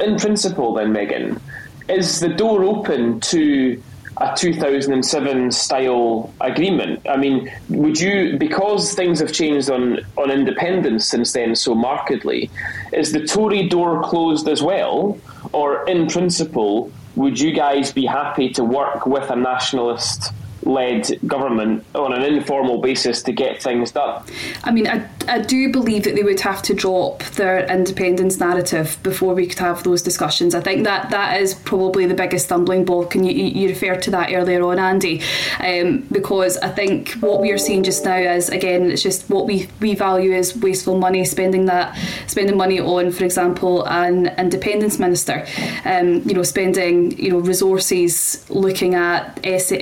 In 0.00 0.16
principle, 0.16 0.74
then, 0.74 0.94
Meghan, 0.94 1.40
is 1.88 2.20
the 2.20 2.28
door 2.28 2.64
open 2.64 3.20
to 3.20 3.82
a 4.16 4.34
2007 4.36 5.50
style 5.50 6.32
agreement. 6.40 7.06
I 7.08 7.16
mean, 7.16 7.50
would 7.68 7.98
you, 7.98 8.36
because 8.38 8.94
things 8.94 9.20
have 9.20 9.32
changed 9.32 9.70
on, 9.70 10.00
on 10.16 10.30
independence 10.30 11.06
since 11.08 11.32
then 11.32 11.54
so 11.54 11.74
markedly, 11.74 12.50
is 12.92 13.12
the 13.12 13.26
Tory 13.26 13.68
door 13.68 14.02
closed 14.02 14.48
as 14.48 14.62
well? 14.62 15.18
Or 15.52 15.88
in 15.88 16.06
principle, 16.06 16.92
would 17.16 17.40
you 17.40 17.52
guys 17.52 17.92
be 17.92 18.04
happy 18.06 18.50
to 18.50 18.64
work 18.64 19.06
with 19.06 19.30
a 19.30 19.36
nationalist 19.36 20.32
led 20.62 21.18
government 21.26 21.84
on 21.94 22.12
an 22.12 22.22
informal 22.22 22.80
basis 22.80 23.22
to 23.22 23.32
get 23.32 23.62
things 23.62 23.92
done. 23.92 24.22
I 24.64 24.70
mean, 24.70 24.86
I, 24.86 25.08
I 25.28 25.40
do 25.40 25.72
believe 25.72 26.04
that 26.04 26.14
they 26.14 26.22
would 26.22 26.40
have 26.40 26.62
to 26.62 26.74
drop 26.74 27.22
their 27.36 27.64
independence 27.70 28.38
narrative 28.38 28.98
before 29.02 29.34
we 29.34 29.46
could 29.46 29.58
have 29.58 29.82
those 29.84 30.02
discussions. 30.02 30.54
I 30.54 30.60
think 30.60 30.84
that 30.84 31.10
that 31.10 31.40
is 31.40 31.54
probably 31.54 32.06
the 32.06 32.14
biggest 32.14 32.46
stumbling 32.46 32.84
block, 32.84 33.14
and 33.14 33.26
you, 33.26 33.32
you 33.32 33.68
referred 33.68 34.02
to 34.02 34.10
that 34.12 34.32
earlier 34.32 34.62
on, 34.62 34.78
Andy, 34.78 35.22
um, 35.60 36.06
because 36.12 36.56
I 36.58 36.68
think 36.68 37.12
what 37.20 37.40
we 37.40 37.50
are 37.52 37.58
seeing 37.58 37.82
just 37.82 38.04
now 38.04 38.16
is 38.16 38.48
again, 38.48 38.90
it's 38.90 39.02
just 39.02 39.28
what 39.30 39.46
we 39.46 39.68
we 39.80 39.94
value 39.94 40.32
as 40.34 40.56
wasteful 40.56 40.98
money, 40.98 41.24
spending 41.24 41.66
that 41.66 41.96
spending 42.26 42.56
money 42.56 42.80
on, 42.80 43.10
for 43.10 43.24
example, 43.24 43.86
an 43.88 44.28
independence 44.38 44.98
minister, 44.98 45.46
um, 45.84 46.22
you 46.28 46.34
know, 46.34 46.42
spending 46.42 47.16
you 47.18 47.30
know 47.30 47.38
resources 47.38 48.44
looking 48.50 48.94
at 48.94 49.38
S- 49.44 49.72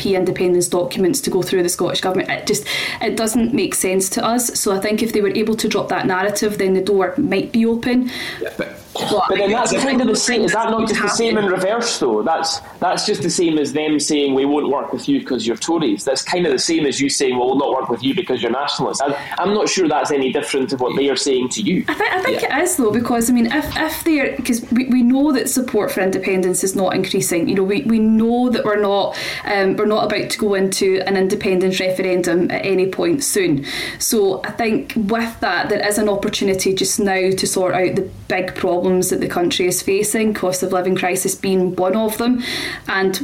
SNP 0.00 0.16
independence 0.16 0.68
documents 0.68 1.20
to 1.22 1.30
go 1.30 1.42
through 1.42 1.62
the 1.62 1.68
Scottish 1.68 2.00
Government. 2.00 2.30
It 2.30 2.46
just 2.46 2.66
it 3.00 3.16
doesn't 3.16 3.54
make 3.54 3.74
sense 3.74 4.08
to 4.10 4.24
us. 4.24 4.58
So 4.58 4.72
I 4.72 4.80
think 4.80 5.02
if 5.02 5.12
they 5.12 5.20
were 5.20 5.28
able 5.28 5.56
to 5.56 5.68
drop 5.68 5.88
that 5.88 6.06
narrative, 6.06 6.58
then 6.58 6.74
the 6.74 6.82
door 6.82 7.14
might 7.16 7.52
be 7.52 7.66
open. 7.66 8.10
Yeah, 8.40 8.52
but 8.56 8.79
but, 9.10 9.24
but 9.28 9.38
then 9.38 9.50
that's 9.50 9.72
kind 9.72 10.00
of 10.00 10.06
the 10.06 10.16
same. 10.16 10.42
Is 10.42 10.52
that 10.52 10.70
not 10.70 10.88
just 10.88 11.00
the 11.00 11.08
same 11.08 11.38
in 11.38 11.46
reverse 11.46 11.98
though? 11.98 12.22
That's 12.22 12.60
that's 12.80 13.06
just 13.06 13.22
the 13.22 13.30
same 13.30 13.58
as 13.58 13.72
them 13.72 13.98
saying 14.00 14.34
we 14.34 14.44
won't 14.44 14.68
work 14.68 14.92
with 14.92 15.08
you 15.08 15.20
because 15.20 15.46
you're 15.46 15.56
Tories. 15.56 16.04
That's 16.04 16.22
kind 16.22 16.46
of 16.46 16.52
the 16.52 16.58
same 16.58 16.86
as 16.86 17.00
you 17.00 17.08
saying 17.08 17.38
well, 17.38 17.48
we'll 17.48 17.58
not 17.58 17.70
work 17.70 17.88
with 17.88 18.02
you 18.02 18.14
because 18.14 18.42
you're 18.42 18.50
nationalists. 18.50 19.00
I, 19.00 19.12
am 19.38 19.54
not 19.54 19.68
sure 19.68 19.88
that's 19.88 20.10
any 20.10 20.32
different 20.32 20.70
to 20.70 20.76
what 20.76 20.96
they 20.96 21.08
are 21.08 21.16
saying 21.16 21.50
to 21.50 21.62
you. 21.62 21.84
I, 21.88 21.94
th- 21.94 22.10
I 22.12 22.22
think 22.22 22.42
yeah. 22.42 22.58
it 22.58 22.62
is 22.62 22.76
though 22.76 22.92
because 22.92 23.30
I 23.30 23.32
mean 23.32 23.46
if 23.46 23.76
if 23.76 24.04
they're 24.04 24.36
because 24.36 24.70
we, 24.72 24.86
we 24.86 25.02
know 25.02 25.32
that 25.32 25.48
support 25.48 25.90
for 25.90 26.00
independence 26.00 26.64
is 26.64 26.74
not 26.76 26.94
increasing. 26.94 27.48
You 27.48 27.56
know 27.56 27.64
we, 27.64 27.82
we 27.82 27.98
know 27.98 28.50
that 28.50 28.64
we're 28.64 28.80
not 28.80 29.16
um, 29.44 29.76
we're 29.76 29.86
not 29.86 30.04
about 30.04 30.30
to 30.30 30.38
go 30.38 30.54
into 30.54 31.02
an 31.06 31.16
independence 31.16 31.80
referendum 31.80 32.50
at 32.50 32.64
any 32.64 32.88
point 32.88 33.22
soon. 33.24 33.64
So 33.98 34.42
I 34.44 34.50
think 34.52 34.92
with 34.96 35.40
that 35.40 35.68
there 35.68 35.86
is 35.86 35.98
an 35.98 36.08
opportunity 36.08 36.74
just 36.74 36.98
now 36.98 37.30
to 37.30 37.46
sort 37.46 37.74
out 37.74 37.96
the 37.96 38.08
big 38.28 38.54
problems 38.54 38.89
problems 38.90 39.10
that 39.10 39.20
the 39.20 39.28
country 39.28 39.66
is 39.66 39.82
facing, 39.82 40.34
cost 40.34 40.64
of 40.64 40.72
living 40.72 40.96
crisis 40.96 41.36
being 41.36 41.76
one 41.76 41.96
of 41.96 42.18
them. 42.18 42.42
And 42.88 43.20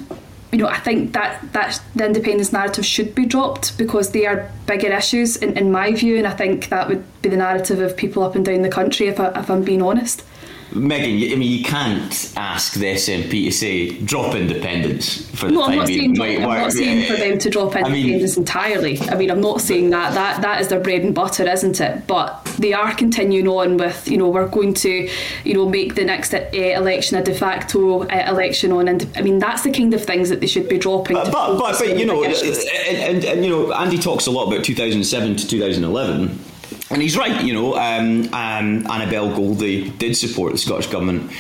you 0.53 0.59
know, 0.59 0.69
I 0.69 0.79
think 0.79 1.13
that, 1.13 1.43
that 1.53 1.83
the 1.97 2.07
independence 2.07 2.53
narrative 2.53 2.87
should 2.87 3.17
be 3.17 3.27
dropped 3.27 3.77
because 3.77 4.13
they 4.13 4.27
are 4.27 4.49
bigger 4.67 4.93
issues 4.93 5.37
in, 5.37 5.59
in 5.59 5.73
my 5.73 5.93
view, 5.93 6.19
and 6.19 6.27
I 6.27 6.31
think 6.31 6.69
that 6.69 6.89
would 6.89 7.05
be 7.21 7.29
the 7.29 7.37
narrative 7.37 7.81
of 7.81 7.97
people 7.97 8.23
up 8.23 8.37
and 8.37 8.45
down 8.45 8.63
the 8.63 8.69
country 8.69 9.09
if, 9.09 9.19
I, 9.19 9.31
if 9.41 9.51
I'm 9.51 9.65
being 9.65 9.83
honest. 9.83 10.23
Meghan, 10.71 11.33
I 11.33 11.37
mean, 11.37 11.43
you 11.43 11.65
can't 11.65 12.33
ask 12.37 12.75
the 12.75 12.87
SNP 12.87 13.31
to 13.31 13.51
say 13.53 13.99
drop 14.01 14.35
independence 14.35 15.31
for 15.31 15.47
the 15.47 15.53
no, 15.53 15.63
time 15.63 15.71
I'm 15.71 15.79
not 15.79 15.87
being. 15.87 16.17
Saying, 16.17 16.43
I'm 16.43 16.49
not 16.49 16.73
saying 16.73 17.11
for 17.11 17.17
them 17.17 17.39
to 17.39 17.51
drop 17.51 17.77
independence 17.77 18.37
I 18.37 18.41
mean, 18.41 18.47
entirely. 18.47 19.01
I 19.01 19.15
mean, 19.15 19.31
I'm 19.31 19.41
not 19.41 19.61
saying 19.61 19.91
that. 19.91 20.15
That 20.15 20.43
that 20.43 20.61
is 20.61 20.69
their 20.69 20.81
bread 20.81 21.03
and 21.03 21.15
butter, 21.15 21.49
isn't 21.49 21.81
it? 21.81 22.07
But 22.07 22.45
they 22.59 22.73
are 22.73 22.95
continuing 22.95 23.47
on 23.47 23.77
with, 23.77 24.09
you 24.09 24.19
know, 24.19 24.29
we're 24.29 24.49
going 24.49 24.75
to, 24.75 25.09
you 25.45 25.55
know, 25.55 25.69
make 25.69 25.95
the 25.95 26.05
next 26.05 26.35
uh, 26.35 26.49
election 26.53 27.17
a 27.17 27.23
de 27.23 27.35
facto 27.35 28.03
uh, 28.03 28.25
election 28.29 28.73
on. 28.73 28.89
And 28.89 29.09
I 29.17 29.23
mean, 29.23 29.39
that's 29.39 29.63
the 29.63 29.71
kind 29.71 29.95
of 29.95 30.05
things 30.05 30.31
that 30.31 30.41
they 30.41 30.47
should 30.47 30.69
be 30.69 30.79
dropping. 30.79 31.15
But 31.15 31.31
but, 31.31 31.59
but, 31.59 31.79
but 31.79 31.99
you 31.99 32.07
know, 32.07 32.25
and, 32.25 32.35
and, 32.35 33.25
and 33.25 33.45
you 33.45 33.51
know, 33.51 33.73
Andy 33.73 33.99
talks 33.99 34.27
a 34.27 34.31
lot 34.31 34.53
about 34.53 34.65
2007 34.65 35.37
to 35.37 35.49
2011 35.49 36.39
and 36.91 37.03
he's 37.03 37.17
right, 37.17 37.45
you 37.45 37.53
know. 37.53 37.75
Um, 37.77 38.25
um, 38.33 38.87
Annabel 38.91 39.35
Goldie 39.35 39.91
did 39.91 40.17
support 40.17 40.53
the 40.53 40.59
Scottish 40.59 40.87
Government 40.87 41.33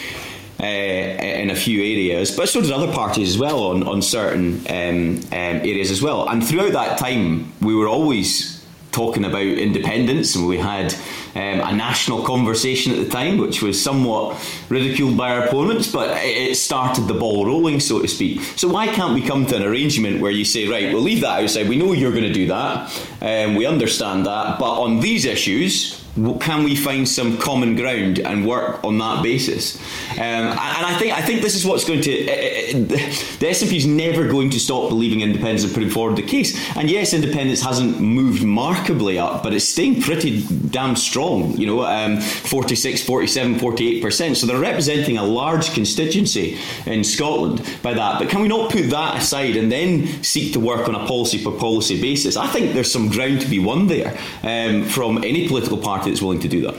uh, 0.60 0.64
in 0.64 1.50
a 1.50 1.56
few 1.56 1.80
areas, 1.80 2.34
but 2.34 2.48
so 2.48 2.60
did 2.60 2.72
other 2.72 2.92
parties 2.92 3.30
as 3.30 3.38
well 3.38 3.64
on, 3.64 3.82
on 3.82 4.02
certain 4.02 4.58
um, 4.68 5.16
um 5.32 5.60
areas 5.62 5.90
as 5.90 6.02
well. 6.02 6.28
And 6.28 6.46
throughout 6.46 6.72
that 6.72 6.98
time, 6.98 7.52
we 7.60 7.74
were 7.74 7.88
always 7.88 8.55
talking 8.96 9.26
about 9.26 9.42
independence, 9.42 10.34
and 10.34 10.48
we 10.48 10.56
had 10.56 10.94
um, 11.34 11.60
a 11.60 11.72
national 11.76 12.22
conversation 12.24 12.92
at 12.92 12.98
the 12.98 13.10
time, 13.10 13.36
which 13.36 13.60
was 13.60 13.76
somewhat 13.80 14.40
ridiculed 14.70 15.18
by 15.18 15.32
our 15.32 15.44
opponents, 15.44 15.92
but 15.92 16.16
it 16.24 16.56
started 16.56 17.02
the 17.02 17.14
ball 17.14 17.44
rolling, 17.44 17.78
so 17.78 18.00
to 18.00 18.08
speak. 18.08 18.40
So 18.56 18.68
why 18.68 18.86
can't 18.86 19.12
we 19.12 19.20
come 19.20 19.44
to 19.46 19.56
an 19.56 19.62
arrangement 19.62 20.22
where 20.22 20.30
you 20.30 20.46
say, 20.46 20.66
right, 20.66 20.92
we'll 20.92 21.02
leave 21.02 21.20
that 21.20 21.42
outside. 21.42 21.68
We 21.68 21.76
know 21.76 21.92
you're 21.92 22.16
going 22.18 22.24
to 22.24 22.32
do 22.32 22.46
that, 22.46 22.90
and 23.20 23.50
um, 23.50 23.56
we 23.56 23.66
understand 23.66 24.24
that, 24.24 24.58
but 24.58 24.80
on 24.80 25.00
these 25.00 25.26
issues, 25.26 26.05
can 26.40 26.64
we 26.64 26.74
find 26.74 27.08
some 27.08 27.36
common 27.38 27.76
ground 27.76 28.18
and 28.20 28.46
work 28.46 28.82
on 28.84 28.98
that 28.98 29.22
basis? 29.22 29.76
Um, 30.12 30.18
and 30.18 30.58
I 30.58 30.96
think 30.98 31.12
I 31.12 31.20
think 31.20 31.42
this 31.42 31.54
is 31.54 31.64
what's 31.66 31.84
going 31.84 32.00
to 32.02 32.22
uh, 32.22 32.72
the 32.72 33.46
SNP 33.46 33.76
is 33.76 33.86
never 33.86 34.26
going 34.26 34.50
to 34.50 34.60
stop 34.60 34.88
believing 34.88 35.20
independence 35.20 35.64
and 35.64 35.74
putting 35.74 35.90
forward 35.90 36.16
the 36.16 36.22
case. 36.22 36.56
And 36.76 36.90
yes, 36.90 37.12
independence 37.12 37.60
hasn't 37.60 38.00
moved 38.00 38.42
markedly 38.42 39.18
up, 39.18 39.42
but 39.42 39.52
it's 39.52 39.68
staying 39.68 40.00
pretty 40.00 40.42
damn 40.70 40.96
strong. 40.96 41.56
You 41.56 41.66
know, 41.66 41.84
um, 41.84 42.20
46, 42.20 43.04
47, 43.04 43.58
48 43.58 44.02
percent. 44.02 44.36
So 44.38 44.46
they're 44.46 44.58
representing 44.58 45.18
a 45.18 45.24
large 45.24 45.72
constituency 45.74 46.58
in 46.86 47.04
Scotland 47.04 47.58
by 47.82 47.92
that. 47.92 48.18
But 48.18 48.30
can 48.30 48.40
we 48.40 48.48
not 48.48 48.70
put 48.70 48.88
that 48.90 49.18
aside 49.22 49.56
and 49.56 49.70
then 49.70 50.06
seek 50.22 50.54
to 50.54 50.60
work 50.60 50.88
on 50.88 50.94
a 50.94 51.06
policy 51.06 51.44
per 51.44 51.50
policy 51.50 52.00
basis? 52.00 52.36
I 52.36 52.46
think 52.46 52.72
there's 52.72 52.90
some 52.90 53.10
ground 53.10 53.42
to 53.42 53.48
be 53.48 53.58
won 53.58 53.86
there 53.86 54.16
um, 54.42 54.84
from 54.84 55.18
any 55.18 55.46
political 55.46 55.76
party 55.76 56.05
that's 56.10 56.22
willing 56.22 56.40
to 56.40 56.48
do 56.48 56.62
that. 56.62 56.74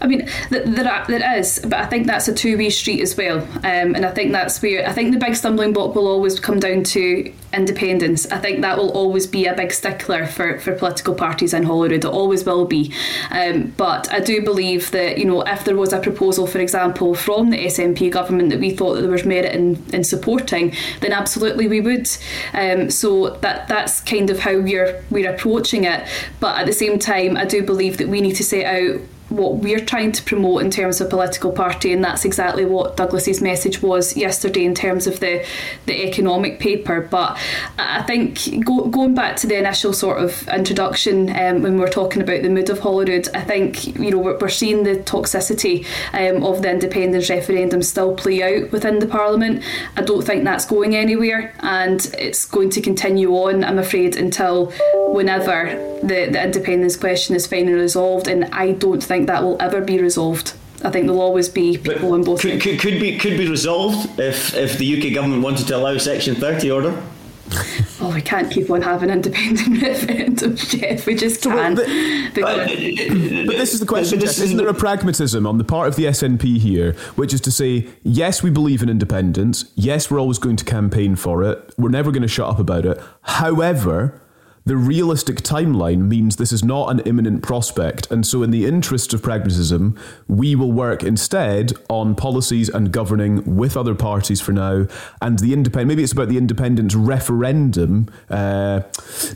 I 0.00 0.06
mean, 0.06 0.28
there, 0.50 1.38
is, 1.38 1.60
but 1.62 1.74
I 1.74 1.86
think 1.86 2.06
that's 2.06 2.28
a 2.28 2.34
two 2.34 2.56
way 2.56 2.70
street 2.70 3.00
as 3.00 3.16
well. 3.16 3.38
Um, 3.38 3.94
and 3.94 4.04
I 4.04 4.10
think 4.10 4.32
that's 4.32 4.60
where 4.62 4.86
I 4.88 4.92
think 4.92 5.12
the 5.12 5.18
big 5.18 5.34
stumbling 5.34 5.72
block 5.72 5.94
will 5.94 6.06
always 6.06 6.38
come 6.40 6.60
down 6.60 6.84
to 6.84 7.32
independence. 7.52 8.26
I 8.26 8.38
think 8.38 8.60
that 8.60 8.76
will 8.76 8.90
always 8.90 9.26
be 9.26 9.46
a 9.46 9.54
big 9.54 9.72
stickler 9.72 10.26
for, 10.26 10.58
for 10.58 10.74
political 10.74 11.14
parties 11.14 11.54
in 11.54 11.62
Holyrood. 11.64 12.04
It 12.04 12.08
always 12.08 12.44
will 12.44 12.66
be. 12.66 12.92
Um, 13.30 13.72
but 13.76 14.12
I 14.12 14.20
do 14.20 14.42
believe 14.42 14.90
that, 14.90 15.18
you 15.18 15.24
know, 15.24 15.42
if 15.42 15.64
there 15.64 15.76
was 15.76 15.92
a 15.92 16.00
proposal, 16.00 16.46
for 16.46 16.58
example, 16.58 17.14
from 17.14 17.50
the 17.50 17.64
SNP 17.66 18.10
government 18.12 18.50
that 18.50 18.60
we 18.60 18.70
thought 18.70 18.94
that 18.94 19.02
there 19.02 19.10
was 19.10 19.24
merit 19.24 19.54
in, 19.54 19.82
in 19.92 20.04
supporting, 20.04 20.74
then 21.00 21.12
absolutely 21.12 21.68
we 21.68 21.80
would. 21.80 22.08
Um, 22.52 22.90
so 22.90 23.30
that 23.30 23.68
that's 23.68 24.00
kind 24.00 24.30
of 24.30 24.40
how 24.40 24.58
we're 24.58 25.02
we're 25.10 25.30
approaching 25.30 25.84
it. 25.84 26.06
But 26.40 26.60
at 26.60 26.66
the 26.66 26.72
same 26.72 26.98
time, 26.98 27.36
I 27.36 27.44
do 27.44 27.62
believe 27.62 27.98
that 27.98 28.08
we 28.08 28.20
need 28.20 28.36
to 28.36 28.44
set 28.44 28.66
out 28.66 29.00
what 29.28 29.56
we're 29.56 29.84
trying 29.84 30.12
to 30.12 30.22
promote 30.22 30.62
in 30.62 30.70
terms 30.70 31.00
of 31.00 31.10
political 31.10 31.50
party, 31.50 31.92
and 31.92 32.02
that's 32.04 32.24
exactly 32.24 32.64
what 32.64 32.96
Douglas's 32.96 33.40
message 33.40 33.82
was 33.82 34.16
yesterday 34.16 34.64
in 34.64 34.74
terms 34.74 35.06
of 35.06 35.20
the 35.20 35.44
the 35.86 36.06
economic 36.06 36.60
paper. 36.60 37.00
But 37.00 37.38
I 37.78 38.02
think 38.02 38.64
go, 38.64 38.86
going 38.86 39.14
back 39.14 39.36
to 39.38 39.46
the 39.46 39.58
initial 39.58 39.92
sort 39.92 40.22
of 40.22 40.46
introduction 40.48 41.30
um, 41.30 41.62
when 41.62 41.76
we 41.76 41.84
are 41.84 41.88
talking 41.88 42.22
about 42.22 42.42
the 42.42 42.50
mood 42.50 42.70
of 42.70 42.78
Holyrood, 42.78 43.28
I 43.34 43.40
think 43.40 43.96
you 43.98 44.10
know 44.10 44.18
we're, 44.18 44.38
we're 44.38 44.48
seeing 44.48 44.84
the 44.84 44.96
toxicity 44.96 45.84
um, 46.12 46.44
of 46.44 46.62
the 46.62 46.70
independence 46.70 47.28
referendum 47.28 47.82
still 47.82 48.14
play 48.14 48.42
out 48.42 48.70
within 48.70 49.00
the 49.00 49.06
Parliament. 49.06 49.64
I 49.96 50.02
don't 50.02 50.24
think 50.24 50.44
that's 50.44 50.66
going 50.66 50.94
anywhere, 50.94 51.54
and 51.60 52.00
it's 52.18 52.44
going 52.44 52.70
to 52.70 52.80
continue 52.80 53.32
on. 53.32 53.64
I'm 53.64 53.78
afraid 53.78 54.16
until 54.16 54.72
whenever 55.12 55.96
the 56.02 56.28
the 56.30 56.42
independence 56.44 56.96
question 56.96 57.34
is 57.34 57.46
finally 57.46 57.72
resolved, 57.72 58.28
and 58.28 58.44
I 58.46 58.72
don't 58.72 59.02
think 59.02 59.15
think 59.16 59.28
that 59.28 59.42
will 59.42 59.56
ever 59.60 59.80
be 59.80 59.98
resolved. 59.98 60.54
I 60.84 60.90
think 60.90 61.06
there'll 61.06 61.22
always 61.22 61.48
be 61.48 61.78
people 61.78 62.12
on 62.12 62.22
both. 62.22 62.42
Could, 62.42 62.60
could, 62.60 62.78
could, 62.78 63.00
be 63.00 63.18
could 63.18 63.38
be 63.38 63.48
resolved 63.48 64.20
if 64.20 64.54
if 64.54 64.76
the 64.76 64.86
UK 64.96 65.14
government 65.14 65.42
wanted 65.42 65.66
to 65.68 65.76
allow 65.76 65.96
Section 65.96 66.34
Thirty 66.34 66.70
order. 66.70 67.02
oh, 68.00 68.12
we 68.12 68.20
can't 68.20 68.52
keep 68.52 68.68
on 68.70 68.82
having 68.82 69.08
independent 69.08 69.80
referendum, 69.82 70.56
Geoff. 70.56 71.06
We 71.06 71.14
just 71.14 71.42
can't. 71.42 71.76
But, 71.76 71.86
but, 72.34 72.66
but, 72.66 73.56
this 73.56 73.72
is 73.72 73.80
the 73.80 73.86
question: 73.86 74.20
Geoff, 74.20 74.38
Isn't 74.38 74.58
there 74.58 74.68
a 74.68 74.74
pragmatism 74.74 75.46
on 75.46 75.56
the 75.56 75.64
part 75.64 75.88
of 75.88 75.96
the 75.96 76.04
SNP 76.04 76.58
here, 76.58 76.92
which 77.14 77.32
is 77.32 77.40
to 77.42 77.52
say, 77.52 77.86
yes, 78.02 78.42
we 78.42 78.50
believe 78.50 78.82
in 78.82 78.90
independence. 78.90 79.72
Yes, 79.76 80.10
we're 80.10 80.20
always 80.20 80.38
going 80.38 80.56
to 80.56 80.64
campaign 80.64 81.16
for 81.16 81.42
it. 81.44 81.72
We're 81.78 81.88
never 81.88 82.10
going 82.10 82.22
to 82.22 82.28
shut 82.28 82.50
up 82.50 82.58
about 82.58 82.84
it. 82.84 83.00
However 83.22 84.20
the 84.66 84.76
realistic 84.76 85.36
timeline 85.36 86.08
means 86.08 86.36
this 86.36 86.52
is 86.52 86.64
not 86.64 86.90
an 86.90 86.98
imminent 87.00 87.42
prospect. 87.42 88.10
And 88.10 88.26
so, 88.26 88.42
in 88.42 88.50
the 88.50 88.66
interest 88.66 89.14
of 89.14 89.22
pragmatism, 89.22 89.96
we 90.26 90.56
will 90.56 90.72
work 90.72 91.04
instead 91.04 91.72
on 91.88 92.16
policies 92.16 92.68
and 92.68 92.90
governing 92.90 93.56
with 93.56 93.76
other 93.76 93.94
parties 93.94 94.40
for 94.40 94.50
now. 94.50 94.88
And 95.22 95.38
the 95.38 95.52
independent, 95.52 95.88
maybe 95.88 96.02
it's 96.02 96.12
about 96.12 96.28
the 96.28 96.36
independence 96.36 96.96
referendum 96.96 98.10
uh, 98.28 98.82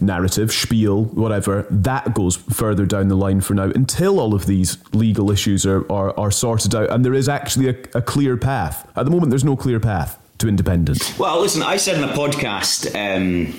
narrative, 0.00 0.52
spiel, 0.52 1.04
whatever, 1.04 1.64
that 1.70 2.12
goes 2.12 2.34
further 2.34 2.84
down 2.84 3.06
the 3.06 3.14
line 3.14 3.40
for 3.40 3.54
now 3.54 3.70
until 3.72 4.18
all 4.18 4.34
of 4.34 4.46
these 4.46 4.78
legal 4.92 5.30
issues 5.30 5.64
are, 5.64 5.90
are, 5.92 6.18
are 6.18 6.32
sorted 6.32 6.74
out. 6.74 6.90
And 6.90 7.04
there 7.04 7.14
is 7.14 7.28
actually 7.28 7.68
a, 7.68 7.76
a 7.94 8.02
clear 8.02 8.36
path. 8.36 8.90
At 8.96 9.04
the 9.04 9.12
moment, 9.12 9.30
there's 9.30 9.44
no 9.44 9.56
clear 9.56 9.78
path 9.78 10.20
to 10.38 10.48
independence. 10.48 11.16
Well, 11.18 11.40
listen, 11.40 11.62
I 11.62 11.76
said 11.76 11.98
in 11.98 12.02
a 12.02 12.12
podcast. 12.14 12.90
Um, 12.96 13.54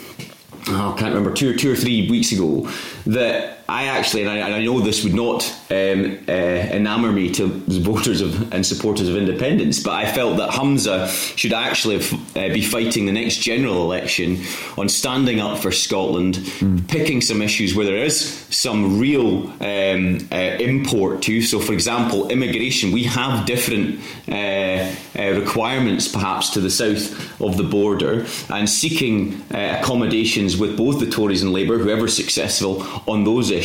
oh, 0.68 0.94
I 0.94 1.00
can't 1.00 1.14
remember 1.14 1.34
two, 1.34 1.56
two 1.56 1.72
or 1.72 1.76
three 1.76 2.10
weeks 2.10 2.32
ago 2.32 2.70
that 3.06 3.61
I 3.72 3.86
actually, 3.86 4.24
and 4.24 4.30
I, 4.30 4.38
and 4.40 4.54
I 4.54 4.62
know 4.62 4.82
this 4.82 5.06
would 5.06 5.14
not 5.14 5.50
um, 5.70 6.20
uh, 6.28 6.32
enamour 6.32 7.14
me 7.14 7.32
to 7.32 7.48
voters 7.48 8.20
of 8.20 8.52
and 8.52 8.66
supporters 8.66 9.08
of 9.08 9.16
independence, 9.16 9.82
but 9.82 9.94
I 9.94 10.12
felt 10.12 10.38
that 10.38 10.50
Humza 10.50 11.08
should 11.38 11.54
actually 11.54 11.96
f- 11.98 12.14
uh, 12.36 12.50
be 12.54 12.62
fighting 12.62 13.06
the 13.06 13.14
next 13.14 13.38
general 13.38 13.82
election 13.84 14.44
on 14.78 14.90
standing 14.90 15.40
up 15.40 15.58
for 15.58 15.72
Scotland, 15.72 16.36
mm. 16.36 16.86
picking 16.90 17.22
some 17.22 17.42
issues 17.42 17.74
where 17.74 17.86
there 17.86 18.04
is 18.04 18.46
some 18.50 19.00
real 19.00 19.48
um, 19.62 20.28
uh, 20.32 20.58
import 20.60 21.22
to. 21.24 21.42
So, 21.42 21.60
for 21.62 21.72
example, 21.72 22.28
immigration. 22.28 22.92
We 22.92 23.06
have 23.06 23.46
different 23.46 24.02
uh, 24.28 24.94
uh, 25.18 25.40
requirements, 25.40 26.10
perhaps, 26.10 26.50
to 26.52 26.60
the 26.60 26.70
south 26.70 27.42
of 27.42 27.56
the 27.56 27.64
border, 27.64 28.26
and 28.50 28.70
seeking 28.70 29.42
uh, 29.54 29.78
accommodations 29.80 30.58
with 30.58 30.76
both 30.76 31.00
the 31.00 31.10
Tories 31.10 31.42
and 31.42 31.54
Labour, 31.54 31.78
whoever's 31.78 32.16
successful 32.16 32.84
on 33.08 33.24
those 33.24 33.50
issues, 33.50 33.61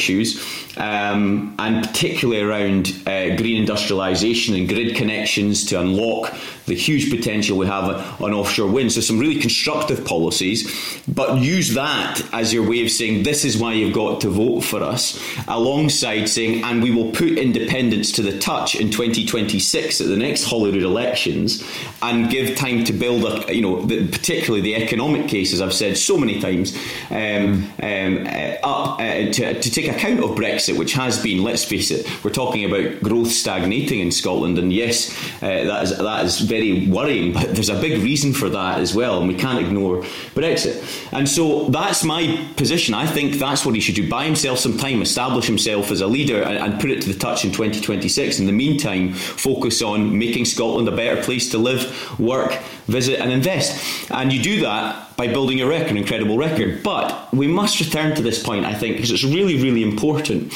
um, 0.76 1.54
and 1.58 1.86
particularly 1.86 2.42
around 2.42 2.88
uh, 3.06 3.36
green 3.36 3.64
industrialisation 3.64 4.58
and 4.58 4.68
grid 4.68 4.96
connections 4.96 5.64
to 5.66 5.80
unlock 5.80 6.34
the 6.66 6.74
huge 6.74 7.10
potential 7.10 7.56
we 7.56 7.66
have 7.66 8.20
on 8.20 8.32
offshore 8.32 8.70
wind. 8.70 8.92
So, 8.92 9.00
some 9.00 9.18
really 9.18 9.40
constructive 9.40 10.04
policies, 10.04 11.00
but 11.06 11.38
use 11.38 11.74
that 11.74 12.20
as 12.32 12.52
your 12.52 12.68
way 12.68 12.84
of 12.84 12.90
saying 12.90 13.22
this 13.22 13.44
is 13.44 13.56
why 13.56 13.72
you've 13.72 13.94
got 13.94 14.20
to 14.22 14.28
vote 14.28 14.62
for 14.62 14.82
us, 14.82 15.20
alongside 15.46 16.26
saying, 16.26 16.64
and 16.64 16.82
we 16.82 16.90
will 16.90 17.12
put 17.12 17.38
independence 17.38 18.12
to 18.12 18.22
the 18.22 18.38
touch 18.38 18.74
in 18.74 18.90
2026 18.90 20.00
at 20.00 20.08
the 20.08 20.16
next 20.16 20.44
Holyrood 20.44 20.82
elections, 20.82 21.62
and 22.02 22.30
give 22.30 22.56
time 22.56 22.84
to 22.84 22.92
build 22.92 23.24
a, 23.24 23.54
you 23.54 23.62
know, 23.62 23.82
the, 23.82 24.06
particularly 24.08 24.60
the 24.60 24.74
economic 24.74 25.28
cases 25.28 25.60
I've 25.60 25.74
said 25.74 25.96
so 25.96 26.18
many 26.18 26.40
times, 26.40 26.76
um, 27.10 27.70
um, 27.80 28.26
uh, 28.26 28.56
up 28.62 29.00
uh, 29.00 29.30
to, 29.30 29.60
to 29.60 29.70
take 29.76 29.94
account 29.94 30.20
of 30.20 30.30
Brexit, 30.30 30.78
which 30.78 30.94
has 30.94 31.22
been, 31.22 31.44
let's 31.44 31.62
face 31.64 31.90
it, 31.90 32.06
we're 32.24 32.30
talking 32.30 32.64
about 32.64 33.02
growth 33.02 33.30
stagnating 33.30 34.00
in 34.00 34.10
Scotland, 34.10 34.58
and 34.58 34.72
yes, 34.72 35.14
uh, 35.42 35.46
that 35.46 35.84
is 35.84 35.98
that 35.98 36.24
is 36.24 36.40
very 36.40 36.86
worrying, 36.88 37.34
but 37.34 37.54
there's 37.54 37.68
a 37.68 37.78
big 37.78 38.02
reason 38.02 38.32
for 38.32 38.48
that 38.48 38.80
as 38.80 38.94
well, 38.94 39.18
and 39.18 39.28
we 39.28 39.34
can't 39.34 39.64
ignore 39.64 40.02
Brexit. 40.34 40.82
And 41.12 41.28
so 41.28 41.68
that's 41.68 42.04
my 42.04 42.48
position. 42.56 42.94
I 42.94 43.06
think 43.06 43.34
that's 43.34 43.66
what 43.66 43.74
he 43.74 43.80
should 43.80 43.96
do 43.96 44.08
buy 44.08 44.24
himself 44.24 44.58
some 44.58 44.78
time, 44.78 45.02
establish 45.02 45.46
himself 45.46 45.90
as 45.90 46.00
a 46.00 46.06
leader, 46.06 46.42
and, 46.42 46.56
and 46.56 46.80
put 46.80 46.90
it 46.90 47.02
to 47.02 47.12
the 47.12 47.18
touch 47.18 47.44
in 47.44 47.52
2026. 47.52 48.38
In 48.38 48.46
the 48.46 48.52
meantime, 48.52 49.12
focus 49.12 49.82
on 49.82 50.18
making 50.18 50.46
Scotland 50.46 50.88
a 50.88 50.96
better 50.96 51.22
place 51.22 51.50
to 51.50 51.58
live, 51.58 52.18
work, 52.18 52.52
visit, 52.86 53.20
and 53.20 53.30
invest. 53.30 54.10
And 54.10 54.32
you 54.32 54.42
do 54.42 54.62
that 54.62 55.05
by 55.16 55.28
building 55.28 55.60
a 55.60 55.66
record, 55.66 55.90
an 55.90 55.96
incredible 55.96 56.38
record. 56.38 56.82
But 56.82 57.32
we 57.32 57.46
must 57.46 57.80
return 57.80 58.14
to 58.16 58.22
this 58.22 58.42
point, 58.42 58.64
I 58.64 58.74
think, 58.74 58.96
because 58.96 59.10
it's 59.10 59.24
really, 59.24 59.62
really 59.62 59.82
important. 59.82 60.52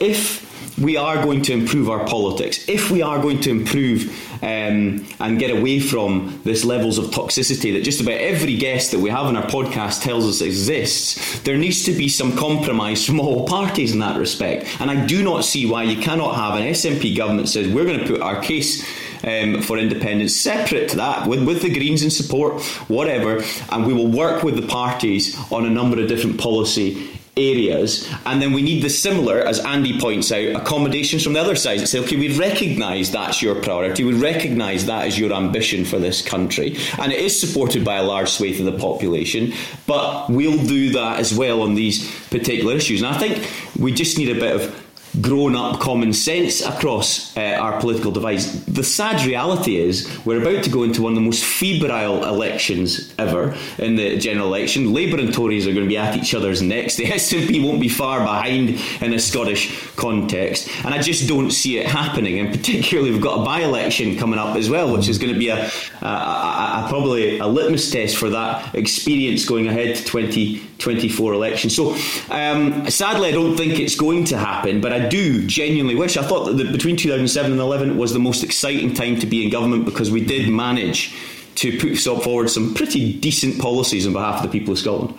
If 0.00 0.44
we 0.78 0.96
are 0.96 1.22
going 1.22 1.42
to 1.42 1.52
improve 1.52 1.88
our 1.88 2.04
politics, 2.06 2.68
if 2.68 2.90
we 2.90 3.00
are 3.00 3.20
going 3.20 3.40
to 3.40 3.50
improve 3.50 4.08
um, 4.42 5.06
and 5.20 5.38
get 5.38 5.50
away 5.50 5.78
from 5.78 6.40
this 6.44 6.64
levels 6.64 6.98
of 6.98 7.06
toxicity 7.06 7.72
that 7.74 7.84
just 7.84 8.00
about 8.00 8.14
every 8.14 8.56
guest 8.56 8.90
that 8.90 8.98
we 8.98 9.10
have 9.10 9.26
on 9.26 9.36
our 9.36 9.46
podcast 9.46 10.02
tells 10.02 10.26
us 10.26 10.40
exists, 10.40 11.40
there 11.40 11.56
needs 11.56 11.84
to 11.84 11.92
be 11.92 12.08
some 12.08 12.36
compromise 12.36 13.06
from 13.06 13.20
all 13.20 13.46
parties 13.46 13.92
in 13.92 14.00
that 14.00 14.18
respect. 14.18 14.66
And 14.80 14.90
I 14.90 15.06
do 15.06 15.22
not 15.22 15.44
see 15.44 15.66
why 15.66 15.84
you 15.84 16.00
cannot 16.02 16.34
have 16.34 16.58
an 16.58 16.66
SNP 16.66 17.16
government 17.16 17.48
says 17.48 17.68
we're 17.68 17.84
going 17.84 18.00
to 18.00 18.06
put 18.06 18.20
our 18.20 18.40
case 18.42 18.84
um, 19.26 19.62
for 19.62 19.78
independence 19.78 20.36
separate 20.36 20.90
to 20.90 20.96
that, 20.96 21.26
with, 21.26 21.46
with 21.46 21.62
the 21.62 21.72
Greens 21.72 22.02
in 22.02 22.10
support, 22.10 22.62
whatever, 22.88 23.42
and 23.70 23.86
we 23.86 23.92
will 23.92 24.10
work 24.10 24.42
with 24.42 24.56
the 24.56 24.66
parties 24.66 25.36
on 25.50 25.66
a 25.66 25.70
number 25.70 26.00
of 26.00 26.08
different 26.08 26.38
policy 26.38 27.10
areas. 27.36 28.08
And 28.26 28.40
then 28.40 28.52
we 28.52 28.62
need 28.62 28.82
the 28.82 28.88
similar, 28.88 29.40
as 29.40 29.58
Andy 29.58 29.98
points 29.98 30.30
out, 30.30 30.54
accommodations 30.54 31.24
from 31.24 31.32
the 31.32 31.40
other 31.40 31.56
side 31.56 31.86
say, 31.88 31.98
okay, 32.00 32.16
we 32.16 32.38
recognise 32.38 33.10
that's 33.10 33.42
your 33.42 33.60
priority, 33.60 34.04
we 34.04 34.14
recognise 34.14 34.86
that 34.86 35.08
is 35.08 35.18
your 35.18 35.32
ambition 35.32 35.84
for 35.84 35.98
this 35.98 36.22
country, 36.22 36.76
and 36.98 37.12
it 37.12 37.18
is 37.18 37.38
supported 37.38 37.84
by 37.84 37.96
a 37.96 38.02
large 38.04 38.28
swathe 38.28 38.60
of 38.60 38.66
the 38.66 38.78
population, 38.78 39.52
but 39.86 40.28
we'll 40.30 40.64
do 40.64 40.90
that 40.90 41.18
as 41.18 41.34
well 41.34 41.62
on 41.62 41.74
these 41.74 42.08
particular 42.28 42.74
issues. 42.76 43.02
And 43.02 43.14
I 43.14 43.18
think 43.18 43.50
we 43.78 43.92
just 43.92 44.16
need 44.16 44.36
a 44.36 44.38
bit 44.38 44.54
of 44.54 44.83
grown 45.20 45.54
up 45.54 45.80
common 45.80 46.12
sense 46.12 46.60
across 46.64 47.36
uh, 47.36 47.58
our 47.60 47.80
political 47.80 48.10
divides. 48.10 48.64
The 48.66 48.84
sad 48.84 49.24
reality 49.24 49.76
is 49.76 50.10
we're 50.24 50.42
about 50.42 50.64
to 50.64 50.70
go 50.70 50.82
into 50.82 51.02
one 51.02 51.12
of 51.12 51.16
the 51.16 51.22
most 51.22 51.44
febrile 51.44 52.24
elections 52.24 53.14
ever 53.18 53.56
in 53.78 53.96
the 53.96 54.18
general 54.18 54.48
election. 54.48 54.92
Labour 54.92 55.18
and 55.18 55.32
Tories 55.32 55.66
are 55.66 55.72
going 55.72 55.84
to 55.84 55.88
be 55.88 55.98
at 55.98 56.16
each 56.16 56.34
other's 56.34 56.62
necks. 56.62 56.98
The 57.04 57.10
SNP 57.10 57.62
won't 57.62 57.82
be 57.82 57.90
far 57.90 58.20
behind 58.20 58.80
in 59.02 59.12
a 59.12 59.18
Scottish 59.18 59.94
context. 59.96 60.70
And 60.84 60.94
I 60.94 61.02
just 61.02 61.28
don't 61.28 61.50
see 61.50 61.78
it 61.78 61.86
happening. 61.86 62.38
And 62.38 62.50
particularly, 62.50 63.10
we've 63.10 63.20
got 63.20 63.42
a 63.42 63.44
by 63.44 63.60
election 63.60 64.16
coming 64.16 64.38
up 64.38 64.56
as 64.56 64.70
well, 64.70 64.92
which 64.92 65.08
is 65.08 65.18
going 65.18 65.32
to 65.32 65.38
be 65.38 65.50
a, 65.50 65.70
a, 66.00 66.06
a, 66.06 66.84
a 66.84 66.86
probably 66.88 67.38
a 67.38 67.46
litmus 67.46 67.90
test 67.90 68.16
for 68.16 68.30
that 68.30 68.74
experience 68.74 69.44
going 69.44 69.68
ahead 69.68 69.96
to 69.96 70.04
2024 70.04 71.34
election. 71.34 71.68
So 71.70 71.94
um, 72.30 72.88
sadly, 72.90 73.28
I 73.28 73.32
don't 73.32 73.56
think 73.56 73.78
it's 73.78 73.96
going 73.96 74.24
to 74.26 74.38
happen, 74.38 74.80
but 74.80 74.92
I 74.92 75.03
do 75.08 75.46
genuinely 75.46 75.94
wish. 75.94 76.16
I 76.16 76.22
thought 76.22 76.44
that 76.46 76.54
the, 76.54 76.64
between 76.70 76.96
2007 76.96 77.52
and 77.52 77.60
11 77.60 77.96
was 77.96 78.12
the 78.12 78.18
most 78.18 78.42
exciting 78.42 78.94
time 78.94 79.18
to 79.20 79.26
be 79.26 79.44
in 79.44 79.50
government 79.50 79.84
because 79.84 80.10
we 80.10 80.24
did 80.24 80.48
manage 80.48 81.14
to 81.56 81.78
put 81.78 81.96
forward 82.22 82.50
some 82.50 82.74
pretty 82.74 83.12
decent 83.20 83.60
policies 83.60 84.06
on 84.06 84.12
behalf 84.12 84.42
of 84.44 84.50
the 84.50 84.58
people 84.58 84.72
of 84.72 84.78
Scotland. 84.78 85.14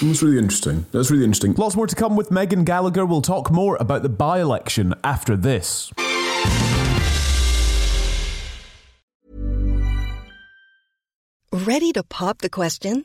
That's 0.00 0.22
really 0.22 0.38
interesting. 0.38 0.86
That's 0.92 1.10
really 1.10 1.24
interesting. 1.24 1.54
Lots 1.54 1.74
more 1.74 1.86
to 1.86 1.96
come 1.96 2.16
with 2.16 2.30
Meghan 2.30 2.64
Gallacher. 2.64 3.08
We'll 3.08 3.22
talk 3.22 3.50
more 3.50 3.76
about 3.80 4.02
the 4.02 4.08
by 4.08 4.40
election 4.40 4.94
after 5.02 5.36
this. 5.36 5.92
Ready 11.52 11.92
to 11.92 12.04
pop 12.04 12.38
the 12.38 12.48
question? 12.50 13.04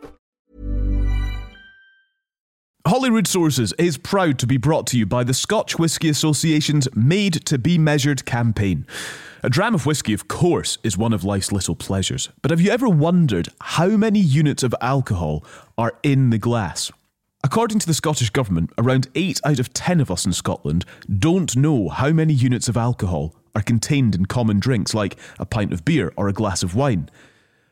Holyrood 2.91 3.25
Sources 3.25 3.71
is 3.77 3.97
proud 3.97 4.37
to 4.39 4.45
be 4.45 4.57
brought 4.57 4.85
to 4.87 4.97
you 4.97 5.05
by 5.05 5.23
the 5.23 5.33
Scotch 5.33 5.79
Whisky 5.79 6.09
Association's 6.09 6.93
Made 6.93 7.45
to 7.45 7.57
Be 7.57 7.77
Measured 7.77 8.25
campaign. 8.25 8.85
A 9.43 9.49
dram 9.49 9.73
of 9.73 9.85
whisky, 9.85 10.11
of 10.11 10.27
course, 10.27 10.77
is 10.83 10.97
one 10.97 11.13
of 11.13 11.23
life's 11.23 11.53
little 11.53 11.73
pleasures. 11.73 12.27
But 12.41 12.51
have 12.51 12.59
you 12.59 12.69
ever 12.69 12.89
wondered 12.89 13.47
how 13.61 13.87
many 13.87 14.19
units 14.19 14.61
of 14.61 14.75
alcohol 14.81 15.45
are 15.77 15.97
in 16.03 16.31
the 16.31 16.37
glass? 16.37 16.91
According 17.45 17.79
to 17.79 17.87
the 17.87 17.93
Scottish 17.93 18.29
Government, 18.29 18.73
around 18.77 19.07
8 19.15 19.39
out 19.45 19.59
of 19.59 19.71
10 19.71 20.01
of 20.01 20.11
us 20.11 20.25
in 20.25 20.33
Scotland 20.33 20.83
don't 21.17 21.55
know 21.55 21.87
how 21.87 22.09
many 22.09 22.33
units 22.33 22.67
of 22.67 22.75
alcohol 22.75 23.33
are 23.55 23.61
contained 23.61 24.15
in 24.15 24.25
common 24.25 24.59
drinks 24.59 24.93
like 24.93 25.15
a 25.39 25.45
pint 25.45 25.71
of 25.71 25.85
beer 25.85 26.11
or 26.17 26.27
a 26.27 26.33
glass 26.33 26.61
of 26.61 26.75
wine. 26.75 27.09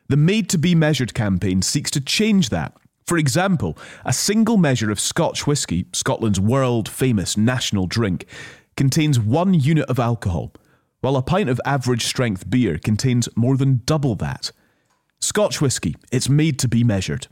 The 0.08 0.16
Made 0.16 0.48
to 0.48 0.56
Be 0.56 0.74
Measured 0.74 1.12
campaign 1.12 1.60
seeks 1.60 1.90
to 1.90 2.00
change 2.00 2.48
that 2.48 2.74
for 3.06 3.18
example, 3.18 3.76
a 4.04 4.12
single 4.12 4.56
measure 4.56 4.90
of 4.90 5.00
Scotch 5.00 5.46
whisky, 5.46 5.86
Scotland's 5.92 6.40
world 6.40 6.88
famous 6.88 7.36
national 7.36 7.86
drink, 7.86 8.26
contains 8.76 9.18
one 9.18 9.54
unit 9.54 9.88
of 9.88 9.98
alcohol, 9.98 10.52
while 11.00 11.16
a 11.16 11.22
pint 11.22 11.48
of 11.48 11.60
average 11.64 12.04
strength 12.04 12.48
beer 12.48 12.78
contains 12.78 13.28
more 13.34 13.56
than 13.56 13.82
double 13.84 14.14
that. 14.16 14.52
Scotch 15.20 15.60
whisky, 15.60 15.96
it's 16.12 16.28
made 16.28 16.58
to 16.60 16.68
be 16.68 16.84
measured. 16.84 17.26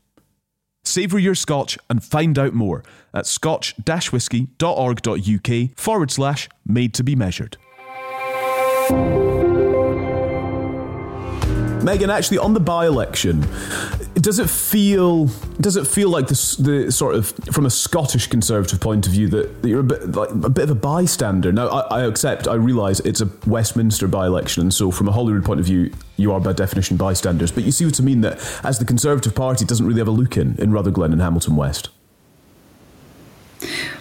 Savour 0.84 1.18
your 1.18 1.34
Scotch 1.34 1.76
and 1.90 2.02
find 2.02 2.38
out 2.38 2.54
more 2.54 2.82
at 3.12 3.26
scotch-whisky.org.uk 3.26 5.76
forward 5.76 6.10
slash 6.10 6.48
made 6.64 6.94
to 6.94 7.04
be 7.04 7.14
measured. 7.14 7.58
Meghan, 11.82 12.08
actually, 12.08 12.38
on 12.38 12.54
the 12.54 12.60
by-election, 12.60 13.46
does 14.28 14.38
it 14.38 14.50
feel 14.50 15.24
does 15.58 15.78
it 15.78 15.86
feel 15.86 16.10
like 16.10 16.26
the 16.26 16.34
sort 16.92 17.14
of 17.14 17.32
from 17.50 17.64
a 17.64 17.70
Scottish 17.70 18.26
Conservative 18.26 18.78
point 18.78 19.06
of 19.06 19.12
view 19.14 19.26
that, 19.28 19.62
that 19.62 19.68
you're 19.70 19.80
a 19.80 19.82
bit 19.82 20.12
like 20.12 20.28
a 20.28 20.50
bit 20.50 20.64
of 20.64 20.70
a 20.70 20.74
bystander? 20.74 21.50
Now, 21.50 21.68
I, 21.68 22.00
I 22.00 22.04
accept, 22.04 22.46
I 22.46 22.52
realise 22.52 23.00
it's 23.00 23.22
a 23.22 23.30
Westminster 23.46 24.06
by-election, 24.06 24.64
and 24.64 24.74
so 24.74 24.90
from 24.90 25.08
a 25.08 25.12
Holyrood 25.12 25.46
point 25.46 25.60
of 25.60 25.64
view, 25.64 25.90
you 26.18 26.30
are 26.34 26.40
by 26.40 26.52
definition 26.52 26.98
bystanders. 26.98 27.50
But 27.50 27.64
you 27.64 27.72
see 27.72 27.86
what 27.86 27.98
I 27.98 28.02
mean 28.02 28.20
that 28.20 28.38
as 28.62 28.78
the 28.78 28.84
Conservative 28.84 29.34
Party 29.34 29.64
doesn't 29.64 29.86
really 29.86 30.00
have 30.00 30.08
a 30.08 30.10
look 30.10 30.36
in 30.36 30.56
in 30.58 30.72
Rutherglen 30.72 31.12
and 31.12 31.22
Hamilton 31.22 31.56
West. 31.56 31.88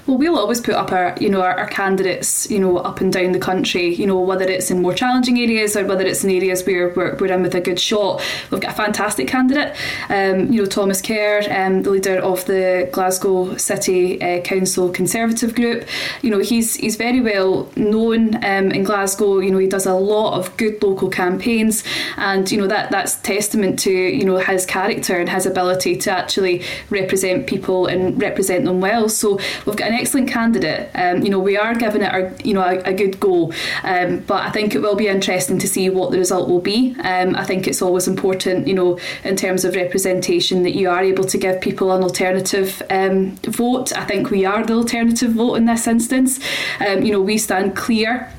Well, 0.08 0.18
we'll 0.18 0.40
always 0.40 0.62
put 0.62 0.76
up 0.76 0.94
our, 0.94 1.18
you 1.20 1.30
know, 1.30 1.42
our, 1.42 1.60
our, 1.60 1.68
candidates, 1.68 2.50
you 2.50 2.60
know, 2.60 2.78
up 2.78 3.02
and 3.02 3.12
down 3.12 3.34
the 3.34 3.40
country. 3.40 3.94
You 3.94 4.08
know, 4.08 4.22
whether 4.22 4.46
it's 4.46 4.72
in 4.72 4.82
more 4.82 4.94
challenging 4.94 5.38
areas 5.38 5.76
or 5.76 5.86
whether 5.86 6.06
it's 6.06 6.24
in 6.24 6.30
areas 6.30 6.66
where 6.66 6.94
we're, 6.96 7.18
we're 7.18 7.34
in 7.34 7.42
with 7.42 7.56
a 7.56 7.60
good 7.60 7.78
shot. 7.78 8.24
We've 8.50 8.62
got 8.62 8.72
a 8.72 8.76
fantastic 8.76 9.28
candidate. 9.28 9.76
Um, 10.08 10.54
you 10.54 10.62
know, 10.62 10.66
Thomas 10.66 11.02
Kerr, 11.02 11.42
um, 11.52 11.84
the 11.84 11.90
leader 11.90 12.20
of 12.20 12.46
the 12.46 12.88
Glasgow 12.94 13.58
City 13.58 14.22
uh, 14.22 14.42
Council 14.44 14.90
Conservative 14.90 15.54
Group. 15.54 15.86
You 16.22 16.30
know, 16.30 16.40
he's 16.40 16.76
he's 16.76 16.96
very 16.96 17.20
well 17.20 17.70
known 17.76 18.36
um, 18.46 18.72
in 18.72 18.84
Glasgow. 18.84 19.40
You 19.40 19.52
know, 19.52 19.58
he 19.58 19.68
does 19.68 19.86
a 19.86 19.94
lot 19.94 20.40
of 20.40 20.56
good 20.56 20.82
local 20.82 21.10
campaigns, 21.10 21.84
and 22.16 22.50
you 22.50 22.58
know 22.58 22.68
that 22.68 22.92
that's 22.92 23.16
testament 23.16 23.78
to 23.80 23.92
you 23.92 24.24
know 24.24 24.38
his 24.38 24.66
character 24.66 25.18
and 25.18 25.28
his 25.28 25.46
ability 25.46 25.98
to 25.98 26.12
actually 26.12 26.64
represent 26.90 27.46
people 27.46 27.88
and 27.88 28.22
represent 28.22 28.64
them 28.64 28.80
well. 28.80 29.10
So 29.10 29.38
we've 29.66 29.76
got 29.76 29.90
an 29.90 29.97
excellent 29.98 30.30
candidate. 30.30 30.90
Um, 30.94 31.24
you 31.24 31.30
know, 31.30 31.40
we 31.40 31.58
are 31.58 31.76
giving 31.76 32.02
it 32.02 32.14
our, 32.14 32.32
you 32.44 32.54
know 32.54 32.62
a, 32.62 32.78
a 32.80 32.94
good 32.94 33.20
go, 33.20 33.52
um, 33.84 34.20
but 34.20 34.46
I 34.46 34.52
think 34.52 34.76
it 34.76 34.80
will 34.80 34.96
be 34.96 35.08
interesting 35.08 35.58
to 35.60 35.68
see 35.68 35.90
what 35.90 36.12
the 36.12 36.18
result 36.18 36.50
will 36.50 36.62
be. 36.62 36.96
Um, 37.04 37.36
I 37.36 37.44
think 37.44 37.68
it's 37.68 37.82
always 37.82 38.08
important, 38.08 38.68
you 38.68 38.74
know, 38.74 39.00
in 39.24 39.36
terms 39.36 39.66
of 39.66 39.76
representation, 39.76 40.64
that 40.64 40.76
you 40.76 40.90
are 40.90 41.04
able 41.04 41.24
to 41.26 41.38
give 41.38 41.62
people 41.62 41.92
an 41.92 42.04
alternative 42.04 42.82
um, 42.90 43.36
vote. 43.38 43.92
I 43.94 44.06
think 44.06 44.30
we 44.30 44.46
are 44.46 44.66
the 44.66 44.74
alternative 44.74 45.32
vote 45.32 45.56
in 45.56 45.66
this 45.66 45.88
instance. 45.88 46.40
Um, 46.80 47.04
you 47.04 47.12
know, 47.12 47.22
we 47.22 47.38
stand 47.38 47.76
clear 47.76 48.32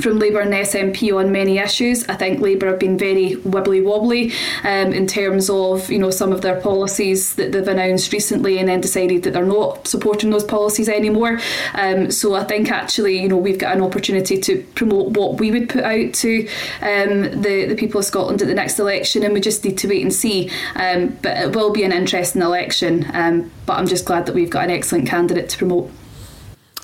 from 0.00 0.18
Labour 0.18 0.40
and 0.40 0.52
SNP 0.52 1.16
on 1.16 1.32
many 1.32 1.58
issues. 1.58 2.08
I 2.08 2.14
think 2.14 2.40
Labour 2.40 2.66
have 2.66 2.78
been 2.78 2.98
very 2.98 3.36
wibbly 3.36 3.82
wobbly 3.84 4.32
um, 4.64 4.92
in 4.92 5.06
terms 5.06 5.50
of 5.50 5.90
you 5.90 5.98
know 5.98 6.10
some 6.10 6.32
of 6.32 6.40
their 6.40 6.60
policies 6.60 7.34
that 7.34 7.52
they've 7.52 7.66
announced 7.66 8.12
recently, 8.12 8.58
and 8.58 8.68
then 8.68 8.80
decided 8.80 9.22
that 9.22 9.32
they're 9.32 9.44
not 9.44 9.86
supporting 9.86 10.30
those 10.30 10.44
policies 10.44 10.88
anymore. 10.88 11.40
Um, 11.74 12.10
so 12.10 12.34
I 12.34 12.44
think 12.44 12.70
actually 12.70 13.20
you 13.20 13.28
know 13.28 13.36
we've 13.36 13.58
got 13.58 13.76
an 13.76 13.82
opportunity 13.82 14.38
to 14.40 14.62
promote 14.74 15.16
what 15.16 15.38
we 15.38 15.50
would 15.50 15.68
put 15.68 15.84
out 15.84 16.14
to 16.14 16.48
um, 16.82 17.42
the 17.42 17.66
the 17.68 17.76
people 17.76 17.98
of 17.98 18.04
Scotland 18.04 18.42
at 18.42 18.48
the 18.48 18.54
next 18.54 18.78
election, 18.78 19.22
and 19.22 19.34
we 19.34 19.40
just 19.40 19.64
need 19.64 19.78
to 19.78 19.88
wait 19.88 20.02
and 20.02 20.12
see. 20.12 20.50
Um, 20.74 21.18
but 21.22 21.36
it 21.36 21.54
will 21.54 21.72
be 21.72 21.84
an 21.84 21.92
interesting 21.92 22.42
election. 22.42 23.06
Um, 23.12 23.50
but 23.66 23.78
I'm 23.78 23.86
just 23.86 24.04
glad 24.04 24.26
that 24.26 24.34
we've 24.34 24.50
got 24.50 24.64
an 24.64 24.70
excellent 24.70 25.08
candidate 25.08 25.48
to 25.50 25.58
promote. 25.58 25.90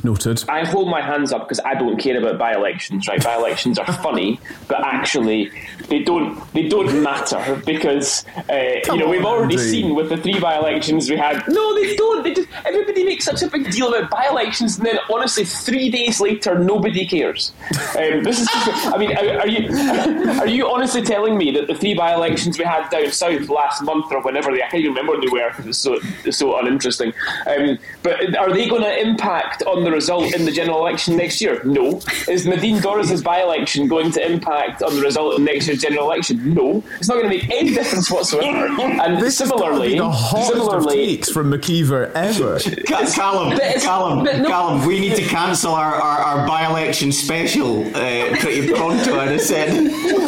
Noted. 0.07 0.45
I 0.49 0.64
hold 0.64 0.88
my 0.88 1.01
hands 1.01 1.33
up 1.33 1.49
because 1.49 1.59
I 1.64 1.75
don't 1.75 1.99
care 1.99 2.16
about 2.16 2.38
by-elections. 2.38 3.09
Right, 3.09 3.21
by-elections 3.23 3.77
are 3.77 3.92
funny, 3.92 4.38
but 4.69 4.85
actually 4.85 5.51
they 5.88 6.03
don't 6.03 6.40
they 6.53 6.68
don't 6.68 7.03
matter 7.11 7.61
because 7.64 8.25
uh, 8.51 8.81
you 8.87 8.99
know 8.99 9.09
we've 9.09 9.25
already 9.25 9.59
seen 9.59 9.94
with 9.94 10.09
the 10.09 10.16
three 10.16 10.38
by-elections 10.38 11.09
we 11.11 11.16
had. 11.16 11.46
No, 11.49 11.75
they 11.75 11.96
don't. 11.96 12.22
They 12.22 12.35
just 12.35 12.49
everybody 12.64 13.05
makes 13.05 13.25
such 13.25 13.42
a 13.42 13.49
big 13.49 13.70
deal 13.70 13.92
about 13.92 14.11
by-elections, 14.11 14.79
and 14.79 14.87
then 14.87 14.99
honestly, 15.12 15.44
three 15.44 15.90
days 15.90 16.20
later, 16.20 16.59
nobody 16.59 17.07
cares. 17.07 17.53
Um, 17.96 18.22
this 18.22 18.40
is. 18.40 18.49
Just, 18.49 18.87
I 18.87 18.99
mean, 18.99 19.16
are, 19.16 19.40
are, 19.40 19.49
you 19.49 19.68
are 20.40 20.46
you 20.46 20.68
honestly 20.68 21.03
telling 21.03 21.37
me 21.37 21.51
that 21.53 21.66
the 21.66 21.75
three 21.75 21.94
by-elections 21.94 22.59
we 22.59 22.64
had 22.64 22.88
down 22.90 23.11
south 23.11 23.49
last 23.49 23.83
month 23.83 24.11
or 24.12 24.22
whenever 24.22 24.51
they 24.53 24.62
I 24.62 24.68
can't 24.68 24.81
even 24.81 24.92
remember 24.92 25.12
when 25.12 25.20
they 25.20 25.29
were 25.29 25.51
because 25.51 25.66
it's 25.66 25.79
so 25.79 25.99
it's 26.25 26.38
so 26.38 26.59
uninteresting. 26.59 27.12
Um, 27.46 27.79
but 28.03 28.37
are 28.37 28.53
they 28.53 28.68
going 28.68 28.83
to 28.83 29.01
impact 29.01 29.62
on 29.62 29.85
the 29.85 29.90
result 29.90 30.35
in 30.35 30.44
the 30.44 30.53
general 30.53 30.79
election 30.79 31.16
next 31.16 31.40
year? 31.40 31.62
No. 31.64 32.01
Is 32.29 32.46
Nadine 32.46 32.81
Dorries's 32.81 33.22
by-election 33.22 33.88
going 33.88 34.11
to 34.12 34.25
impact 34.25 34.83
on 34.83 34.96
the 34.96 35.03
result 35.03 35.38
in 35.38 35.44
next 35.44 35.66
year's 35.66 35.75
general 35.76 36.04
election? 36.10 36.54
No. 36.54 36.82
It's 36.98 37.08
not 37.08 37.14
going 37.14 37.30
to 37.30 37.36
make 37.36 37.50
any 37.50 37.74
difference 37.74 38.10
whatsoever. 38.10 38.66
And 38.80 39.20
this 39.22 39.38
similarly, 39.38 39.98
the 39.98 40.12
similarly, 40.12 41.06
takes 41.06 41.30
from 41.30 41.50
Maciver 41.50 42.12
ever. 42.12 42.58
Callum, 42.86 43.58
Callum, 43.80 44.24
no, 44.24 44.48
Callum, 44.48 44.86
we 44.86 45.00
need 45.00 45.16
to 45.16 45.22
cancel 45.22 45.74
our, 45.74 45.94
our, 45.94 46.18
our 46.18 46.46
by-election 46.46 47.12
special 47.12 47.86
uh, 47.88 48.36
pretty 48.38 48.72
pronto. 48.72 49.18
I'd 49.18 49.28
have 49.28 49.40
said. 49.40 49.72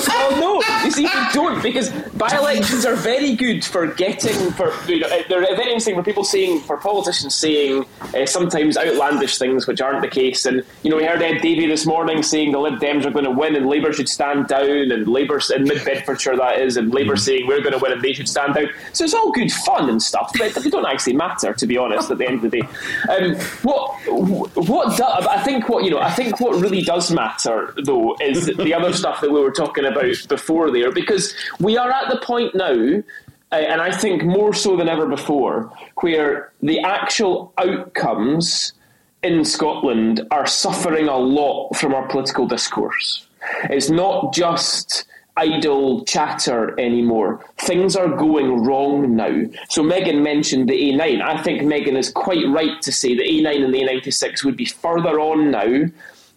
well, 0.08 0.40
no. 0.40 0.57
You 0.84 0.90
see, 0.90 1.04
we 1.04 1.32
don't 1.32 1.62
because 1.62 1.90
by-elections 2.14 2.84
are 2.84 2.94
very 2.94 3.34
good 3.34 3.64
for 3.64 3.86
getting 3.86 4.50
for 4.52 4.72
you 4.86 5.00
know 5.00 5.08
they're 5.28 5.40
very 5.40 5.70
interesting 5.70 5.94
for 5.94 6.02
people 6.02 6.24
saying 6.24 6.60
for 6.60 6.76
politicians 6.76 7.34
saying 7.34 7.84
uh, 8.14 8.26
sometimes 8.26 8.76
outlandish 8.76 9.38
things 9.38 9.66
which 9.66 9.80
aren't 9.80 10.02
the 10.02 10.08
case. 10.08 10.46
And 10.46 10.64
you 10.82 10.90
know, 10.90 10.96
we 10.96 11.04
heard 11.04 11.22
Ed 11.22 11.40
Davey 11.40 11.66
this 11.66 11.86
morning 11.86 12.22
saying 12.22 12.52
the 12.52 12.58
Lib 12.58 12.80
Dems 12.80 13.04
are 13.04 13.10
going 13.10 13.24
to 13.24 13.30
win 13.30 13.56
and 13.56 13.66
Labour 13.66 13.92
should 13.92 14.08
stand 14.08 14.48
down, 14.48 14.92
and 14.92 15.06
Labour 15.08 15.40
in 15.54 15.64
mid 15.64 15.84
Bedfordshire 15.84 16.36
that 16.36 16.60
is, 16.60 16.76
and 16.76 16.92
Labour 16.92 17.14
mm-hmm. 17.14 17.18
saying 17.18 17.46
we're 17.46 17.60
going 17.60 17.72
to 17.72 17.78
win 17.78 17.92
and 17.92 18.02
they 18.02 18.12
should 18.12 18.28
stand 18.28 18.54
down. 18.54 18.68
So 18.92 19.04
it's 19.04 19.14
all 19.14 19.32
good 19.32 19.52
fun 19.52 19.88
and 19.88 20.02
stuff, 20.02 20.32
but 20.38 20.54
they 20.54 20.70
don't 20.70 20.86
actually 20.86 21.16
matter, 21.16 21.52
to 21.52 21.66
be 21.66 21.76
honest. 21.76 22.10
At 22.10 22.18
the 22.18 22.26
end 22.26 22.44
of 22.44 22.50
the 22.50 22.60
day, 22.60 22.68
um, 23.08 23.34
what 23.62 23.96
what 24.06 24.96
do, 24.96 25.04
I 25.04 25.42
think 25.42 25.68
what 25.68 25.84
you 25.84 25.90
know, 25.90 26.00
I 26.00 26.10
think 26.10 26.40
what 26.40 26.60
really 26.60 26.82
does 26.82 27.10
matter 27.10 27.74
though 27.84 28.16
is 28.20 28.46
the 28.46 28.74
other 28.74 28.92
stuff 28.92 29.20
that 29.20 29.30
we 29.30 29.40
were 29.40 29.50
talking 29.50 29.84
about 29.84 30.28
before 30.28 30.67
because 30.90 31.34
we 31.60 31.76
are 31.76 31.90
at 31.90 32.10
the 32.10 32.18
point 32.18 32.54
now 32.54 33.02
uh, 33.50 33.56
and 33.56 33.80
I 33.80 33.90
think 33.90 34.24
more 34.24 34.52
so 34.52 34.76
than 34.76 34.88
ever 34.88 35.06
before, 35.06 35.72
where 36.00 36.52
the 36.62 36.80
actual 36.80 37.52
outcomes 37.56 38.74
in 39.22 39.44
Scotland 39.44 40.26
are 40.30 40.46
suffering 40.46 41.08
a 41.08 41.16
lot 41.16 41.74
from 41.74 41.94
our 41.94 42.06
political 42.08 42.46
discourse. 42.46 43.26
It's 43.64 43.88
not 43.88 44.34
just 44.34 45.06
idle 45.36 46.04
chatter 46.04 46.78
anymore. 46.78 47.44
Things 47.58 47.96
are 47.96 48.08
going 48.08 48.64
wrong 48.64 49.16
now. 49.16 49.44
So 49.70 49.82
Meghan 49.82 50.22
mentioned 50.22 50.68
the 50.68 50.92
A9. 50.92 51.22
I 51.22 51.42
think 51.42 51.62
Meghan 51.62 51.96
is 51.96 52.10
quite 52.10 52.46
right 52.48 52.80
to 52.82 52.92
say 52.92 53.14
the 53.14 53.22
A9 53.22 53.64
and 53.64 53.72
the 53.72 53.80
A96 53.80 54.44
would 54.44 54.56
be 54.56 54.66
further 54.66 55.20
on 55.20 55.50
now 55.50 55.86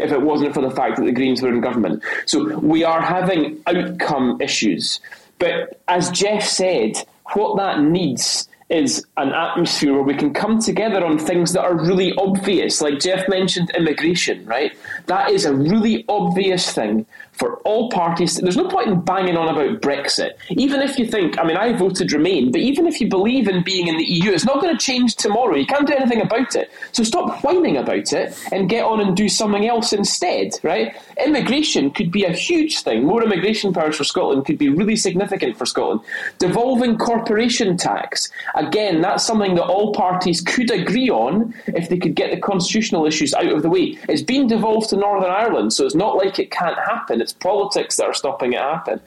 if 0.01 0.11
it 0.11 0.21
wasn't 0.21 0.53
for 0.53 0.61
the 0.61 0.71
fact 0.71 0.97
that 0.97 1.05
the 1.05 1.11
Greens 1.11 1.41
were 1.41 1.49
in 1.49 1.61
government. 1.61 2.03
So 2.25 2.57
we 2.59 2.83
are 2.83 3.01
having 3.01 3.61
outcome 3.67 4.41
issues. 4.41 4.99
But 5.39 5.81
as 5.87 6.09
Geoff 6.11 6.43
said, 6.43 6.93
what 7.33 7.57
that 7.57 7.81
needs 7.81 8.47
is 8.69 9.05
an 9.17 9.33
atmosphere 9.33 9.93
where 9.93 10.03
we 10.03 10.15
can 10.15 10.33
come 10.33 10.59
together 10.59 11.05
on 11.05 11.19
things 11.19 11.51
that 11.53 11.61
are 11.61 11.75
really 11.75 12.13
obvious. 12.17 12.81
Like 12.81 12.99
Geoff 12.99 13.27
mentioned 13.27 13.69
immigration, 13.75 14.45
right? 14.45 14.71
That 15.07 15.29
is 15.29 15.45
a 15.45 15.53
really 15.53 16.05
obvious 16.07 16.71
thing 16.71 17.05
for 17.41 17.55
all 17.61 17.89
parties. 17.89 18.35
There's 18.35 18.55
no 18.55 18.67
point 18.67 18.89
in 18.89 19.01
banging 19.01 19.35
on 19.35 19.49
about 19.49 19.81
Brexit. 19.81 20.33
Even 20.51 20.79
if 20.79 20.99
you 20.99 21.07
think, 21.07 21.39
I 21.39 21.43
mean, 21.43 21.57
I 21.57 21.73
voted 21.73 22.11
Remain, 22.11 22.51
but 22.51 22.61
even 22.61 22.85
if 22.85 23.01
you 23.01 23.09
believe 23.09 23.47
in 23.47 23.63
being 23.63 23.87
in 23.87 23.97
the 23.97 24.03
EU, 24.03 24.29
it's 24.29 24.45
not 24.45 24.61
going 24.61 24.77
to 24.77 24.85
change 24.85 25.15
tomorrow. 25.15 25.55
You 25.55 25.65
can't 25.65 25.87
do 25.87 25.95
anything 25.95 26.21
about 26.21 26.55
it. 26.55 26.69
So 26.91 27.03
stop 27.03 27.43
whining 27.43 27.77
about 27.77 28.13
it 28.13 28.37
and 28.51 28.69
get 28.69 28.85
on 28.85 28.99
and 28.99 29.17
do 29.17 29.27
something 29.27 29.67
else 29.67 29.91
instead, 29.91 30.51
right? 30.61 30.95
Immigration 31.25 31.89
could 31.89 32.11
be 32.11 32.25
a 32.25 32.31
huge 32.31 32.81
thing. 32.81 33.05
More 33.05 33.23
immigration 33.23 33.73
powers 33.73 33.97
for 33.97 34.03
Scotland 34.03 34.45
could 34.45 34.59
be 34.59 34.69
really 34.69 34.95
significant 34.95 35.57
for 35.57 35.65
Scotland. 35.65 36.01
Devolving 36.37 36.99
corporation 36.99 37.75
tax, 37.75 38.29
again, 38.53 39.01
that's 39.01 39.25
something 39.25 39.55
that 39.55 39.65
all 39.65 39.93
parties 39.93 40.41
could 40.41 40.69
agree 40.69 41.09
on 41.09 41.55
if 41.65 41.89
they 41.89 41.97
could 41.97 42.13
get 42.13 42.29
the 42.29 42.39
constitutional 42.39 43.07
issues 43.07 43.33
out 43.33 43.51
of 43.51 43.63
the 43.63 43.69
way. 43.69 43.97
It's 44.07 44.21
been 44.21 44.45
devolved 44.45 44.89
to 44.89 44.95
Northern 44.95 45.31
Ireland, 45.31 45.73
so 45.73 45.87
it's 45.87 45.95
not 45.95 46.17
like 46.17 46.37
it 46.37 46.51
can't 46.51 46.77
happen. 46.77 47.19
It's 47.19 47.30
politics 47.33 47.97
that 47.97 48.05
are 48.05 48.13
stopping 48.13 48.53
it 48.53 48.59
happen. 48.59 48.99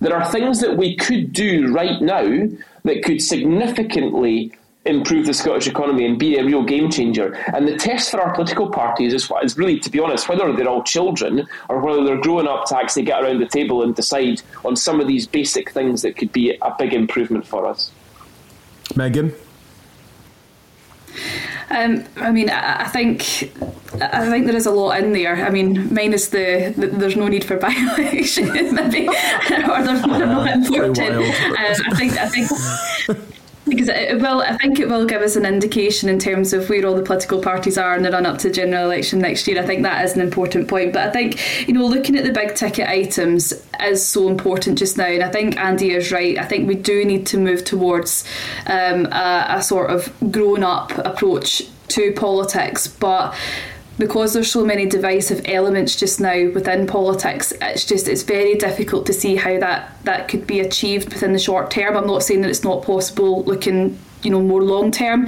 There 0.00 0.16
are 0.16 0.30
things 0.30 0.60
that 0.60 0.76
we 0.76 0.96
could 0.96 1.32
do 1.32 1.72
right 1.72 2.00
now 2.00 2.48
that 2.84 3.02
could 3.04 3.22
significantly 3.22 4.52
improve 4.84 5.26
the 5.26 5.34
Scottish 5.34 5.68
economy 5.68 6.04
and 6.04 6.18
be 6.18 6.36
a 6.36 6.44
real 6.44 6.64
game 6.64 6.90
changer. 6.90 7.34
And 7.54 7.68
the 7.68 7.76
test 7.76 8.10
for 8.10 8.20
our 8.20 8.34
political 8.34 8.68
parties 8.68 9.14
is, 9.14 9.30
is 9.42 9.56
really, 9.56 9.78
to 9.78 9.90
be 9.90 10.00
honest, 10.00 10.28
whether 10.28 10.52
they're 10.52 10.68
all 10.68 10.82
children 10.82 11.46
or 11.68 11.80
whether 11.80 12.04
they're 12.04 12.20
growing 12.20 12.48
up 12.48 12.64
to 12.66 12.76
actually 12.76 13.04
get 13.04 13.22
around 13.22 13.40
the 13.40 13.46
table 13.46 13.82
and 13.82 13.94
decide 13.94 14.42
on 14.64 14.74
some 14.74 15.00
of 15.00 15.06
these 15.06 15.26
basic 15.26 15.70
things 15.70 16.02
that 16.02 16.16
could 16.16 16.32
be 16.32 16.56
a 16.60 16.74
big 16.78 16.92
improvement 16.92 17.46
for 17.46 17.66
us. 17.66 17.92
Meghan? 18.94 19.32
Um, 21.72 22.04
I 22.16 22.30
mean, 22.30 22.50
I, 22.50 22.82
I, 22.82 22.88
think 22.88 23.22
I 24.02 24.28
think 24.28 24.44
there 24.46 24.54
is 24.54 24.66
a 24.66 24.70
lot 24.70 24.98
in 25.02 25.12
there. 25.14 25.36
I 25.36 25.48
mean, 25.48 25.92
minus 25.92 26.28
the, 26.28 26.74
the 26.76 26.88
there's 26.88 27.16
no 27.16 27.28
need 27.28 27.44
for 27.44 27.56
by-election, 27.56 28.46
maybe, 28.74 29.08
or 29.08 29.82
they're, 29.82 30.02
they're 30.02 30.26
not 30.26 30.48
important. 30.48 30.98
Um, 31.00 31.24
I 31.58 31.94
think 31.96 32.18
I 32.18 32.28
think 32.28 32.50
because 33.72 33.88
it 33.88 34.20
will. 34.20 34.42
I 34.42 34.56
think 34.58 34.78
it 34.78 34.88
will 34.88 35.06
give 35.06 35.22
us 35.22 35.36
an 35.36 35.46
indication 35.46 36.08
in 36.08 36.18
terms 36.18 36.52
of 36.52 36.68
where 36.68 36.86
all 36.86 36.94
the 36.94 37.02
political 37.02 37.40
parties 37.40 37.78
are 37.78 37.96
in 37.96 38.02
the 38.02 38.10
run 38.10 38.26
up 38.26 38.38
to 38.38 38.48
the 38.48 38.54
general 38.54 38.84
election 38.84 39.18
next 39.18 39.48
year. 39.48 39.60
I 39.60 39.66
think 39.66 39.82
that 39.82 40.04
is 40.04 40.14
an 40.14 40.20
important 40.20 40.68
point. 40.68 40.92
But 40.92 41.08
I 41.08 41.10
think 41.10 41.68
you 41.68 41.74
know, 41.74 41.86
looking 41.86 42.16
at 42.16 42.24
the 42.24 42.32
big 42.32 42.54
ticket 42.54 42.88
items 42.88 43.52
is 43.80 44.06
so 44.06 44.28
important 44.28 44.78
just 44.78 44.98
now, 44.98 45.06
and 45.06 45.22
I 45.22 45.30
think 45.30 45.56
Andy 45.58 45.92
is 45.92 46.12
right. 46.12 46.38
I 46.38 46.44
think 46.44 46.68
we 46.68 46.74
do 46.74 47.04
need 47.04 47.26
to 47.28 47.38
move 47.38 47.64
towards 47.64 48.24
um, 48.66 49.06
a, 49.06 49.46
a 49.48 49.62
sort 49.62 49.90
of 49.90 50.12
grown 50.30 50.62
up 50.62 50.92
approach 50.98 51.62
to 51.88 52.12
politics, 52.12 52.86
but 52.86 53.34
because 53.98 54.32
there's 54.32 54.50
so 54.50 54.64
many 54.64 54.86
divisive 54.86 55.42
elements 55.44 55.96
just 55.96 56.20
now 56.20 56.50
within 56.50 56.86
politics 56.86 57.52
it's 57.60 57.84
just 57.84 58.08
it's 58.08 58.22
very 58.22 58.54
difficult 58.54 59.06
to 59.06 59.12
see 59.12 59.36
how 59.36 59.58
that 59.58 59.96
that 60.04 60.28
could 60.28 60.46
be 60.46 60.60
achieved 60.60 61.12
within 61.12 61.32
the 61.32 61.38
short 61.38 61.70
term. 61.70 61.96
I'm 61.96 62.06
not 62.06 62.22
saying 62.22 62.40
that 62.42 62.50
it's 62.50 62.64
not 62.64 62.82
possible 62.82 63.44
looking 63.44 63.98
you 64.22 64.30
know 64.30 64.42
more 64.42 64.62
long 64.62 64.90
term. 64.90 65.26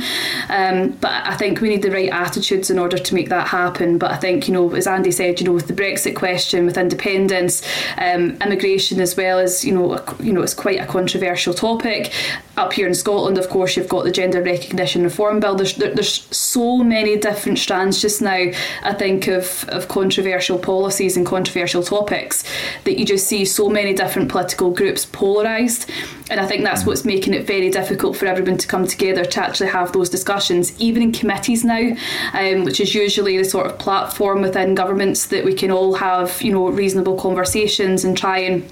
Um, 0.49 0.91
but 1.01 1.13
I 1.27 1.37
think 1.37 1.61
we 1.61 1.69
need 1.69 1.83
the 1.83 1.91
right 1.91 2.11
attitudes 2.11 2.71
in 2.71 2.79
order 2.79 2.99
to 2.99 3.15
make 3.15 3.29
that 3.29 3.49
happen. 3.49 3.99
But 3.99 4.13
I 4.13 4.17
think 4.17 4.49
you 4.49 4.55
know, 4.55 4.75
as 4.75 4.87
Andy 4.87 5.11
said, 5.11 5.41
you 5.41 5.47
know, 5.47 5.53
with 5.53 5.67
the 5.67 5.75
Brexit 5.75 6.15
question, 6.15 6.67
with 6.67 6.79
independence, 6.79 7.63
um, 7.99 8.37
immigration 8.43 9.01
as 9.01 9.17
well 9.17 9.39
as 9.39 9.65
you 9.65 9.75
know, 9.75 10.03
you 10.21 10.33
know, 10.33 10.43
it's 10.43 10.55
quite 10.55 10.81
a 10.81 10.87
controversial 10.87 11.55
topic. 11.55 12.13
Up 12.57 12.73
here 12.73 12.87
in 12.87 12.95
Scotland, 12.95 13.37
of 13.37 13.49
course, 13.49 13.77
you've 13.77 13.89
got 13.89 14.05
the 14.05 14.13
gender 14.13 14.41
recognition 14.41 15.03
reform 15.03 15.41
bill. 15.41 15.57
There's 15.57 15.75
there, 15.77 15.93
there's 15.93 16.25
so 16.37 16.79
many 16.85 17.17
different 17.17 17.59
strands 17.59 18.01
just 18.01 18.23
now. 18.23 18.51
I 18.83 18.95
think 18.95 19.27
of 19.27 19.65
of 19.69 19.89
controversial 19.89 20.59
policies 20.59 21.17
and 21.17 21.27
controversial 21.27 21.83
topics 21.83 22.45
that 22.85 22.99
you 22.99 23.05
just 23.05 23.27
see 23.27 23.45
so 23.45 23.69
many 23.69 23.93
different 23.93 24.29
political 24.29 24.71
groups 24.71 25.05
polarised, 25.05 25.91
and 26.31 26.39
I 26.39 26.47
think 26.47 26.63
that's 26.63 26.87
what's 26.87 27.05
making 27.05 27.35
it 27.35 27.47
very 27.47 27.71
difficult 27.71 28.17
for 28.17 28.27
everyone 28.27 28.59
to 28.59 28.69
come 28.69 28.84
come 28.85 28.91
together 28.91 29.25
to 29.25 29.41
actually 29.41 29.71
have 29.71 29.93
those 29.93 30.11
discussions, 30.11 30.79
even 30.81 31.03
in 31.03 31.13
committees 31.13 31.65
now, 31.65 31.97
um, 32.35 32.65
which 32.65 32.81
is 32.81 32.95
usually 32.95 33.37
the 33.39 33.45
sort 33.45 33.67
of 33.67 33.79
platform 33.79 34.43
within 34.43 34.75
governments 34.75 35.27
that 35.27 35.45
we 35.45 35.55
can 35.55 35.71
all 35.71 35.95
have, 35.95 36.41
you 36.43 36.53
know, 36.53 36.69
reasonable 36.69 37.17
conversations 37.17 38.05
and 38.05 38.17
try 38.17 38.39
and 38.39 38.69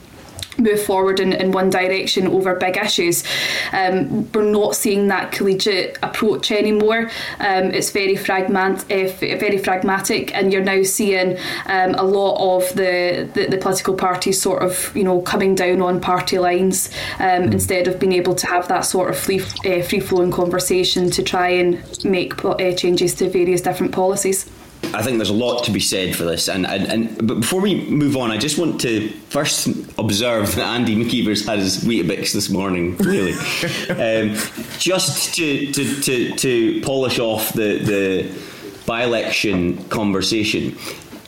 move 0.59 0.82
forward 0.82 1.20
in, 1.20 1.32
in 1.32 1.53
one 1.53 1.70
direction 1.70 2.26
over 2.26 2.55
big 2.55 2.76
issues. 2.76 3.24
Um, 3.72 4.30
we're 4.32 4.50
not 4.50 4.76
seeing 4.76 5.09
that 5.09 5.32
collegiate 5.32 5.98
approach 6.03 6.50
anymore. 6.50 7.11
Um, 7.40 7.70
it's 7.72 7.90
very 7.90 8.16
fragment, 8.16 8.82
uh, 8.90 9.09
very 9.18 9.59
pragmatic, 9.59 10.34
and 10.34 10.53
you're 10.53 10.64
now 10.64 10.82
seeing 10.82 11.38
um, 11.66 11.94
a 11.94 12.05
lot 12.05 12.57
of 12.57 12.74
the, 12.74 13.28
the, 13.34 13.46
the 13.46 13.59
political 13.59 13.94
parties 13.94 14.40
sort 14.40 14.62
of 14.62 14.94
you 14.96 15.05
know 15.05 15.20
coming 15.22 15.55
down 15.55 15.80
on 15.80 16.00
party 16.00 16.38
lines 16.38 16.90
um, 17.18 17.44
mm. 17.44 17.53
instead 17.53 17.88
of 17.88 17.98
being 17.98 18.12
able 18.12 18.34
to 18.34 18.46
have 18.46 18.68
that 18.68 18.82
sort 18.82 19.11
of 19.11 19.16
free 19.16 19.40
uh, 19.40 19.82
free 19.82 20.00
flowing 20.00 20.30
conversation 20.30 21.11
to 21.11 21.22
try 21.22 21.48
and 21.48 22.05
make 22.05 22.44
uh, 22.44 22.72
changes 22.72 23.14
to 23.14 23.28
various 23.28 23.61
different 23.61 23.92
policies. 23.92 24.48
I 24.95 25.03
think 25.03 25.16
there's 25.18 25.30
a 25.30 25.35
lot 25.35 25.64
to 25.64 25.70
be 25.70 25.80
said 25.80 26.16
for 26.16 26.24
this, 26.24 26.49
and, 26.49 26.66
and, 26.66 26.87
and 26.87 27.26
but 27.26 27.41
before 27.41 27.61
we 27.61 27.89
move 27.89 28.16
on, 28.16 28.30
I 28.30 28.37
just 28.37 28.59
want 28.59 28.80
to 28.83 29.09
first 29.28 29.66
observe 29.97 30.55
that 30.57 30.66
Andy 30.66 30.97
Maciver's 30.97 31.47
had 31.47 31.61
his 31.61 31.85
Weetabix 31.85 32.33
this 32.33 32.51
morning, 32.51 32.97
really, 32.99 33.33
um, 33.91 34.37
just 34.78 35.35
to, 35.37 35.72
to, 35.72 36.01
to, 36.03 36.37
to 36.37 36.80
polish 36.83 37.18
off 37.18 37.53
the 37.55 37.78
the 37.78 38.43
by-election 38.85 39.85
conversation. 39.89 40.76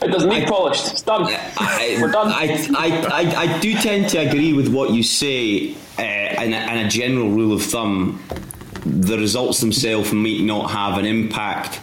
It 0.01 0.11
doesn't 0.11 0.29
need 0.29 0.47
polished. 0.47 0.91
It's 0.91 1.01
done. 1.01 1.23
I, 1.25 1.97
We're 1.99 2.11
done. 2.11 2.27
I, 2.27 2.67
I, 2.77 3.23
I, 3.23 3.41
I, 3.41 3.59
do 3.59 3.73
tend 3.75 4.09
to 4.09 4.17
agree 4.17 4.53
with 4.53 4.67
what 4.67 4.91
you 4.91 5.01
say, 5.01 5.73
uh, 5.97 6.01
and, 6.01 6.53
and 6.53 6.85
a 6.85 6.89
general 6.89 7.29
rule 7.29 7.53
of 7.53 7.63
thumb. 7.63 8.21
The 8.85 9.17
results 9.17 9.61
themselves 9.61 10.13
might 10.13 10.41
not 10.41 10.69
have 10.69 10.99
an 10.99 11.05
impact 11.05 11.79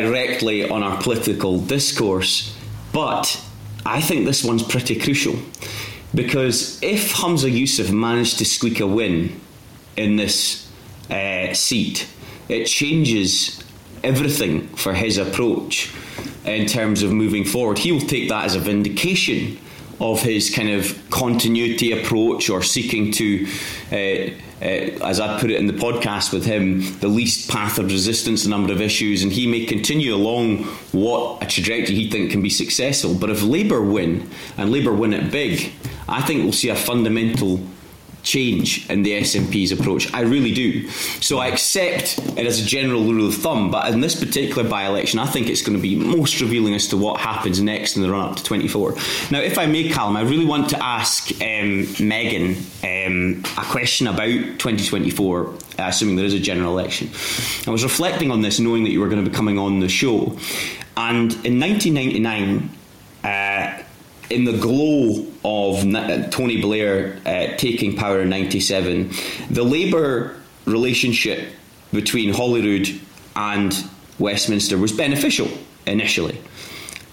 directly 0.00 0.68
on 0.68 0.82
our 0.82 1.00
political 1.00 1.58
discourse, 1.60 2.56
but 2.92 3.40
I 3.86 4.00
think 4.00 4.26
this 4.26 4.42
one's 4.42 4.62
pretty 4.62 4.98
crucial 4.98 5.36
because 6.14 6.82
if 6.82 7.12
Humza 7.14 7.50
Yousaf 7.50 7.92
managed 7.92 8.38
to 8.38 8.44
squeak 8.44 8.80
a 8.80 8.86
win 8.86 9.40
in 9.96 10.16
this 10.16 10.70
uh, 11.10 11.52
seat, 11.54 12.08
it 12.48 12.64
changes 12.64 13.62
everything 14.02 14.68
for 14.76 14.94
his 14.94 15.16
approach 15.18 15.92
in 16.44 16.66
terms 16.66 17.02
of 17.02 17.12
moving 17.12 17.44
forward. 17.44 17.78
He 17.78 17.92
will 17.92 18.00
take 18.00 18.28
that 18.28 18.44
as 18.44 18.54
a 18.54 18.60
vindication 18.60 19.58
of 20.00 20.20
his 20.22 20.54
kind 20.54 20.70
of 20.70 20.98
continuity 21.10 21.92
approach 21.92 22.50
or 22.50 22.62
seeking 22.62 23.12
to 23.12 23.46
uh, 23.92 24.30
Uh, 24.64 25.04
as 25.04 25.20
I 25.20 25.38
put 25.38 25.50
it 25.50 25.60
in 25.60 25.66
the 25.66 25.74
podcast 25.74 26.32
with 26.32 26.46
him, 26.46 26.80
the 27.00 27.08
least 27.08 27.50
path 27.50 27.78
of 27.78 27.86
resistance, 27.86 28.46
a 28.46 28.48
number 28.48 28.72
of 28.72 28.80
issues, 28.80 29.22
and 29.22 29.30
he 29.30 29.46
may 29.46 29.66
continue 29.66 30.14
along 30.14 30.64
what 30.92 31.42
a 31.42 31.46
trajectory 31.46 31.94
he 31.94 32.08
think 32.08 32.30
can 32.30 32.40
be 32.40 32.48
successful. 32.48 33.14
But 33.14 33.28
if 33.28 33.42
Labour 33.42 33.82
win 33.82 34.30
and 34.56 34.72
Labour 34.72 34.94
win 34.94 35.12
it 35.12 35.30
big, 35.30 35.70
I 36.08 36.22
think 36.22 36.44
we'll 36.44 36.52
see 36.52 36.70
a 36.70 36.76
fundamental 36.76 37.60
change 38.24 38.88
in 38.90 39.02
the 39.02 39.12
SNP's 39.12 39.70
approach. 39.70 40.12
I 40.12 40.22
really 40.22 40.52
do. 40.52 40.88
So 41.20 41.38
I 41.38 41.48
accept 41.48 42.18
it 42.18 42.46
as 42.46 42.60
a 42.60 42.64
general 42.64 43.04
rule 43.04 43.28
of 43.28 43.34
thumb, 43.34 43.70
but 43.70 43.92
in 43.92 44.00
this 44.00 44.18
particular 44.18 44.68
by 44.68 44.86
election, 44.86 45.18
I 45.18 45.26
think 45.26 45.48
it's 45.48 45.62
going 45.62 45.76
to 45.76 45.82
be 45.82 45.94
most 45.94 46.40
revealing 46.40 46.74
as 46.74 46.88
to 46.88 46.96
what 46.96 47.20
happens 47.20 47.60
next 47.60 47.96
in 47.96 48.02
the 48.02 48.10
run 48.10 48.30
up 48.30 48.36
to 48.36 48.44
24. 48.44 48.94
Now, 49.30 49.40
if 49.40 49.58
I 49.58 49.66
may, 49.66 49.88
Callum, 49.88 50.16
I 50.16 50.22
really 50.22 50.46
want 50.46 50.70
to 50.70 50.82
ask 50.82 51.30
um, 51.32 51.84
Meghan 52.00 52.56
um, 52.82 53.42
a 53.58 53.64
question 53.70 54.06
about 54.06 54.26
2024, 54.26 55.46
uh, 55.46 55.54
assuming 55.78 56.16
there 56.16 56.24
is 56.24 56.34
a 56.34 56.40
general 56.40 56.78
election. 56.78 57.08
I 57.66 57.70
was 57.70 57.84
reflecting 57.84 58.30
on 58.30 58.40
this 58.40 58.58
knowing 58.58 58.84
that 58.84 58.90
you 58.90 59.00
were 59.00 59.08
going 59.08 59.22
to 59.22 59.30
be 59.30 59.36
coming 59.36 59.58
on 59.58 59.80
the 59.80 59.88
show, 59.88 60.38
and 60.96 61.32
in 61.44 61.60
1999, 61.60 62.70
uh, 63.24 63.83
in 64.30 64.44
the 64.44 64.56
glow 64.56 65.26
of 65.44 65.82
Tony 66.30 66.60
Blair 66.60 67.20
uh, 67.26 67.56
taking 67.56 67.96
power 67.96 68.22
in 68.22 68.28
97, 68.28 69.10
the 69.50 69.62
Labour 69.62 70.36
relationship 70.64 71.48
between 71.92 72.32
Holyrood 72.32 72.88
and 73.36 73.74
Westminster 74.18 74.78
was 74.78 74.92
beneficial 74.92 75.48
initially. 75.86 76.40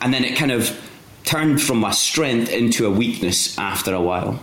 And 0.02 0.14
then 0.14 0.24
it 0.24 0.38
kind 0.38 0.52
of 0.52 0.80
turned 1.24 1.62
from 1.62 1.84
a 1.84 1.94
strength 1.94 2.52
into 2.52 2.86
a 2.86 2.90
weakness 2.90 3.58
after 3.58 3.94
a 3.94 4.02
while. 4.02 4.40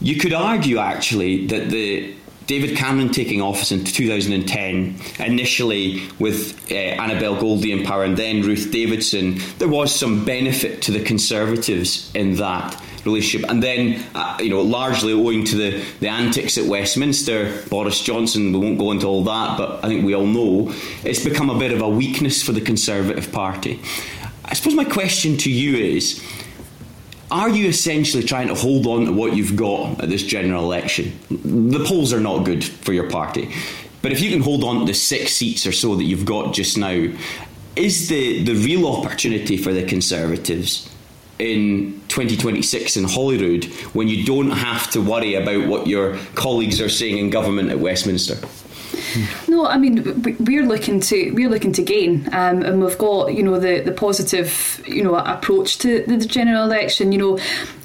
You 0.00 0.16
could 0.16 0.32
argue 0.32 0.78
actually 0.78 1.46
that 1.46 1.70
the 1.70 2.14
David 2.52 2.76
Cameron 2.76 3.08
taking 3.08 3.40
office 3.40 3.72
in 3.72 3.82
2010, 3.82 5.00
initially 5.20 6.02
with 6.18 6.70
uh, 6.70 6.74
Annabel 6.74 7.34
Goldie 7.40 7.72
in 7.72 7.82
power 7.82 8.04
and 8.04 8.14
then 8.14 8.42
Ruth 8.42 8.70
Davidson, 8.70 9.38
there 9.56 9.68
was 9.68 9.94
some 9.94 10.26
benefit 10.26 10.82
to 10.82 10.92
the 10.92 11.02
Conservatives 11.02 12.14
in 12.14 12.36
that 12.36 12.78
relationship. 13.06 13.48
And 13.48 13.62
then, 13.62 14.04
uh, 14.14 14.36
you 14.38 14.50
know, 14.50 14.60
largely 14.60 15.14
owing 15.14 15.44
to 15.44 15.56
the, 15.56 15.82
the 16.00 16.08
antics 16.08 16.58
at 16.58 16.66
Westminster, 16.66 17.62
Boris 17.70 18.02
Johnson, 18.02 18.52
we 18.52 18.58
won't 18.58 18.78
go 18.78 18.90
into 18.90 19.06
all 19.06 19.24
that, 19.24 19.56
but 19.56 19.82
I 19.82 19.88
think 19.88 20.04
we 20.04 20.14
all 20.14 20.26
know, 20.26 20.74
it's 21.04 21.24
become 21.24 21.48
a 21.48 21.58
bit 21.58 21.72
of 21.72 21.80
a 21.80 21.88
weakness 21.88 22.42
for 22.42 22.52
the 22.52 22.60
Conservative 22.60 23.32
Party. 23.32 23.80
I 24.44 24.52
suppose 24.52 24.74
my 24.74 24.84
question 24.84 25.38
to 25.38 25.50
you 25.50 25.78
is 25.78 26.22
are 27.32 27.48
you 27.48 27.66
essentially 27.66 28.22
trying 28.22 28.48
to 28.48 28.54
hold 28.54 28.86
on 28.86 29.06
to 29.06 29.12
what 29.12 29.34
you've 29.34 29.56
got 29.56 30.02
at 30.02 30.10
this 30.10 30.22
general 30.22 30.64
election? 30.64 31.18
The 31.30 31.82
polls 31.84 32.12
are 32.12 32.20
not 32.20 32.44
good 32.44 32.62
for 32.62 32.92
your 32.92 33.08
party. 33.08 33.50
But 34.02 34.12
if 34.12 34.20
you 34.20 34.30
can 34.30 34.42
hold 34.42 34.62
on 34.64 34.80
to 34.80 34.84
the 34.84 34.94
six 34.94 35.32
seats 35.32 35.66
or 35.66 35.72
so 35.72 35.96
that 35.96 36.04
you've 36.04 36.26
got 36.26 36.52
just 36.52 36.76
now, 36.76 37.08
is 37.74 38.08
the, 38.08 38.44
the 38.44 38.54
real 38.54 38.86
opportunity 38.86 39.56
for 39.56 39.72
the 39.72 39.82
Conservatives 39.82 40.90
in 41.38 42.02
2026 42.08 42.98
in 42.98 43.04
Holyrood 43.04 43.64
when 43.94 44.08
you 44.08 44.24
don't 44.24 44.50
have 44.50 44.90
to 44.90 45.00
worry 45.00 45.34
about 45.34 45.66
what 45.66 45.86
your 45.86 46.18
colleagues 46.34 46.82
are 46.82 46.90
saying 46.90 47.16
in 47.16 47.30
government 47.30 47.70
at 47.70 47.78
Westminster? 47.78 48.46
No, 49.48 49.66
I 49.66 49.76
mean 49.78 50.22
we're 50.40 50.66
looking 50.66 51.00
to 51.00 51.32
we're 51.32 51.48
looking 51.50 51.72
to 51.72 51.82
gain, 51.82 52.28
um, 52.32 52.62
and 52.62 52.82
we've 52.82 52.98
got 52.98 53.34
you 53.34 53.42
know 53.42 53.58
the 53.58 53.80
the 53.80 53.92
positive 53.92 54.82
you 54.86 55.02
know 55.02 55.14
approach 55.16 55.78
to 55.78 56.04
the 56.06 56.16
general 56.18 56.64
election. 56.64 57.12
You 57.12 57.18
know, 57.18 57.38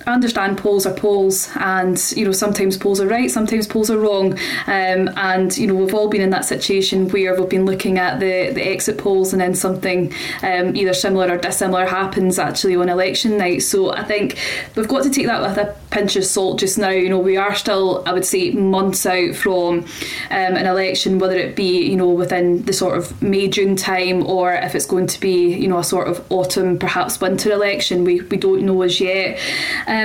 I 0.08 0.14
understand 0.14 0.58
polls 0.58 0.86
are 0.86 0.94
polls, 0.94 1.50
and 1.58 2.02
you 2.16 2.24
know 2.24 2.32
sometimes 2.32 2.78
polls 2.78 3.02
are 3.02 3.08
right, 3.08 3.30
sometimes 3.30 3.68
polls 3.68 3.90
are 3.90 3.98
wrong, 3.98 4.40
um, 4.66 5.10
and 5.18 5.56
you 5.58 5.68
know 5.68 5.76
we've 5.76 5.94
all 5.94 6.08
been 6.08 6.22
in 6.22 6.30
that 6.30 6.46
situation 6.46 7.10
where 7.10 7.38
we've 7.38 7.50
been 7.50 7.66
looking 7.66 7.98
at 7.98 8.22
the 8.22 8.52
the 8.54 8.66
exit 8.66 8.98
polls, 8.98 9.34
and 9.34 9.42
then 9.42 9.54
something 9.54 10.14
um, 10.44 10.74
either 10.78 10.94
similar 10.94 11.30
or 11.30 11.38
dissimilar 11.38 11.86
happens 11.86 12.40
actually 12.40 12.78
on 12.78 12.88
election 12.88 13.38
night. 13.38 13.64
So 13.64 13.92
I 13.92 14.06
think 14.06 14.38
we've 14.78 14.88
got 14.88 15.04
to 15.04 15.10
take 15.10 15.26
that 15.26 15.42
with 15.42 15.58
a 15.58 15.76
pinch 15.90 16.16
of 16.16 16.24
salt 16.24 16.60
just 16.60 16.78
now. 16.78 16.90
You 16.90 17.10
know 17.10 17.20
we 17.20 17.36
are 17.36 17.54
still, 17.54 18.02
I 18.06 18.14
would 18.14 18.26
say, 18.26 18.52
months 18.52 19.06
out 19.06 19.36
from 19.36 19.80
um, 19.80 19.86
an 20.30 20.68
election, 20.68 21.20
whether 21.20 21.36
it 21.36 21.54
be 21.54 21.86
you 21.86 21.98
know 21.98 22.10
within 22.10 22.64
the 22.64 22.72
sort 22.72 22.98
of 22.98 23.22
May 23.22 23.50
June 23.50 23.76
time, 23.76 24.26
or 24.26 24.54
if 24.54 24.74
it's 24.74 24.86
going 24.86 25.08
to 25.08 25.20
be 25.20 25.54
you 25.54 25.68
know 25.68 25.80
a 25.80 25.84
sort 25.84 26.08
of 26.08 26.26
autumn, 26.32 26.80
perhaps 26.80 27.20
winter 27.20 27.52
election. 27.52 28.06
We 28.06 28.22
we 28.22 28.38
don't 28.38 28.64
know 28.64 28.84
as 28.84 29.02
yet. 29.02 29.38
Um, 29.86 29.97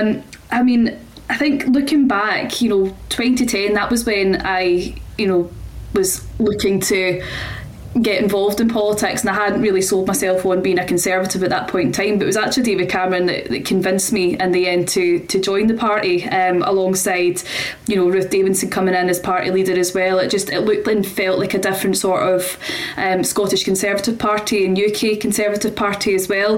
I 0.51 0.63
mean, 0.63 0.99
I 1.29 1.37
think 1.37 1.65
looking 1.67 2.07
back, 2.07 2.61
you 2.61 2.69
know, 2.69 2.95
2010, 3.09 3.73
that 3.73 3.89
was 3.89 4.05
when 4.05 4.41
I, 4.45 4.95
you 5.17 5.27
know, 5.27 5.51
was 5.93 6.25
looking 6.39 6.79
to 6.81 7.23
get 8.01 8.21
involved 8.21 8.59
in 8.59 8.67
politics 8.67 9.21
and 9.21 9.29
I 9.29 9.33
hadn't 9.33 9.61
really 9.61 9.81
sold 9.81 10.07
myself 10.07 10.45
on 10.45 10.63
being 10.63 10.79
a 10.79 10.85
conservative 10.85 11.43
at 11.43 11.51
that 11.51 11.67
point 11.67 11.87
in 11.87 11.91
time 11.91 12.17
but 12.17 12.23
it 12.23 12.27
was 12.27 12.37
actually 12.37 12.63
David 12.63 12.89
Cameron 12.89 13.27
that, 13.27 13.49
that 13.49 13.65
convinced 13.65 14.11
me 14.11 14.39
in 14.39 14.51
the 14.51 14.67
end 14.67 14.87
to 14.89 15.19
to 15.27 15.39
join 15.39 15.67
the 15.67 15.75
party 15.75 16.25
um, 16.25 16.63
alongside 16.63 17.43
you 17.85 17.95
know 17.95 18.09
Ruth 18.09 18.31
Davidson 18.31 18.71
coming 18.71 18.95
in 18.95 19.09
as 19.09 19.19
party 19.19 19.51
leader 19.51 19.77
as 19.79 19.93
well. 19.93 20.17
It 20.17 20.29
just 20.29 20.49
it 20.49 20.61
looked 20.61 20.87
and 20.87 21.05
felt 21.05 21.37
like 21.37 21.53
a 21.53 21.59
different 21.59 21.97
sort 21.97 22.23
of 22.23 22.57
um, 22.97 23.23
Scottish 23.23 23.63
Conservative 23.63 24.17
Party 24.17 24.65
and 24.65 24.77
UK 24.77 25.19
Conservative 25.19 25.75
Party 25.75 26.15
as 26.15 26.27
well. 26.27 26.57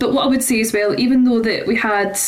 But 0.00 0.12
what 0.12 0.24
I 0.24 0.26
would 0.26 0.42
say 0.42 0.60
as 0.60 0.72
well 0.72 0.98
even 0.98 1.22
though 1.22 1.42
that 1.42 1.68
we 1.68 1.76
had 1.76 2.18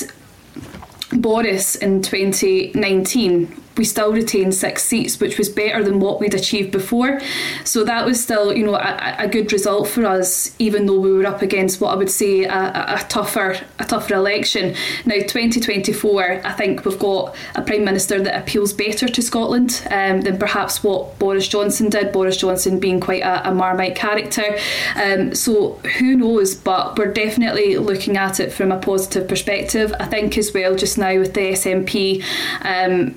Boris 1.13 1.75
in 1.77 2.03
2019 2.03 3.68
we 3.79 3.85
still 3.85 4.13
retained 4.13 4.55
six 4.55 4.85
seats, 4.85 5.21
which 5.21 5.39
was 5.39 5.49
better 5.49 5.83
than 5.83 6.01
what 6.01 6.21
we'd 6.21 6.35
achieved 6.35 6.73
before. 6.73 7.21
So 7.65 7.85
that 7.85 8.05
was 8.05 8.23
still, 8.23 8.55
you 8.55 8.67
know, 8.67 8.75
a, 8.75 9.17
a 9.19 9.29
good 9.29 9.53
result 9.53 9.89
for 9.89 10.05
us, 10.05 10.55
even 10.59 10.87
though 10.87 10.99
we 10.99 11.13
were 11.13 11.27
up 11.27 11.41
against 11.41 11.81
what 11.81 11.93
I 11.93 11.97
would 11.97 12.11
say 12.11 12.45
a, 12.45 12.97
a, 12.99 13.07
tougher, 13.09 13.57
a 13.79 13.85
tougher 13.85 14.15
election. 14.15 14.75
Now, 15.07 15.15
2024, 15.15 16.43
I 16.45 16.53
think 16.53 16.85
we've 16.85 16.99
got 16.99 17.35
a 17.55 17.63
prime 17.63 17.85
minister 17.85 18.21
that 18.21 18.39
appeals 18.43 18.73
better 18.73 19.09
to 19.09 19.23
Scotland 19.23 19.87
um, 19.91 20.23
than 20.23 20.39
perhaps 20.39 20.83
what 20.83 21.19
Boris 21.19 21.47
Johnson 21.47 21.89
did. 21.89 22.13
Boris 22.13 22.37
Johnson 22.37 22.81
being 22.81 23.01
quite 23.01 23.23
a, 23.23 23.49
a 23.49 23.55
Marmite 23.55 23.95
character. 23.95 24.59
Um, 24.97 25.35
so 25.35 25.75
who 25.99 26.17
knows? 26.17 26.57
But 26.57 26.99
we're 26.99 27.13
definitely 27.13 27.79
looking 27.79 28.17
at 28.17 28.41
it 28.41 28.53
from 28.53 28.73
a 28.73 28.79
positive 28.79 29.29
perspective. 29.29 29.95
I 30.01 30.07
think 30.07 30.37
as 30.37 30.53
well, 30.53 30.75
just 30.75 30.99
now 30.99 31.19
with 31.19 31.35
the 31.35 31.53
SNP. 31.53 32.25
Um, 32.63 33.15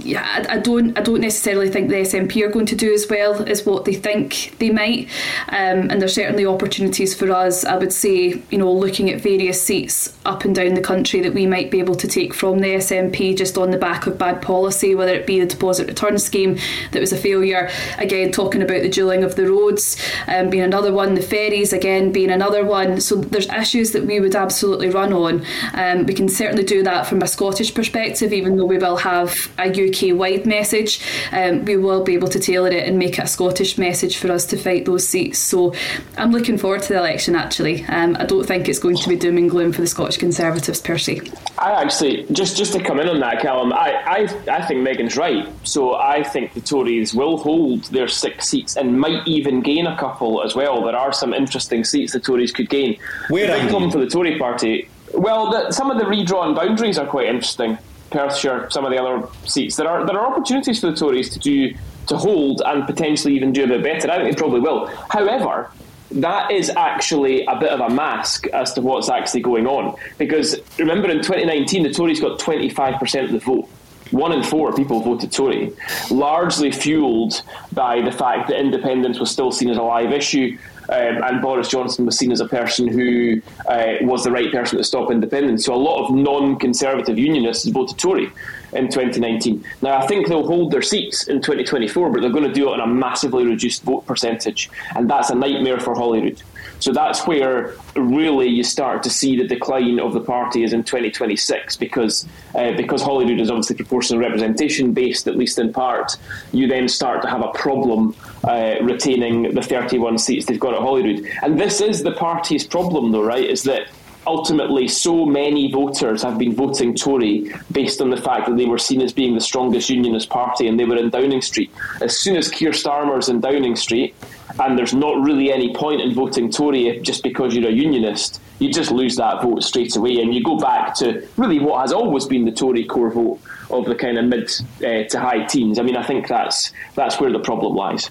yeah, 0.00 0.22
I, 0.24 0.56
I, 0.56 0.58
don't 0.58 0.96
I 0.98 1.02
don't 1.02 1.20
necessarily 1.20 1.70
think 1.70 1.88
the 1.88 1.96
SNP 1.96 2.42
are 2.42 2.50
going 2.50 2.66
to 2.66 2.76
do 2.76 2.92
as 2.92 3.06
well 3.08 3.42
as 3.48 3.64
what 3.64 3.84
they 3.84 3.94
think 3.94 4.54
they 4.58 4.70
might. 4.70 5.08
Um, 5.48 5.90
and 5.90 6.00
there's 6.00 6.14
certainly 6.14 6.46
opportunities 6.46 7.14
for 7.14 7.30
us, 7.30 7.64
I 7.64 7.76
would 7.76 7.92
say, 7.92 8.42
you 8.50 8.58
know, 8.58 8.72
looking 8.72 9.10
at 9.10 9.20
various 9.20 9.62
seats 9.62 10.16
up 10.24 10.44
and 10.44 10.54
down 10.54 10.74
the 10.74 10.80
country 10.80 11.20
that 11.20 11.34
we 11.34 11.46
might 11.46 11.70
be 11.70 11.78
able 11.78 11.94
to 11.96 12.08
take 12.08 12.34
from 12.34 12.58
the 12.58 12.68
SNP 12.74 13.36
just 13.36 13.56
on 13.56 13.70
the 13.70 13.78
back 13.78 14.06
of 14.06 14.18
bad 14.18 14.42
policy, 14.42 14.94
whether 14.94 15.14
it 15.14 15.26
be 15.26 15.40
the 15.40 15.46
deposit 15.46 15.86
return 15.86 16.18
scheme 16.18 16.58
that 16.92 17.00
was 17.00 17.12
a 17.12 17.16
failure, 17.16 17.70
again 17.98 18.32
talking 18.32 18.62
about 18.62 18.82
the 18.82 18.88
dualling 18.88 19.24
of 19.24 19.36
the 19.36 19.48
roads 19.48 19.96
um, 20.28 20.50
being 20.50 20.64
another 20.64 20.92
one, 20.92 21.14
the 21.14 21.22
ferries 21.22 21.72
again 21.72 22.12
being 22.12 22.30
another 22.30 22.64
one. 22.64 23.00
So 23.00 23.16
there's 23.16 23.48
issues 23.48 23.92
that 23.92 24.04
we 24.04 24.20
would 24.20 24.34
absolutely 24.34 24.88
run 24.88 25.12
on. 25.12 25.44
Um, 25.74 26.06
we 26.06 26.14
can 26.14 26.28
certainly 26.28 26.64
do 26.64 26.82
that 26.82 27.06
from 27.06 27.22
a 27.22 27.28
Scottish 27.28 27.74
perspective, 27.74 28.32
even 28.32 28.56
though 28.56 28.64
we 28.64 28.78
will 28.78 28.96
have 28.96 29.50
a 29.58 29.75
UK 29.76 30.16
wide 30.16 30.46
message, 30.46 31.00
um, 31.32 31.64
we 31.64 31.76
will 31.76 32.02
be 32.02 32.14
able 32.14 32.28
to 32.28 32.38
tailor 32.38 32.68
it 32.68 32.88
and 32.88 32.98
make 32.98 33.18
it 33.18 33.24
a 33.24 33.26
Scottish 33.26 33.78
message 33.78 34.18
for 34.18 34.30
us 34.30 34.46
to 34.46 34.56
fight 34.56 34.84
those 34.84 35.06
seats. 35.06 35.38
So 35.38 35.74
I'm 36.16 36.32
looking 36.32 36.58
forward 36.58 36.82
to 36.82 36.88
the 36.94 36.98
election 36.98 37.34
actually. 37.34 37.84
Um, 37.86 38.16
I 38.18 38.24
don't 38.24 38.46
think 38.46 38.68
it's 38.68 38.78
going 38.78 38.96
to 38.96 39.08
be 39.08 39.16
doom 39.16 39.38
and 39.38 39.50
gloom 39.50 39.72
for 39.72 39.80
the 39.80 39.86
Scottish 39.86 40.16
Conservatives 40.16 40.80
per 40.80 40.98
se. 40.98 41.20
I 41.58 41.72
actually, 41.82 42.26
just, 42.32 42.56
just 42.56 42.72
to 42.74 42.82
come 42.82 43.00
in 43.00 43.08
on 43.08 43.20
that, 43.20 43.40
Callum, 43.40 43.72
I, 43.72 43.92
I, 44.06 44.18
I 44.50 44.66
think 44.66 44.86
Meghan's 44.86 45.16
right. 45.16 45.48
So 45.64 45.94
I 45.94 46.22
think 46.22 46.54
the 46.54 46.60
Tories 46.60 47.14
will 47.14 47.38
hold 47.38 47.84
their 47.84 48.08
six 48.08 48.48
seats 48.48 48.76
and 48.76 48.98
might 48.98 49.26
even 49.26 49.60
gain 49.60 49.86
a 49.86 49.96
couple 49.96 50.42
as 50.42 50.54
well. 50.54 50.82
There 50.82 50.96
are 50.96 51.12
some 51.12 51.32
interesting 51.32 51.84
seats 51.84 52.12
the 52.12 52.20
Tories 52.20 52.52
could 52.52 52.68
gain. 52.68 52.98
Where 53.28 53.46
the 53.46 53.60
big 53.60 53.70
problem 53.70 53.90
for 53.90 53.98
the 53.98 54.08
Tory 54.08 54.38
party 54.38 54.88
well, 55.16 55.50
the, 55.50 55.72
some 55.72 55.90
of 55.90 55.98
the 55.98 56.06
redrawn 56.06 56.54
boundaries 56.54 56.98
are 56.98 57.06
quite 57.06 57.26
interesting. 57.26 57.78
Perthshire, 58.10 58.68
some 58.70 58.84
of 58.84 58.90
the 58.90 59.02
other 59.02 59.26
seats. 59.44 59.76
There 59.76 59.88
are 59.88 60.06
there 60.06 60.18
are 60.18 60.32
opportunities 60.32 60.80
for 60.80 60.90
the 60.90 60.96
Tories 60.96 61.30
to 61.30 61.38
do 61.38 61.74
to 62.08 62.16
hold 62.16 62.62
and 62.64 62.86
potentially 62.86 63.34
even 63.34 63.52
do 63.52 63.64
a 63.64 63.66
bit 63.66 63.82
better. 63.82 64.10
I 64.10 64.18
think 64.18 64.36
they 64.36 64.38
probably 64.38 64.60
will. 64.60 64.86
However, 65.10 65.70
that 66.12 66.52
is 66.52 66.70
actually 66.70 67.44
a 67.46 67.58
bit 67.58 67.70
of 67.70 67.80
a 67.80 67.90
mask 67.90 68.46
as 68.48 68.72
to 68.74 68.80
what's 68.80 69.08
actually 69.08 69.40
going 69.40 69.66
on. 69.66 69.96
Because 70.18 70.56
remember, 70.78 71.10
in 71.10 71.18
2019, 71.18 71.82
the 71.82 71.90
Tories 71.90 72.20
got 72.20 72.38
25% 72.38 73.24
of 73.24 73.32
the 73.32 73.38
vote. 73.40 73.68
One 74.12 74.30
in 74.30 74.44
four 74.44 74.72
people 74.72 75.00
voted 75.00 75.32
Tory, 75.32 75.72
largely 76.12 76.70
fueled 76.70 77.42
by 77.72 78.02
the 78.02 78.12
fact 78.12 78.48
that 78.48 78.60
independence 78.60 79.18
was 79.18 79.32
still 79.32 79.50
seen 79.50 79.68
as 79.68 79.78
a 79.78 79.82
live 79.82 80.12
issue 80.12 80.56
um, 80.88 81.22
and 81.22 81.42
Boris 81.42 81.68
Johnson 81.68 82.06
was 82.06 82.18
seen 82.18 82.32
as 82.32 82.40
a 82.40 82.48
person 82.48 82.86
who 82.86 83.40
uh, 83.68 83.94
was 84.02 84.24
the 84.24 84.30
right 84.30 84.50
person 84.52 84.78
to 84.78 84.84
stop 84.84 85.10
independence. 85.10 85.64
So 85.64 85.74
a 85.74 85.76
lot 85.76 86.04
of 86.04 86.14
non-conservative 86.14 87.18
unionists 87.18 87.66
voted 87.66 87.98
Tory 87.98 88.30
in 88.72 88.88
2019. 88.88 89.64
Now 89.82 89.98
I 89.98 90.06
think 90.06 90.28
they'll 90.28 90.46
hold 90.46 90.70
their 90.70 90.82
seats 90.82 91.28
in 91.28 91.40
2024, 91.40 92.10
but 92.10 92.20
they're 92.20 92.30
going 92.30 92.44
to 92.44 92.52
do 92.52 92.68
it 92.68 92.80
on 92.80 92.80
a 92.80 92.86
massively 92.86 93.46
reduced 93.46 93.82
vote 93.82 94.06
percentage, 94.06 94.70
and 94.94 95.08
that's 95.10 95.30
a 95.30 95.34
nightmare 95.34 95.80
for 95.80 95.94
Holyrood. 95.94 96.42
So 96.80 96.92
that's 96.92 97.26
where 97.26 97.74
really 97.94 98.48
you 98.48 98.62
start 98.62 99.02
to 99.04 99.10
see 99.10 99.36
the 99.36 99.46
decline 99.46 99.98
of 99.98 100.12
the 100.12 100.20
party 100.20 100.62
is 100.62 100.72
in 100.72 100.84
2026 100.84 101.76
because 101.76 102.26
uh, 102.54 102.72
because 102.72 103.02
Holyrood 103.02 103.40
is 103.40 103.50
obviously 103.50 103.76
proportional 103.76 104.20
representation 104.20 104.92
based, 104.92 105.26
at 105.26 105.36
least 105.36 105.58
in 105.58 105.72
part. 105.72 106.16
You 106.52 106.66
then 106.66 106.88
start 106.88 107.22
to 107.22 107.28
have 107.28 107.42
a 107.42 107.48
problem 107.52 108.14
uh, 108.44 108.76
retaining 108.82 109.54
the 109.54 109.62
31 109.62 110.18
seats 110.18 110.46
they've 110.46 110.60
got 110.60 110.74
at 110.74 110.80
Holyrood, 110.80 111.26
and 111.42 111.58
this 111.58 111.80
is 111.80 112.02
the 112.02 112.12
party's 112.12 112.66
problem, 112.66 113.12
though, 113.12 113.24
right? 113.24 113.48
Is 113.48 113.62
that 113.64 113.88
ultimately 114.26 114.88
so 114.88 115.24
many 115.24 115.70
voters 115.70 116.22
have 116.22 116.38
been 116.38 116.54
voting 116.54 116.94
Tory 116.94 117.52
based 117.70 118.00
on 118.00 118.10
the 118.10 118.16
fact 118.16 118.46
that 118.46 118.56
they 118.56 118.66
were 118.66 118.78
seen 118.78 119.00
as 119.00 119.12
being 119.12 119.34
the 119.34 119.40
strongest 119.40 119.88
unionist 119.88 120.28
party 120.28 120.66
and 120.66 120.78
they 120.78 120.84
were 120.84 120.96
in 120.96 121.10
Downing 121.10 121.42
Street. 121.42 121.70
As 122.00 122.18
soon 122.18 122.36
as 122.36 122.50
Keir 122.50 122.72
Starmer's 122.72 123.28
in 123.28 123.40
Downing 123.40 123.76
Street, 123.76 124.14
and 124.58 124.78
there's 124.78 124.94
not 124.94 125.22
really 125.22 125.52
any 125.52 125.74
point 125.74 126.00
in 126.00 126.14
voting 126.14 126.50
Tory 126.50 127.00
just 127.00 127.22
because 127.22 127.54
you're 127.54 127.68
a 127.68 127.72
unionist. 127.72 128.40
You 128.58 128.72
just 128.72 128.90
lose 128.90 129.16
that 129.16 129.42
vote 129.42 129.62
straight 129.62 129.94
away, 129.96 130.20
and 130.20 130.34
you 130.34 130.42
go 130.42 130.58
back 130.58 130.94
to 130.96 131.26
really 131.36 131.58
what 131.58 131.80
has 131.82 131.92
always 131.92 132.26
been 132.26 132.44
the 132.44 132.52
Tory 132.52 132.84
core 132.84 133.10
vote 133.10 133.40
of 133.70 133.84
the 133.84 133.94
kind 133.94 134.18
of 134.18 134.24
mid 134.24 134.50
uh, 134.78 135.08
to 135.08 135.20
high 135.20 135.44
teens. 135.44 135.78
I 135.78 135.82
mean, 135.82 135.96
I 135.96 136.02
think 136.02 136.28
that's 136.28 136.72
that's 136.94 137.20
where 137.20 137.30
the 137.30 137.40
problem 137.40 137.74
lies. 137.74 138.10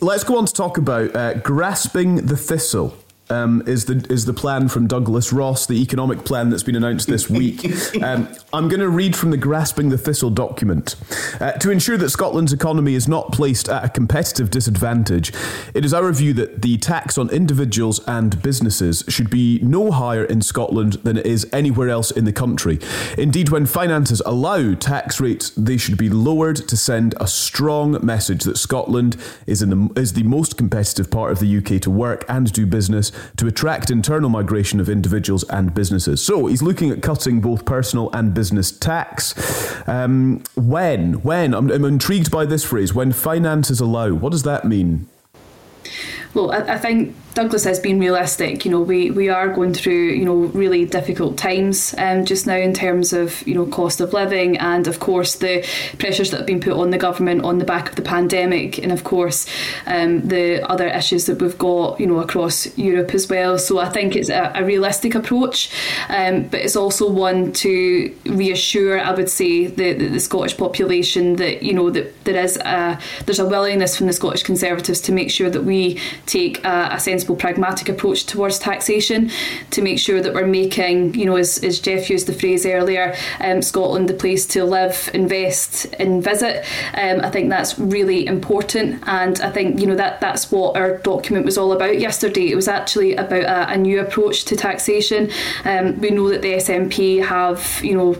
Let's 0.00 0.24
go 0.24 0.38
on 0.38 0.46
to 0.46 0.52
talk 0.52 0.78
about 0.78 1.14
uh, 1.14 1.34
grasping 1.34 2.26
the 2.26 2.36
thistle 2.36 2.96
um, 3.30 3.62
is 3.66 3.86
the 3.86 4.06
is 4.10 4.24
the 4.24 4.32
plan 4.32 4.68
from 4.68 4.86
Douglas 4.86 5.32
Ross, 5.32 5.66
the 5.66 5.80
economic 5.80 6.24
plan 6.24 6.50
that's 6.50 6.62
been 6.62 6.76
announced 6.76 7.08
this 7.08 7.30
week. 7.30 7.64
um, 8.02 8.28
I'm 8.52 8.68
going 8.68 8.80
to 8.80 8.88
read 8.88 9.16
from 9.16 9.30
the 9.30 9.36
Grasping 9.36 9.88
the 9.88 9.98
Thistle 9.98 10.30
document. 10.30 10.96
Uh, 11.40 11.52
to 11.52 11.70
ensure 11.70 11.96
that 11.96 12.10
Scotland's 12.10 12.52
economy 12.52 12.94
is 12.94 13.08
not 13.08 13.32
placed 13.32 13.68
at 13.68 13.84
a 13.84 13.88
competitive 13.88 14.50
disadvantage, 14.50 15.32
it 15.74 15.84
is 15.84 15.94
our 15.94 16.10
view 16.12 16.32
that 16.34 16.62
the 16.62 16.76
tax 16.78 17.16
on 17.16 17.30
individuals 17.30 18.00
and 18.06 18.42
businesses 18.42 19.04
should 19.08 19.30
be 19.30 19.60
no 19.62 19.90
higher 19.90 20.24
in 20.24 20.42
Scotland 20.42 20.94
than 21.04 21.16
it 21.16 21.26
is 21.26 21.48
anywhere 21.52 21.88
else 21.88 22.10
in 22.10 22.24
the 22.24 22.32
country. 22.32 22.78
Indeed, 23.16 23.50
when 23.50 23.66
finances 23.66 24.20
allow 24.26 24.74
tax 24.74 25.20
rates, 25.20 25.50
they 25.50 25.76
should 25.76 25.96
be 25.96 26.10
lowered 26.10 26.56
to 26.56 26.76
send 26.76 27.14
a 27.20 27.26
strong 27.26 28.04
message 28.04 28.44
that 28.44 28.58
Scotland 28.58 29.16
is 29.46 29.62
in 29.62 29.70
the 29.70 30.00
is 30.00 30.12
the 30.14 30.22
most 30.22 30.56
competitive 30.56 31.10
part 31.10 31.32
of 31.32 31.38
the 31.38 31.58
UK 31.58 31.80
to 31.82 31.90
work 31.90 32.24
and 32.28 32.52
do 32.52 32.66
business 32.66 33.12
to 33.36 33.46
attract 33.46 33.90
internal 33.90 34.28
migration 34.28 34.80
of 34.80 34.88
individuals 34.88 35.44
and 35.44 35.74
businesses. 35.74 36.24
So 36.24 36.46
he's 36.46 36.62
looking 36.62 36.90
at 36.90 37.02
cutting 37.02 37.40
both 37.40 37.64
personal 37.64 38.10
and 38.12 38.34
business 38.34 38.70
tax. 38.70 39.34
Um, 39.88 40.42
when? 40.56 41.14
When? 41.22 41.54
I'm, 41.54 41.70
I'm 41.70 41.84
intrigued 41.84 42.30
by 42.30 42.46
this 42.46 42.64
phrase. 42.64 42.94
When 42.94 43.12
finances 43.12 43.80
allow. 43.80 44.10
What 44.12 44.32
does 44.32 44.42
that 44.44 44.64
mean? 44.64 45.08
Well, 46.32 46.52
I, 46.52 46.74
I 46.74 46.78
think 46.78 47.16
Douglas 47.34 47.64
has 47.64 47.78
been 47.78 47.98
realistic. 47.98 48.64
You 48.64 48.70
know, 48.70 48.80
we, 48.80 49.10
we 49.10 49.28
are 49.28 49.48
going 49.48 49.74
through, 49.74 50.10
you 50.10 50.24
know, 50.24 50.34
really 50.34 50.84
difficult 50.84 51.36
times 51.36 51.94
um, 51.96 52.24
just 52.24 52.46
now 52.46 52.56
in 52.56 52.72
terms 52.72 53.12
of, 53.12 53.46
you 53.46 53.54
know, 53.54 53.66
cost 53.66 54.00
of 54.00 54.12
living 54.12 54.56
and, 54.58 54.86
of 54.88 55.00
course, 55.00 55.36
the 55.36 55.66
pressures 55.98 56.30
that 56.30 56.38
have 56.38 56.46
been 56.46 56.60
put 56.60 56.72
on 56.72 56.90
the 56.90 56.98
government 56.98 57.42
on 57.42 57.58
the 57.58 57.64
back 57.64 57.88
of 57.88 57.96
the 57.96 58.02
pandemic 58.02 58.78
and, 58.78 58.92
of 58.92 59.04
course, 59.04 59.46
um, 59.86 60.20
the 60.26 60.68
other 60.68 60.88
issues 60.88 61.26
that 61.26 61.40
we've 61.40 61.58
got, 61.58 62.00
you 62.00 62.06
know, 62.06 62.18
across 62.18 62.76
Europe 62.76 63.14
as 63.14 63.28
well. 63.28 63.58
So 63.58 63.78
I 63.78 63.88
think 63.88 64.16
it's 64.16 64.28
a, 64.28 64.52
a 64.54 64.64
realistic 64.64 65.14
approach, 65.14 65.70
um, 66.08 66.44
but 66.44 66.60
it's 66.60 66.76
also 66.76 67.10
one 67.10 67.52
to 67.54 68.14
reassure, 68.24 69.00
I 69.00 69.12
would 69.12 69.30
say, 69.30 69.66
the, 69.66 69.92
the, 69.94 70.08
the 70.08 70.20
Scottish 70.20 70.56
population 70.56 71.36
that, 71.36 71.62
you 71.62 71.74
know, 71.74 71.90
that 71.90 72.24
there 72.24 72.42
is 72.42 72.56
a, 72.56 73.00
there's 73.24 73.38
a 73.38 73.46
willingness 73.46 73.96
from 73.96 74.08
the 74.08 74.12
Scottish 74.12 74.42
Conservatives 74.42 75.00
to 75.02 75.12
make 75.12 75.30
sure 75.30 75.50
that 75.50 75.62
we 75.62 76.00
take 76.26 76.64
a, 76.64 76.90
a 76.92 77.00
sensible, 77.00 77.36
pragmatic 77.36 77.88
approach 77.88 78.26
towards 78.26 78.58
taxation 78.58 79.30
to 79.70 79.82
make 79.82 79.98
sure 79.98 80.20
that 80.20 80.34
we're 80.34 80.46
making, 80.46 81.14
you 81.14 81.26
know, 81.26 81.36
as, 81.36 81.62
as 81.64 81.80
Geoff 81.80 82.10
used 82.10 82.26
the 82.26 82.32
phrase 82.32 82.66
earlier, 82.66 83.14
um, 83.40 83.62
Scotland 83.62 84.08
the 84.08 84.14
place 84.14 84.46
to 84.46 84.64
live, 84.64 85.10
invest, 85.14 85.86
and 85.98 86.22
visit. 86.22 86.64
Um, 86.94 87.20
I 87.20 87.30
think 87.30 87.48
that's 87.48 87.78
really 87.78 88.26
important, 88.26 89.02
and 89.06 89.40
I 89.40 89.50
think 89.50 89.80
you 89.80 89.86
know 89.86 89.96
that 89.96 90.20
that's 90.20 90.50
what 90.50 90.76
our 90.76 90.98
document 90.98 91.44
was 91.44 91.58
all 91.58 91.72
about 91.72 91.98
yesterday. 91.98 92.50
It 92.50 92.56
was 92.56 92.68
actually 92.68 93.14
about 93.14 93.44
a, 93.44 93.72
a 93.72 93.76
new 93.76 94.00
approach 94.00 94.44
to 94.46 94.56
taxation. 94.56 95.30
Um, 95.64 96.00
we 96.00 96.10
know 96.10 96.28
that 96.30 96.42
the 96.42 96.54
SNP 96.54 97.24
have, 97.24 97.80
you 97.82 97.94
know, 97.94 98.16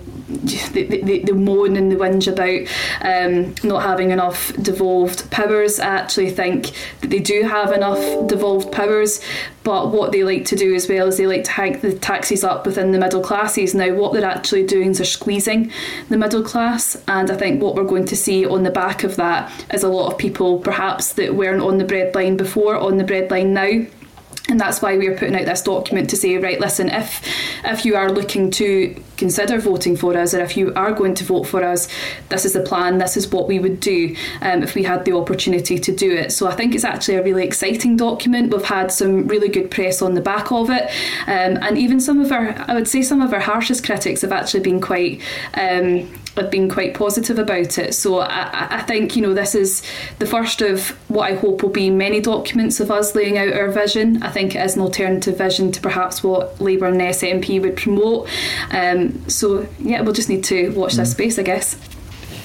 they, 0.73 0.85
they, 0.85 1.19
they 1.21 1.33
moan 1.33 1.77
and 1.77 1.91
they 1.91 1.97
whinge 1.97 2.27
about 2.27 2.69
um, 3.03 3.55
not 3.63 3.83
having 3.83 4.11
enough 4.11 4.53
devolved 4.63 5.31
powers. 5.31 5.81
I 5.81 5.87
actually 5.87 6.31
think 6.31 6.73
that 7.01 7.11
they 7.11 7.19
do 7.19 7.43
have 7.43 7.73
enough 7.73 8.29
devolved 8.29 8.73
powers, 8.73 9.21
but 9.65 9.91
what 9.91 10.13
they 10.13 10.25
like 10.25 10.45
to 10.47 10.57
do 10.57 10.75
as 10.75 10.89
well 10.89 11.09
is 11.09 11.17
they 11.17 11.27
like 11.27 11.45
to 11.45 11.53
hike 11.53 11.81
the 11.81 11.95
taxes 11.95 12.45
up 12.45 12.67
within 12.67 12.93
the 12.93 12.99
middle 12.99 13.23
classes. 13.23 13.75
Now, 13.75 13.93
what 13.95 14.13
they're 14.13 14.25
actually 14.25 14.67
doing 14.67 14.91
is 14.91 14.99
they're 14.99 15.07
squeezing 15.07 15.73
the 16.09 16.19
middle 16.19 16.43
class, 16.43 16.97
and 17.09 17.31
I 17.31 17.37
think 17.37 17.63
what 17.63 17.75
we're 17.75 17.85
going 17.85 18.07
to 18.07 18.17
see 18.17 18.47
on 18.47 18.63
the 18.63 18.71
back 18.71 19.05
of 19.05 19.17
that 19.17 19.51
is 19.73 19.83
a 19.83 19.89
lot 19.89 20.13
of 20.13 20.19
people 20.19 20.59
perhaps 20.59 21.13
that 21.15 21.35
weren't 21.35 21.63
on 21.63 21.79
the 21.79 21.85
breadline 21.85 22.37
before 22.37 22.77
on 22.77 22.97
the 22.97 23.05
breadline 23.05 23.49
now 23.49 23.87
and 24.51 24.61
that's 24.61 24.83
why 24.83 24.97
we're 24.97 25.17
putting 25.17 25.37
out 25.37 25.47
this 25.47 25.63
document 25.63 26.11
to 26.11 26.17
say 26.17 26.37
right 26.37 26.61
listen 26.61 26.89
if 26.89 27.27
if 27.65 27.85
you 27.85 27.97
are 27.97 28.11
looking 28.11 28.51
to 28.51 28.95
consider 29.17 29.59
voting 29.59 29.97
for 29.97 30.17
us 30.17 30.35
or 30.35 30.41
if 30.41 30.57
you 30.57 30.73
are 30.75 30.93
going 30.93 31.15
to 31.15 31.25
vote 31.25 31.45
for 31.45 31.63
us 31.63 31.89
this 32.29 32.45
is 32.45 32.53
the 32.55 32.61
plan 32.61 32.99
this 32.99 33.17
is 33.17 33.31
what 33.31 33.47
we 33.47 33.59
would 33.59 33.81
do 33.81 34.15
um, 34.43 34.63
if 34.63 34.75
we 34.75 34.83
had 34.83 35.05
the 35.05 35.13
opportunity 35.13 35.79
to 35.79 35.95
do 35.95 36.13
it. 36.13 36.33
So 36.33 36.47
I 36.47 36.55
think 36.55 36.75
it's 36.75 36.85
actually 36.85 37.17
a 37.17 37.23
really 37.23 37.45
exciting 37.45 37.97
document. 37.97 38.53
We've 38.53 38.65
had 38.65 38.93
some 38.93 39.27
really 39.27 39.49
good 39.49 39.71
press 39.71 40.03
on 40.03 40.15
the 40.15 40.21
back 40.21 40.51
of 40.53 40.71
it. 40.71 40.85
Um, 41.27 41.59
and 41.63 41.79
even 41.79 42.01
some 42.01 42.21
of 42.21 42.33
our 42.33 42.55
I 42.69 42.75
would 42.75 42.89
say 42.89 43.03
some 43.03 43.21
of 43.21 43.33
our 43.33 43.41
harshest 43.41 43.85
critics 43.85 44.23
have 44.23 44.33
actually 44.33 44.61
been 44.61 44.81
quite 44.81 45.21
um, 45.55 46.09
have 46.41 46.51
been 46.51 46.69
quite 46.69 46.95
positive 46.95 47.39
about 47.39 47.79
it. 47.79 47.95
So 47.95 48.21
I, 48.21 48.79
I, 48.79 48.83
think 48.83 49.17
you 49.17 49.23
know 49.23 49.35
this 49.35 49.55
is 49.55 49.83
the 50.19 50.27
first 50.27 50.61
of 50.63 50.91
what 51.09 51.31
I 51.31 51.35
hope 51.35 51.63
will 51.63 51.71
be 51.71 51.91
many 51.91 52.21
documents 52.21 52.81
of 52.81 52.91
us 52.91 53.15
laying 53.15 53.39
out 53.39 53.53
our 53.53 53.71
vision. 53.71 54.23
I 54.23 54.31
think 54.31 54.55
it 54.55 54.65
is 54.65 54.77
an 54.77 54.83
alternative 54.83 55.39
vision 55.39 55.73
to 55.73 55.81
perhaps 55.81 56.23
what 56.23 56.61
Labour 56.61 56.87
and 56.87 56.99
the 56.99 57.05
SNP 57.05 57.61
would 57.63 57.77
promote. 57.77 58.29
Um, 58.71 59.29
so 59.29 59.67
yeah, 59.79 60.01
we'll 60.01 60.13
just 60.13 60.29
need 60.29 60.45
to 60.45 60.71
watch 60.73 60.95
this 60.95 61.11
mm. 61.11 61.13
space, 61.13 61.39
I 61.39 61.43
guess. 61.43 61.77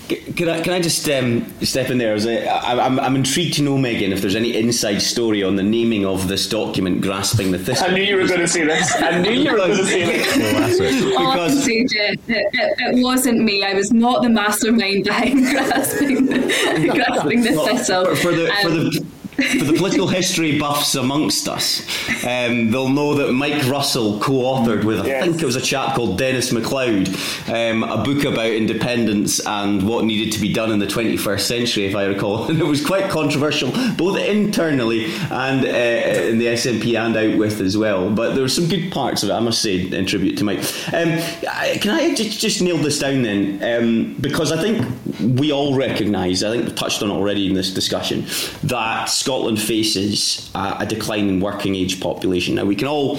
Can 0.07 0.49
I, 0.49 0.61
can 0.61 0.73
I 0.73 0.81
just 0.81 1.09
um, 1.09 1.51
step 1.61 1.89
in 1.89 1.97
there? 1.97 2.13
I 2.13 2.85
am 2.85 2.99
I'm 2.99 3.15
intrigued 3.15 3.55
to 3.55 3.63
know, 3.63 3.75
Meghan, 3.75 4.11
if 4.11 4.21
there's 4.21 4.35
any 4.35 4.55
inside 4.55 4.99
story 4.99 5.43
on 5.43 5.55
the 5.55 5.63
naming 5.63 6.05
of 6.05 6.27
this 6.27 6.47
document, 6.47 7.01
Grasping 7.01 7.51
the 7.51 7.57
Thistle. 7.57 7.87
I 7.87 7.93
knew 7.93 8.03
you 8.03 8.17
were 8.17 8.27
going 8.27 8.41
to 8.41 8.47
say 8.47 8.65
this. 8.65 8.95
I 9.01 9.19
knew 9.19 9.31
you 9.31 9.51
were 9.51 9.57
going 9.57 9.77
to 9.77 9.85
say 9.85 10.05
this. 10.05 11.15
All 11.17 11.33
because... 11.33 11.63
Say, 11.63 11.77
it, 11.77 12.19
it, 12.27 12.47
it, 12.53 13.03
wasn't 13.03 13.41
me. 13.43 13.63
I 13.63 13.73
was 13.73 13.91
not 13.91 14.21
the 14.21 14.29
mastermind 14.29 15.05
behind 15.05 15.43
Grasping 15.51 16.25
the, 16.27 16.39
grasping 16.93 17.41
the 17.41 17.53
Thistle. 17.65 18.05
For, 18.05 18.15
for 18.15 18.31
the, 18.31 18.51
um, 18.51 18.61
for 18.61 18.69
the 18.69 19.05
for 19.35 19.65
the 19.65 19.73
political 19.73 20.07
history 20.07 20.57
buffs 20.57 20.95
amongst 20.95 21.47
us, 21.47 21.81
um, 22.25 22.71
they'll 22.71 22.89
know 22.89 23.15
that 23.15 23.33
Mike 23.33 23.65
Russell 23.67 24.19
co-authored 24.19 24.83
with 24.83 25.01
I 25.01 25.07
yes. 25.07 25.25
think 25.25 25.41
it 25.41 25.45
was 25.45 25.55
a 25.55 25.61
chap 25.61 25.95
called 25.95 26.17
Dennis 26.17 26.51
MacLeod 26.51 27.09
um, 27.47 27.83
a 27.83 28.03
book 28.03 28.23
about 28.23 28.47
independence 28.47 29.45
and 29.45 29.87
what 29.87 30.05
needed 30.05 30.33
to 30.33 30.39
be 30.39 30.51
done 30.53 30.71
in 30.71 30.79
the 30.79 30.87
21st 30.87 31.41
century, 31.41 31.85
if 31.85 31.95
I 31.95 32.05
recall. 32.05 32.45
And 32.55 32.61
it 32.61 32.65
was 32.65 32.85
quite 32.85 33.09
controversial, 33.09 33.71
both 33.97 34.17
internally 34.17 35.05
and 35.29 35.65
uh, 35.65 36.29
in 36.29 36.37
the 36.37 36.45
SNP 36.45 36.97
and 36.97 37.17
out 37.17 37.37
with 37.37 37.59
as 37.59 37.75
well. 37.75 38.09
But 38.09 38.33
there 38.33 38.41
were 38.41 38.49
some 38.49 38.67
good 38.67 38.91
parts 38.91 39.23
of 39.23 39.29
it, 39.29 39.33
I 39.33 39.39
must 39.39 39.61
say, 39.61 39.81
in 39.91 40.05
tribute 40.05 40.37
to 40.37 40.43
Mike. 40.43 40.59
Um, 40.93 41.19
can 41.79 41.91
I 41.91 42.13
just, 42.15 42.39
just 42.39 42.61
nail 42.61 42.77
this 42.77 42.99
down 42.99 43.23
then? 43.23 43.61
Um, 43.61 44.15
because 44.21 44.51
I 44.51 44.61
think 44.61 44.87
we 45.39 45.51
all 45.51 45.75
recognise, 45.75 46.43
I 46.43 46.51
think 46.51 46.65
we've 46.65 46.75
touched 46.75 47.01
on 47.03 47.09
it 47.09 47.13
already 47.13 47.47
in 47.47 47.53
this 47.53 47.73
discussion, 47.73 48.25
that 48.63 49.09
Scotland 49.25 49.59
faces 49.59 50.51
a, 50.53 50.77
a 50.81 50.85
decline 50.85 51.27
in 51.29 51.39
working 51.39 51.73
age 51.73 51.99
population. 51.99 52.53
Now, 52.53 52.65
we 52.65 52.75
can 52.75 52.87
all 52.87 53.17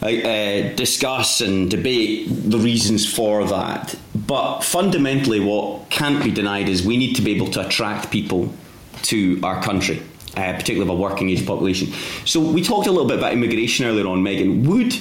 uh, 0.00 0.06
uh, 0.06 0.74
discuss 0.76 1.40
and 1.40 1.68
debate 1.68 2.28
the 2.28 2.56
reasons 2.56 3.12
for 3.12 3.44
that, 3.46 3.96
but 4.14 4.60
fundamentally, 4.60 5.40
what 5.40 5.90
can't 5.90 6.22
be 6.22 6.30
denied 6.30 6.68
is 6.68 6.86
we 6.86 6.96
need 6.96 7.14
to 7.16 7.22
be 7.22 7.34
able 7.34 7.48
to 7.48 7.66
attract 7.66 8.12
people 8.12 8.54
to 9.02 9.40
our 9.42 9.60
country. 9.60 10.00
Uh, 10.36 10.52
particularly 10.52 10.88
of 10.88 10.96
a 10.96 11.02
working 11.02 11.28
age 11.28 11.44
population. 11.44 11.92
So 12.24 12.38
we 12.38 12.62
talked 12.62 12.86
a 12.86 12.92
little 12.92 13.08
bit 13.08 13.18
about 13.18 13.32
immigration 13.32 13.84
earlier 13.84 14.06
on, 14.06 14.22
Meghan. 14.22 14.64
Would 14.64 14.94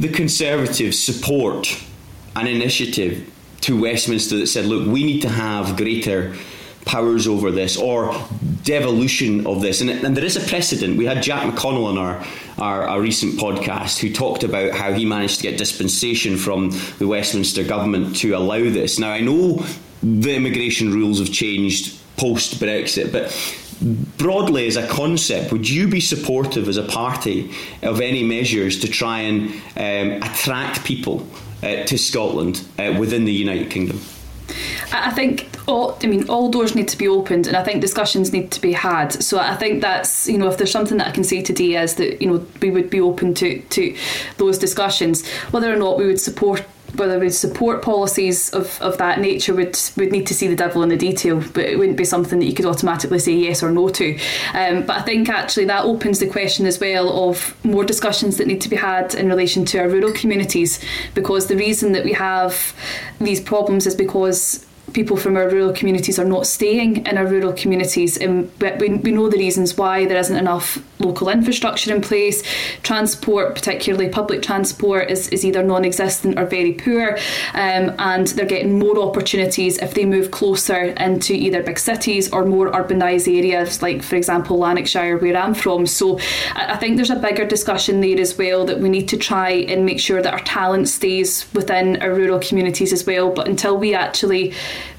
the 0.00 0.08
Conservatives 0.08 0.98
support 0.98 1.80
an 2.34 2.48
initiative 2.48 3.32
to 3.60 3.80
Westminster 3.80 4.36
that 4.38 4.48
said, 4.48 4.64
look, 4.64 4.88
we 4.88 5.04
need 5.04 5.22
to 5.22 5.28
have 5.28 5.76
greater 5.76 6.34
powers 6.84 7.26
over 7.26 7.50
this 7.50 7.76
or 7.76 8.14
devolution 8.64 9.46
of 9.46 9.60
this. 9.60 9.80
And, 9.80 9.90
and, 9.90 10.16
there 10.16 10.24
is 10.24 10.36
a 10.36 10.48
precedent. 10.48 10.96
We 10.96 11.06
had 11.06 11.22
Jack 11.22 11.42
McConnell 11.42 11.86
on 11.86 11.98
our, 11.98 12.24
our, 12.58 12.88
our, 12.88 13.00
recent 13.00 13.34
podcast 13.34 13.98
who 13.98 14.12
talked 14.12 14.42
about 14.42 14.72
how 14.72 14.92
he 14.92 15.04
managed 15.04 15.36
to 15.36 15.42
get 15.42 15.58
dispensation 15.58 16.36
from 16.36 16.70
the 16.98 17.06
Westminster 17.06 17.64
government 17.64 18.16
to 18.16 18.32
allow 18.32 18.58
this. 18.58 18.98
Now, 18.98 19.10
I 19.10 19.20
know 19.20 19.64
the 20.02 20.34
immigration 20.34 20.92
rules 20.92 21.18
have 21.18 21.32
changed 21.32 21.98
post 22.16 22.60
Brexit, 22.60 23.12
but 23.12 23.32
broadly 24.18 24.66
as 24.66 24.76
a 24.76 24.86
concept, 24.86 25.52
would 25.52 25.68
you 25.68 25.88
be 25.88 26.00
supportive 26.00 26.68
as 26.68 26.76
a 26.76 26.84
party 26.84 27.50
of 27.82 28.00
any 28.00 28.22
measures 28.22 28.80
to 28.80 28.88
try 28.88 29.20
and 29.20 29.50
um, 29.76 30.22
attract 30.22 30.84
people 30.84 31.26
uh, 31.62 31.84
to 31.84 31.98
Scotland 31.98 32.64
uh, 32.78 32.94
within 32.98 33.24
the 33.24 33.32
United 33.32 33.70
Kingdom? 33.70 34.00
I 34.92 35.10
think 35.10 35.48
all 35.66 35.98
I 36.02 36.06
mean 36.06 36.28
all 36.28 36.50
doors 36.50 36.74
need 36.74 36.88
to 36.88 36.98
be 36.98 37.08
opened 37.08 37.46
and 37.46 37.56
I 37.56 37.64
think 37.64 37.80
discussions 37.80 38.32
need 38.32 38.50
to 38.52 38.60
be 38.60 38.72
had. 38.72 39.12
So 39.22 39.38
I 39.38 39.56
think 39.56 39.80
that's 39.80 40.28
you 40.28 40.38
know 40.38 40.48
if 40.48 40.58
there's 40.58 40.70
something 40.70 40.98
that 40.98 41.08
I 41.08 41.10
can 41.10 41.24
say 41.24 41.42
today 41.42 41.76
is 41.76 41.94
that 41.96 42.20
you 42.20 42.28
know 42.28 42.46
we 42.60 42.70
would 42.70 42.90
be 42.90 43.00
open 43.00 43.34
to 43.34 43.60
to 43.60 43.96
those 44.36 44.58
discussions. 44.58 45.26
Whether 45.50 45.72
or 45.72 45.76
not 45.76 45.98
we 45.98 46.06
would 46.06 46.20
support 46.20 46.64
whether 46.96 47.18
we 47.18 47.30
support 47.30 47.82
policies 47.82 48.50
of, 48.50 48.80
of 48.80 48.98
that 48.98 49.20
nature 49.20 49.54
would 49.54 49.78
would 49.96 50.12
need 50.12 50.26
to 50.26 50.34
see 50.34 50.48
the 50.48 50.56
devil 50.56 50.82
in 50.82 50.88
the 50.88 50.96
detail, 50.96 51.42
but 51.52 51.64
it 51.64 51.78
wouldn't 51.78 51.96
be 51.96 52.04
something 52.04 52.38
that 52.38 52.46
you 52.46 52.54
could 52.54 52.66
automatically 52.66 53.18
say 53.18 53.32
yes 53.32 53.62
or 53.62 53.70
no 53.70 53.88
to. 53.88 54.18
Um, 54.54 54.86
but 54.86 54.96
I 54.96 55.02
think 55.02 55.28
actually 55.28 55.66
that 55.66 55.84
opens 55.84 56.18
the 56.18 56.28
question 56.28 56.66
as 56.66 56.80
well 56.80 57.28
of 57.28 57.56
more 57.64 57.84
discussions 57.84 58.36
that 58.36 58.46
need 58.46 58.60
to 58.62 58.68
be 58.68 58.76
had 58.76 59.14
in 59.14 59.28
relation 59.28 59.64
to 59.66 59.78
our 59.78 59.88
rural 59.88 60.12
communities, 60.12 60.82
because 61.14 61.46
the 61.46 61.56
reason 61.56 61.92
that 61.92 62.04
we 62.04 62.12
have 62.12 62.74
these 63.20 63.40
problems 63.40 63.86
is 63.86 63.94
because 63.94 64.66
people 64.92 65.16
from 65.16 65.36
our 65.36 65.48
rural 65.48 65.72
communities 65.72 66.18
are 66.18 66.24
not 66.24 66.46
staying 66.46 67.06
in 67.06 67.18
our 67.18 67.26
rural 67.26 67.52
communities 67.52 68.16
and 68.16 68.50
we, 68.60 68.88
we 68.96 69.10
know 69.10 69.28
the 69.28 69.38
reasons 69.38 69.76
why 69.76 70.06
there 70.06 70.18
isn't 70.18 70.36
enough 70.36 70.78
local 70.98 71.28
infrastructure 71.28 71.94
in 71.94 72.00
place. 72.00 72.42
Transport 72.82 73.54
particularly 73.54 74.08
public 74.08 74.42
transport 74.42 75.10
is, 75.10 75.28
is 75.28 75.44
either 75.44 75.62
non-existent 75.62 76.38
or 76.38 76.46
very 76.46 76.72
poor 76.72 77.18
um, 77.54 77.94
and 77.98 78.28
they're 78.28 78.46
getting 78.46 78.78
more 78.78 78.98
opportunities 78.98 79.78
if 79.78 79.94
they 79.94 80.04
move 80.04 80.30
closer 80.30 80.84
into 80.94 81.32
either 81.32 81.62
big 81.62 81.78
cities 81.78 82.32
or 82.32 82.44
more 82.44 82.70
urbanised 82.70 83.26
areas 83.26 83.82
like 83.82 84.02
for 84.02 84.16
example 84.16 84.58
Lanarkshire 84.58 85.18
where 85.18 85.36
I'm 85.36 85.54
from. 85.54 85.86
So 85.86 86.18
I 86.54 86.76
think 86.76 86.96
there's 86.96 87.10
a 87.10 87.16
bigger 87.16 87.44
discussion 87.44 88.00
there 88.00 88.20
as 88.20 88.36
well 88.36 88.64
that 88.66 88.80
we 88.80 88.88
need 88.88 89.08
to 89.08 89.16
try 89.16 89.50
and 89.50 89.84
make 89.84 90.00
sure 90.00 90.22
that 90.22 90.32
our 90.32 90.40
talent 90.40 90.88
stays 90.88 91.46
within 91.54 92.00
our 92.02 92.12
rural 92.12 92.38
communities 92.38 92.92
as 92.92 93.06
well. 93.06 93.30
But 93.30 93.48
until 93.48 93.76
we 93.76 93.94
actually 93.94 94.54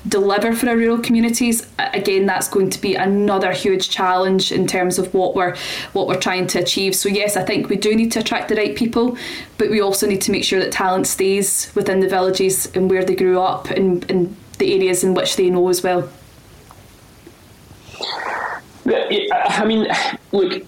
deliver 0.08 0.54
for 0.54 0.70
our 0.70 0.76
rural 0.76 1.00
communities 1.00 1.68
again 1.80 2.26
that's 2.26 2.48
going 2.48 2.70
to 2.70 2.80
be 2.80 2.96
another 2.96 3.52
huge 3.52 3.90
challenge 3.90 4.52
in 4.52 4.68
terms 4.68 5.00
of 5.00 5.14
what 5.14 5.36
we're 5.36 5.56
what 5.94 6.08
we're 6.08 6.20
trying 6.20 6.48
to 6.48 6.60
achieve. 6.60 6.96
So 6.96 7.10
yes 7.10 7.36
I 7.36 7.44
think 7.44 7.70
we 7.70 7.76
do 7.76 7.96
need 7.96 8.12
to 8.14 8.20
attract 8.20 8.50
the 8.50 8.56
right 8.56 8.76
people 8.76 9.18
but 9.58 9.70
we 9.70 9.82
also 9.82 10.08
need 10.08 10.22
to 10.22 10.32
make 10.32 10.44
sure 10.44 10.60
that 10.60 10.72
talent 10.72 11.08
stays 11.08 11.72
within 11.76 12.00
the 12.00 12.10
villages 12.10 12.72
and 12.76 12.90
where 12.90 13.04
they 13.04 13.16
grew 13.16 13.40
up 13.40 13.70
and, 13.70 14.10
and 14.10 14.36
the 14.60 14.74
areas 14.74 15.04
in 15.04 15.14
which 15.14 15.36
they 15.36 15.50
know 15.50 15.68
as 15.70 15.84
well. 15.84 16.10
I 18.88 19.66
mean 19.66 19.88
look 20.32 20.66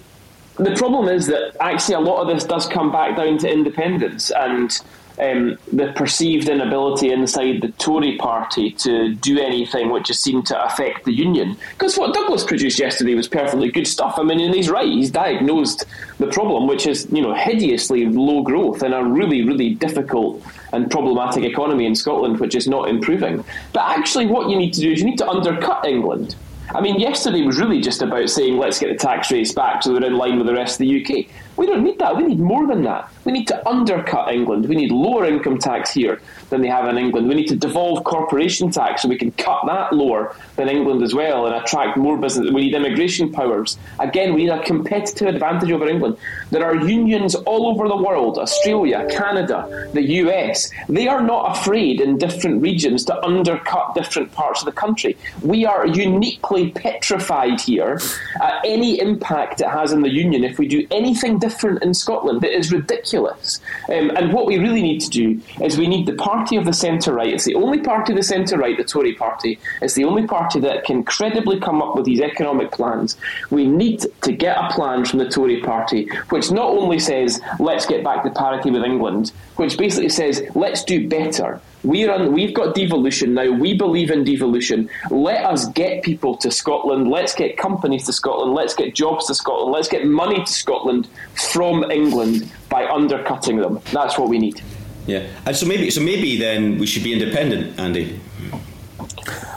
the 0.55 0.75
problem 0.75 1.07
is 1.07 1.27
that 1.27 1.55
actually 1.59 1.95
a 1.95 1.99
lot 1.99 2.21
of 2.21 2.27
this 2.33 2.43
does 2.43 2.65
come 2.65 2.91
back 2.91 3.15
down 3.15 3.37
to 3.39 3.51
independence 3.51 4.31
and 4.31 4.81
um, 5.19 5.57
the 5.73 5.91
perceived 5.93 6.47
inability 6.47 7.11
inside 7.11 7.61
the 7.61 7.69
Tory 7.73 8.17
party 8.17 8.71
to 8.71 9.15
do 9.15 9.39
anything 9.39 9.89
which 9.89 10.09
has 10.09 10.19
seemed 10.19 10.45
to 10.47 10.65
affect 10.65 11.05
the 11.05 11.13
union. 11.13 11.57
Because 11.71 11.97
what 11.97 12.13
Douglas 12.13 12.43
produced 12.43 12.79
yesterday 12.79 13.15
was 13.15 13.27
perfectly 13.27 13.71
good 13.71 13.87
stuff. 13.87 14.15
I 14.17 14.23
mean, 14.23 14.39
and 14.39 14.53
he's 14.53 14.69
right. 14.69 14.87
He's 14.87 15.09
diagnosed 15.09 15.85
the 16.19 16.27
problem, 16.27 16.67
which 16.67 16.85
is 16.85 17.07
you 17.11 17.21
know 17.21 17.33
hideously 17.33 18.05
low 18.05 18.43
growth 18.43 18.83
in 18.83 18.93
a 18.93 19.03
really, 19.03 19.43
really 19.43 19.73
difficult 19.73 20.43
and 20.73 20.91
problematic 20.91 21.43
economy 21.43 21.85
in 21.85 21.95
Scotland, 21.95 22.39
which 22.39 22.55
is 22.55 22.67
not 22.67 22.89
improving. 22.89 23.43
But 23.73 23.97
actually, 23.97 24.27
what 24.27 24.49
you 24.49 24.57
need 24.57 24.73
to 24.73 24.81
do 24.81 24.91
is 24.91 24.99
you 24.99 25.05
need 25.05 25.17
to 25.19 25.27
undercut 25.27 25.85
England. 25.85 26.35
I 26.75 26.81
mean, 26.81 26.99
yesterday 26.99 27.43
was 27.43 27.59
really 27.59 27.79
just 27.79 28.01
about 28.01 28.29
saying 28.29 28.57
let's 28.57 28.79
get 28.79 28.89
the 28.89 28.97
tax 28.97 29.31
rates 29.31 29.53
back 29.53 29.83
so 29.83 29.93
they're 29.93 30.03
in 30.03 30.17
line 30.17 30.37
with 30.37 30.47
the 30.47 30.53
rest 30.53 30.79
of 30.81 30.87
the 30.87 31.01
UK. 31.01 31.27
We 31.57 31.65
don't 31.65 31.83
need 31.83 31.97
that. 31.99 32.15
We 32.15 32.23
need 32.23 32.39
more 32.39 32.67
than 32.67 32.83
that. 32.83 33.11
We 33.25 33.31
need 33.31 33.47
to 33.47 33.67
undercut 33.67 34.31
England. 34.31 34.69
We 34.69 34.75
need 34.75 34.91
lower 34.91 35.25
income 35.25 35.57
tax 35.57 35.91
here 35.91 36.21
than 36.51 36.61
they 36.61 36.67
have 36.67 36.87
in 36.87 36.99
England. 36.99 37.27
We 37.27 37.33
need 37.33 37.47
to 37.47 37.55
devolve 37.55 38.03
corporation 38.03 38.69
tax 38.69 39.01
so 39.01 39.09
we 39.09 39.17
can 39.17 39.31
cut 39.31 39.65
that 39.65 39.91
lower 39.91 40.35
than 40.55 40.69
England 40.69 41.01
as 41.01 41.15
well 41.15 41.47
and 41.47 41.55
attract 41.55 41.97
more 41.97 42.15
business. 42.15 42.51
We 42.51 42.61
need 42.61 42.75
immigration 42.75 43.31
powers. 43.31 43.79
Again, 43.99 44.35
we 44.35 44.43
need 44.43 44.51
a 44.51 44.63
competitive 44.63 45.27
advantage 45.27 45.71
over 45.71 45.87
England. 45.87 46.17
There 46.51 46.63
are 46.63 46.75
unions 46.75 47.33
all 47.33 47.67
over 47.67 47.87
the 47.87 47.97
world 47.97 48.37
Australia, 48.37 49.07
Canada, 49.09 49.89
the 49.93 50.03
US. 50.21 50.69
They 50.87 51.07
are 51.07 51.21
not 51.21 51.57
afraid 51.57 52.01
in 52.01 52.19
different 52.19 52.61
regions 52.61 53.03
to 53.05 53.25
undercut 53.25 53.95
different 53.95 54.31
parts 54.31 54.61
of 54.61 54.67
the 54.67 54.71
country. 54.71 55.17
We 55.41 55.65
are 55.65 55.87
uniquely 55.87 56.69
petrified 56.69 57.59
here 57.61 57.99
at 58.41 58.61
any 58.63 58.99
impact 58.99 59.61
it 59.61 59.67
has 59.67 59.91
in 59.91 60.01
the 60.01 60.09
union 60.09 60.43
if 60.43 60.59
we 60.59 60.67
do 60.67 60.85
anything 60.91 61.39
different 61.39 61.46
in 61.81 61.93
Scotland. 61.93 62.43
It 62.43 62.53
is 62.53 62.71
ridiculous. 62.71 63.59
Um, 63.89 64.11
and 64.11 64.33
what 64.33 64.45
we 64.45 64.57
really 64.57 64.81
need 64.81 65.01
to 65.01 65.09
do 65.09 65.41
is 65.61 65.77
we 65.77 65.87
need 65.87 66.05
the 66.05 66.13
party 66.13 66.55
of 66.55 66.65
the 66.65 66.73
centre 66.73 67.13
right. 67.13 67.33
It's 67.33 67.45
the 67.45 67.55
only 67.55 67.79
party 67.79 68.13
of 68.13 68.17
the 68.17 68.23
centre 68.23 68.57
right, 68.57 68.77
the 68.77 68.83
Tory 68.83 69.13
party. 69.13 69.59
It's 69.81 69.95
the 69.95 70.03
only 70.03 70.27
party 70.27 70.59
that 70.61 70.83
can 70.85 71.03
credibly 71.03 71.59
come 71.59 71.81
up 71.81 71.95
with 71.95 72.05
these 72.05 72.21
economic 72.21 72.71
plans. 72.71 73.17
We 73.49 73.65
need 73.65 74.05
to 74.21 74.31
get 74.31 74.57
a 74.57 74.69
plan 74.73 75.05
from 75.05 75.19
the 75.19 75.29
Tory 75.29 75.61
party 75.61 76.09
which 76.29 76.51
not 76.51 76.69
only 76.69 76.99
says 76.99 77.41
let's 77.59 77.85
get 77.85 78.03
back 78.03 78.23
to 78.23 78.29
parity 78.29 78.71
with 78.71 78.83
England, 78.83 79.31
which 79.55 79.77
basically 79.77 80.09
says 80.09 80.43
let's 80.55 80.83
do 80.83 81.07
better. 81.07 81.61
We're 81.83 82.11
on, 82.11 82.33
we've 82.33 82.53
got 82.53 82.75
devolution 82.75 83.33
now. 83.33 83.51
We 83.51 83.73
believe 83.77 84.11
in 84.11 84.23
devolution. 84.23 84.89
Let 85.09 85.45
us 85.45 85.67
get 85.69 86.03
people 86.03 86.35
to 86.37 86.51
Scotland. 86.51 87.09
Let's 87.09 87.35
get 87.35 87.57
companies 87.57 88.05
to 88.07 88.13
Scotland. 88.13 88.53
Let's 88.53 88.73
get 88.73 88.95
jobs 88.95 89.27
to 89.27 89.35
Scotland. 89.35 89.71
Let's 89.71 89.87
get 89.87 90.05
money 90.05 90.43
to 90.43 90.51
Scotland 90.51 91.07
from 91.51 91.89
England 91.91 92.51
by 92.69 92.87
undercutting 92.87 93.57
them. 93.57 93.79
That's 93.91 94.17
what 94.17 94.27
we 94.29 94.39
need. 94.39 94.61
Yeah, 95.05 95.25
and 95.45 95.55
so 95.55 95.65
maybe 95.65 95.89
so 95.89 96.01
maybe 96.01 96.37
then 96.37 96.77
we 96.77 96.85
should 96.85 97.03
be 97.03 97.13
independent, 97.13 97.79
Andy. 97.79 98.19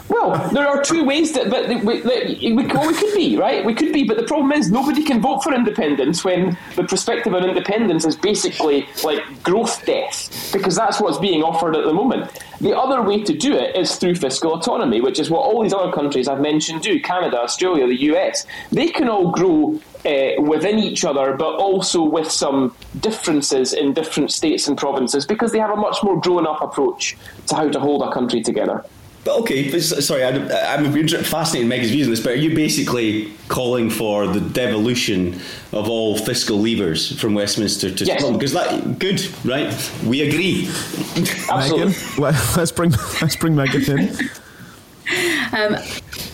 Well, 0.09 0.49
there 0.49 0.67
are 0.67 0.83
two 0.83 1.05
ways 1.05 1.31
that, 1.33 1.49
that, 1.49 1.69
we, 1.83 2.01
that 2.01 2.27
we, 2.27 2.53
well, 2.53 2.87
we 2.87 2.93
could 2.93 3.13
be, 3.13 3.37
right? 3.37 3.65
We 3.65 3.73
could 3.73 3.93
be, 3.93 4.03
but 4.03 4.17
the 4.17 4.23
problem 4.23 4.51
is 4.51 4.69
nobody 4.69 5.03
can 5.03 5.21
vote 5.21 5.41
for 5.41 5.53
independence 5.53 6.23
when 6.23 6.57
the 6.75 6.83
perspective 6.83 7.33
on 7.33 7.47
independence 7.47 8.05
is 8.05 8.15
basically 8.15 8.87
like 9.03 9.21
growth 9.43 9.85
death, 9.85 10.51
because 10.51 10.75
that's 10.75 10.99
what's 10.99 11.17
being 11.17 11.43
offered 11.43 11.75
at 11.75 11.85
the 11.85 11.93
moment. 11.93 12.29
The 12.59 12.77
other 12.77 13.01
way 13.01 13.23
to 13.23 13.33
do 13.33 13.55
it 13.55 13.75
is 13.75 13.95
through 13.95 14.15
fiscal 14.15 14.53
autonomy, 14.53 15.01
which 15.01 15.17
is 15.17 15.29
what 15.29 15.39
all 15.39 15.63
these 15.63 15.73
other 15.73 15.91
countries 15.91 16.27
I've 16.27 16.41
mentioned 16.41 16.81
do 16.81 16.99
Canada, 16.99 17.39
Australia, 17.39 17.87
the 17.87 18.01
US. 18.11 18.45
They 18.71 18.89
can 18.89 19.07
all 19.07 19.31
grow 19.31 19.79
uh, 20.05 20.41
within 20.41 20.77
each 20.77 21.05
other, 21.05 21.35
but 21.37 21.55
also 21.55 22.03
with 22.03 22.29
some 22.29 22.75
differences 22.99 23.73
in 23.73 23.93
different 23.93 24.31
states 24.31 24.67
and 24.67 24.77
provinces 24.77 25.25
because 25.25 25.51
they 25.51 25.59
have 25.59 25.71
a 25.71 25.75
much 25.75 26.03
more 26.03 26.19
grown 26.19 26.45
up 26.45 26.61
approach 26.61 27.17
to 27.47 27.55
how 27.55 27.69
to 27.69 27.79
hold 27.79 28.01
a 28.01 28.11
country 28.11 28.41
together. 28.41 28.83
But 29.23 29.39
okay, 29.41 29.79
sorry, 29.79 30.23
I, 30.23 30.73
I'm 30.73 30.91
fascinated 31.07 31.63
in 31.63 31.67
Meg's 31.67 31.91
views 31.91 32.07
on 32.07 32.11
this, 32.11 32.21
but 32.21 32.33
are 32.33 32.35
you 32.35 32.55
basically 32.55 33.31
calling 33.49 33.91
for 33.91 34.25
the 34.25 34.39
devolution 34.39 35.39
of 35.71 35.87
all 35.87 36.17
fiscal 36.17 36.57
levers 36.57 37.19
from 37.19 37.35
Westminster 37.35 37.93
to 37.93 38.03
yes. 38.03 38.17
Scotland? 38.17 38.39
Because 38.39 38.53
that 38.53 38.97
good, 38.97 39.23
right? 39.45 39.91
We 40.03 40.21
agree. 40.27 40.67
Absolutely. 41.51 41.93
Meghan, 42.17 42.31
let's 42.57 42.71
bring 42.71 42.91
let's 43.21 43.35
bring 43.35 43.53
Meghan 43.53 43.87
in. 43.89 44.29
Um, 45.53 45.75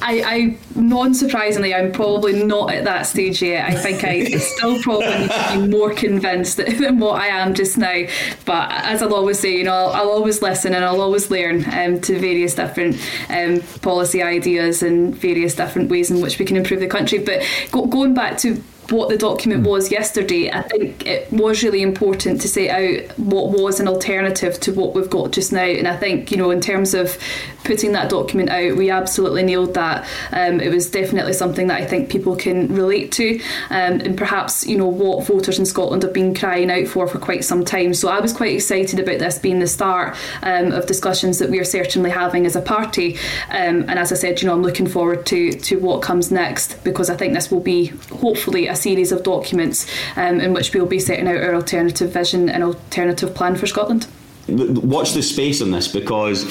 I, 0.01 0.21
I 0.25 0.57
non-surprisingly, 0.79 1.73
I'm 1.73 1.91
probably 1.91 2.43
not 2.43 2.71
at 2.71 2.83
that 2.83 3.03
stage 3.03 3.41
yet. 3.41 3.69
I 3.69 3.75
think 3.75 4.03
I 4.03 4.23
still 4.37 4.81
probably 4.81 5.17
need 5.17 5.31
to 5.31 5.53
be 5.53 5.67
more 5.67 5.93
convinced 5.93 6.57
than 6.79 6.99
what 6.99 7.21
I 7.21 7.27
am 7.27 7.53
just 7.53 7.77
now. 7.77 8.03
But 8.45 8.71
as 8.71 9.01
I'll 9.01 9.13
always 9.13 9.39
say, 9.39 9.57
you 9.57 9.63
know, 9.63 9.73
I'll, 9.73 9.93
I'll 9.93 10.09
always 10.09 10.41
listen 10.41 10.73
and 10.73 10.85
I'll 10.85 11.01
always 11.01 11.31
learn 11.31 11.65
um, 11.73 11.99
to 12.01 12.19
various 12.19 12.55
different 12.55 12.97
um, 13.29 13.61
policy 13.81 14.21
ideas 14.21 14.83
and 14.83 15.15
various 15.15 15.55
different 15.55 15.89
ways 15.89 16.11
in 16.11 16.21
which 16.21 16.39
we 16.39 16.45
can 16.45 16.57
improve 16.57 16.79
the 16.79 16.87
country. 16.87 17.19
But 17.19 17.43
go, 17.71 17.85
going 17.85 18.13
back 18.13 18.37
to 18.39 18.61
what 18.89 19.09
the 19.09 19.17
document 19.17 19.61
hmm. 19.61 19.69
was 19.69 19.91
yesterday, 19.91 20.51
I 20.51 20.61
think 20.61 21.05
it 21.05 21.31
was 21.31 21.63
really 21.63 21.81
important 21.81 22.41
to 22.41 22.47
set 22.47 22.69
out 22.69 23.17
what 23.17 23.51
was 23.51 23.79
an 23.79 23.88
alternative 23.88 24.59
to 24.61 24.73
what 24.73 24.93
we've 24.93 25.09
got 25.09 25.31
just 25.31 25.51
now. 25.51 25.63
And 25.63 25.88
I 25.88 25.97
think, 25.97 26.31
you 26.31 26.38
know, 26.38 26.51
in 26.51 26.61
terms 26.61 26.93
of 26.93 27.17
putting 27.63 27.91
that 27.91 28.09
document 28.09 28.49
out, 28.49 28.77
we 28.77 28.89
absolutely 28.89 29.43
nailed 29.43 29.73
that. 29.73 30.07
Um, 30.31 30.61
it 30.61 30.69
was 30.69 30.89
definitely 30.89 31.33
something 31.33 31.67
that 31.67 31.81
I 31.81 31.85
think 31.85 32.09
people 32.09 32.35
can 32.35 32.73
relate 32.73 33.11
to, 33.13 33.39
um, 33.69 33.99
and 33.99 34.17
perhaps, 34.17 34.65
you 34.65 34.77
know, 34.77 34.88
what 34.88 35.27
voters 35.27 35.59
in 35.59 35.65
Scotland 35.65 36.03
have 36.03 36.13
been 36.13 36.33
crying 36.33 36.71
out 36.71 36.88
for 36.88 37.07
for 37.07 37.19
quite 37.19 37.43
some 37.43 37.65
time. 37.65 37.93
So 37.93 38.07
I 38.07 38.19
was 38.19 38.33
quite 38.33 38.55
excited 38.55 38.99
about 38.99 39.19
this 39.19 39.38
being 39.38 39.59
the 39.59 39.67
start 39.67 40.15
um, 40.43 40.71
of 40.71 40.85
discussions 40.85 41.39
that 41.39 41.49
we 41.49 41.59
are 41.59 41.65
certainly 41.65 42.09
having 42.09 42.45
as 42.45 42.55
a 42.55 42.61
party. 42.61 43.17
Um, 43.49 43.85
and 43.89 43.99
as 43.99 44.11
I 44.11 44.15
said, 44.15 44.41
you 44.41 44.47
know, 44.47 44.53
I'm 44.53 44.63
looking 44.63 44.88
forward 44.88 45.25
to, 45.27 45.51
to 45.51 45.79
what 45.79 46.01
comes 46.01 46.31
next 46.31 46.81
because 46.83 47.09
I 47.09 47.17
think 47.17 47.33
this 47.33 47.51
will 47.51 47.59
be 47.59 47.88
hopefully 48.11 48.67
a 48.67 48.75
series 48.78 49.11
of 49.11 49.23
documents 49.23 49.88
um, 50.15 50.39
in 50.39 50.53
which 50.53 50.73
we'll 50.73 50.86
be 50.86 50.99
setting 50.99 51.28
out 51.28 51.38
our 51.38 51.55
alternative 51.55 52.11
vision 52.11 52.49
and 52.49 52.63
alternative 52.63 53.34
plan 53.36 53.55
for 53.55 53.67
Scotland. 53.67 54.07
Watch 54.47 55.11
the 55.11 55.21
space 55.21 55.61
on 55.61 55.71
this 55.71 55.89
because 55.89 56.45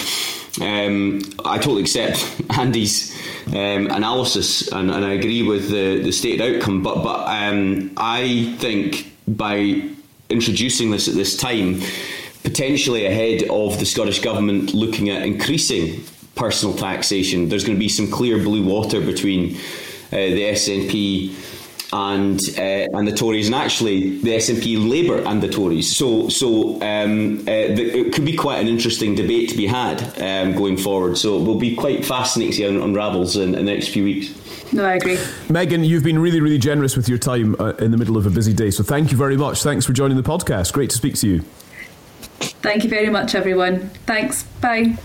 um, 0.61 1.22
I 1.45 1.59
totally 1.59 1.83
accept 1.83 2.43
Andy's 2.59 3.14
um, 3.49 3.87
analysis 3.87 4.68
and, 4.72 4.91
and, 4.91 5.05
I 5.05 5.12
agree 5.12 5.43
with 5.43 5.70
the, 5.70 6.03
the 6.03 6.12
stated 6.12 6.57
outcome. 6.57 6.83
But 6.83 7.03
but 7.03 7.27
um, 7.29 7.93
I 7.97 8.55
think 8.59 9.12
by 9.29 9.89
introducing 10.29 10.91
this 10.91 11.09
at 11.09 11.14
this 11.14 11.37
time, 11.37 11.81
potentially 12.43 13.07
ahead 13.07 13.45
of 13.51 13.79
the 13.79 13.87
Scottish 13.87 14.20
government 14.20 14.74
looking 14.74 15.11
at 15.11 15.22
increasing 15.22 16.03
personal 16.35 16.77
taxation, 16.77 17.49
there's 17.49 17.64
going 17.64 17.77
to 17.77 17.81
be 17.81 17.89
some 17.89 18.11
clear 18.11 18.39
blue 18.39 18.64
water 18.64 19.01
between 19.01 19.57
uh, 19.57 20.16
the 20.16 20.43
SNP 20.43 21.35
and 21.93 22.41
uh, 22.59 22.89
and 22.97 23.07
the 23.07 23.12
Tories, 23.12 23.47
and 23.47 23.55
actually 23.55 24.18
the 24.18 24.30
SNP, 24.30 24.89
Labour, 24.89 25.22
and 25.26 25.43
the 25.43 25.49
Tories. 25.49 25.97
So 25.97 26.28
so 26.28 26.80
um, 26.82 27.41
uh, 27.41 27.45
the, 27.45 28.07
it 28.07 28.12
could 28.12 28.24
be 28.24 28.37
quite 28.37 28.61
an 28.61 28.68
interesting 28.68 29.14
debate 29.14 29.51
to 29.51 29.57
be 29.57 29.66
had 29.66 30.03
um, 30.20 30.57
going 30.57 30.76
forward. 30.76 31.18
So 31.18 31.39
it 31.39 31.45
will 31.45 31.59
be 31.59 31.74
quite 31.74 32.05
fascinating 32.05 32.53
to 32.53 32.57
see 32.57 32.62
how 32.64 32.70
it 32.70 32.82
unravels 32.82 33.37
in, 33.37 33.55
in 33.55 33.64
the 33.64 33.72
next 33.72 33.89
few 33.89 34.05
weeks. 34.05 34.34
No, 34.72 34.84
I 34.84 34.95
agree. 34.95 35.16
Meghan, 35.49 35.87
you've 35.87 36.03
been 36.03 36.18
really, 36.18 36.41
really 36.41 36.59
generous 36.59 36.97
with 36.97 37.09
your 37.09 37.18
time 37.18 37.55
uh, 37.59 37.74
in 37.74 37.93
the 37.93 37.97
middle 37.97 38.16
of 38.16 38.26
a 38.26 38.30
busy 38.30 38.53
day. 38.53 38.70
So 38.70 38.82
thank 38.82 39.12
you 39.12 39.16
very 39.16 39.37
much. 39.37 39.62
Thanks 39.62 39.87
for 39.87 39.93
joining 39.93 40.16
the 40.16 40.22
podcast. 40.22 40.72
Great 40.72 40.91
to 40.91 40.97
speak 40.97 41.14
to 41.16 41.28
you. 41.28 41.45
Thank 42.62 42.84
you 42.84 42.91
very 42.91 43.11
much, 43.11 43.34
everyone. 43.34 43.91
Thanks. 44.07 44.43
Bye. 44.61 44.99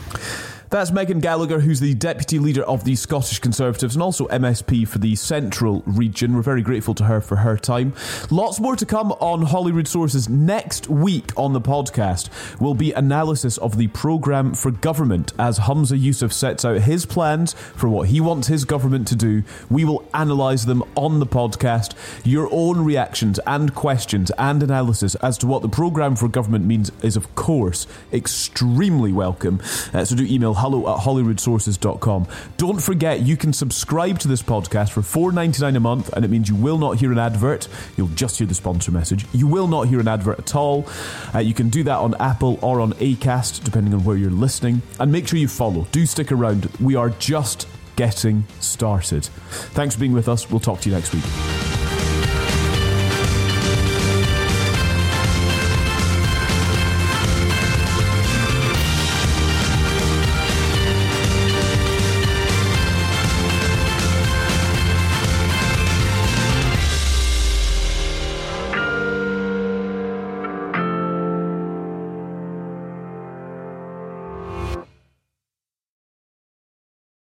That's 0.71 0.89
Meghan 0.89 1.19
Gallacher, 1.19 1.59
who's 1.59 1.81
the 1.81 1.93
Deputy 1.95 2.39
Leader 2.39 2.63
of 2.63 2.85
the 2.85 2.95
Scottish 2.95 3.39
Conservatives 3.39 3.93
and 3.93 4.01
also 4.01 4.29
MSP 4.29 4.87
for 4.87 4.99
the 4.99 5.17
Central 5.17 5.83
region. 5.85 6.33
We're 6.33 6.43
very 6.43 6.61
grateful 6.61 6.93
to 6.95 7.03
her 7.03 7.19
for 7.19 7.35
her 7.35 7.57
time. 7.57 7.93
Lots 8.29 8.57
more 8.61 8.77
to 8.77 8.85
come 8.85 9.11
on 9.19 9.41
Holyrood 9.41 9.89
Sources 9.89 10.29
next 10.29 10.87
week 10.89 11.33
on 11.35 11.51
the 11.51 11.59
podcast 11.59 12.29
will 12.61 12.73
be 12.73 12.93
analysis 12.93 13.57
of 13.57 13.75
the 13.75 13.87
programme 13.87 14.53
for 14.53 14.71
government 14.71 15.33
as 15.37 15.59
Humza 15.59 16.01
Yousaf 16.01 16.31
sets 16.31 16.63
out 16.63 16.79
his 16.83 17.05
plans 17.05 17.51
for 17.51 17.89
what 17.89 18.07
he 18.07 18.21
wants 18.21 18.47
his 18.47 18.63
government 18.63 19.09
to 19.09 19.15
do. 19.17 19.43
We 19.69 19.83
will 19.83 20.07
analyse 20.13 20.63
them 20.63 20.85
on 20.95 21.19
the 21.19 21.27
podcast. 21.27 21.95
Your 22.23 22.47
own 22.49 22.85
reactions 22.85 23.41
and 23.45 23.75
questions 23.75 24.31
and 24.37 24.63
analysis 24.63 25.15
as 25.15 25.37
to 25.39 25.47
what 25.47 25.63
the 25.63 25.67
programme 25.67 26.15
for 26.15 26.29
government 26.29 26.63
means 26.63 26.93
is, 27.01 27.17
of 27.17 27.35
course, 27.35 27.87
extremely 28.13 29.11
welcome. 29.11 29.59
Uh, 29.93 30.05
so 30.05 30.15
do 30.15 30.23
email 30.23 30.60
hello 30.61 30.93
at 30.93 31.01
holyroodsources.com. 31.01 32.27
Don't 32.57 32.81
forget, 32.81 33.21
you 33.21 33.35
can 33.35 33.51
subscribe 33.51 34.19
to 34.19 34.27
this 34.27 34.43
podcast 34.43 34.91
for 34.91 35.01
$4.99 35.01 35.75
a 35.75 35.79
month, 35.79 36.13
and 36.13 36.23
it 36.23 36.27
means 36.29 36.47
you 36.47 36.55
will 36.55 36.77
not 36.77 36.97
hear 36.97 37.11
an 37.11 37.17
advert. 37.17 37.67
You'll 37.97 38.09
just 38.09 38.37
hear 38.37 38.45
the 38.45 38.53
sponsor 38.53 38.91
message. 38.91 39.25
You 39.33 39.47
will 39.47 39.67
not 39.67 39.87
hear 39.87 39.99
an 39.99 40.07
advert 40.07 40.37
at 40.37 40.55
all. 40.55 40.87
Uh, 41.33 41.39
you 41.39 41.55
can 41.55 41.69
do 41.69 41.83
that 41.83 41.97
on 41.97 42.13
Apple 42.19 42.59
or 42.61 42.79
on 42.79 42.93
Acast, 42.93 43.63
depending 43.63 43.93
on 43.93 44.03
where 44.03 44.17
you're 44.17 44.29
listening. 44.29 44.83
And 44.99 45.11
make 45.11 45.27
sure 45.27 45.39
you 45.39 45.47
follow. 45.47 45.87
Do 45.91 46.05
stick 46.05 46.31
around. 46.31 46.65
We 46.79 46.95
are 46.95 47.09
just 47.09 47.67
getting 47.95 48.43
started. 48.59 49.25
Thanks 49.73 49.95
for 49.95 50.01
being 50.01 50.13
with 50.13 50.29
us. 50.29 50.49
We'll 50.49 50.59
talk 50.59 50.81
to 50.81 50.89
you 50.89 50.95
next 50.95 51.13
week. 51.13 51.80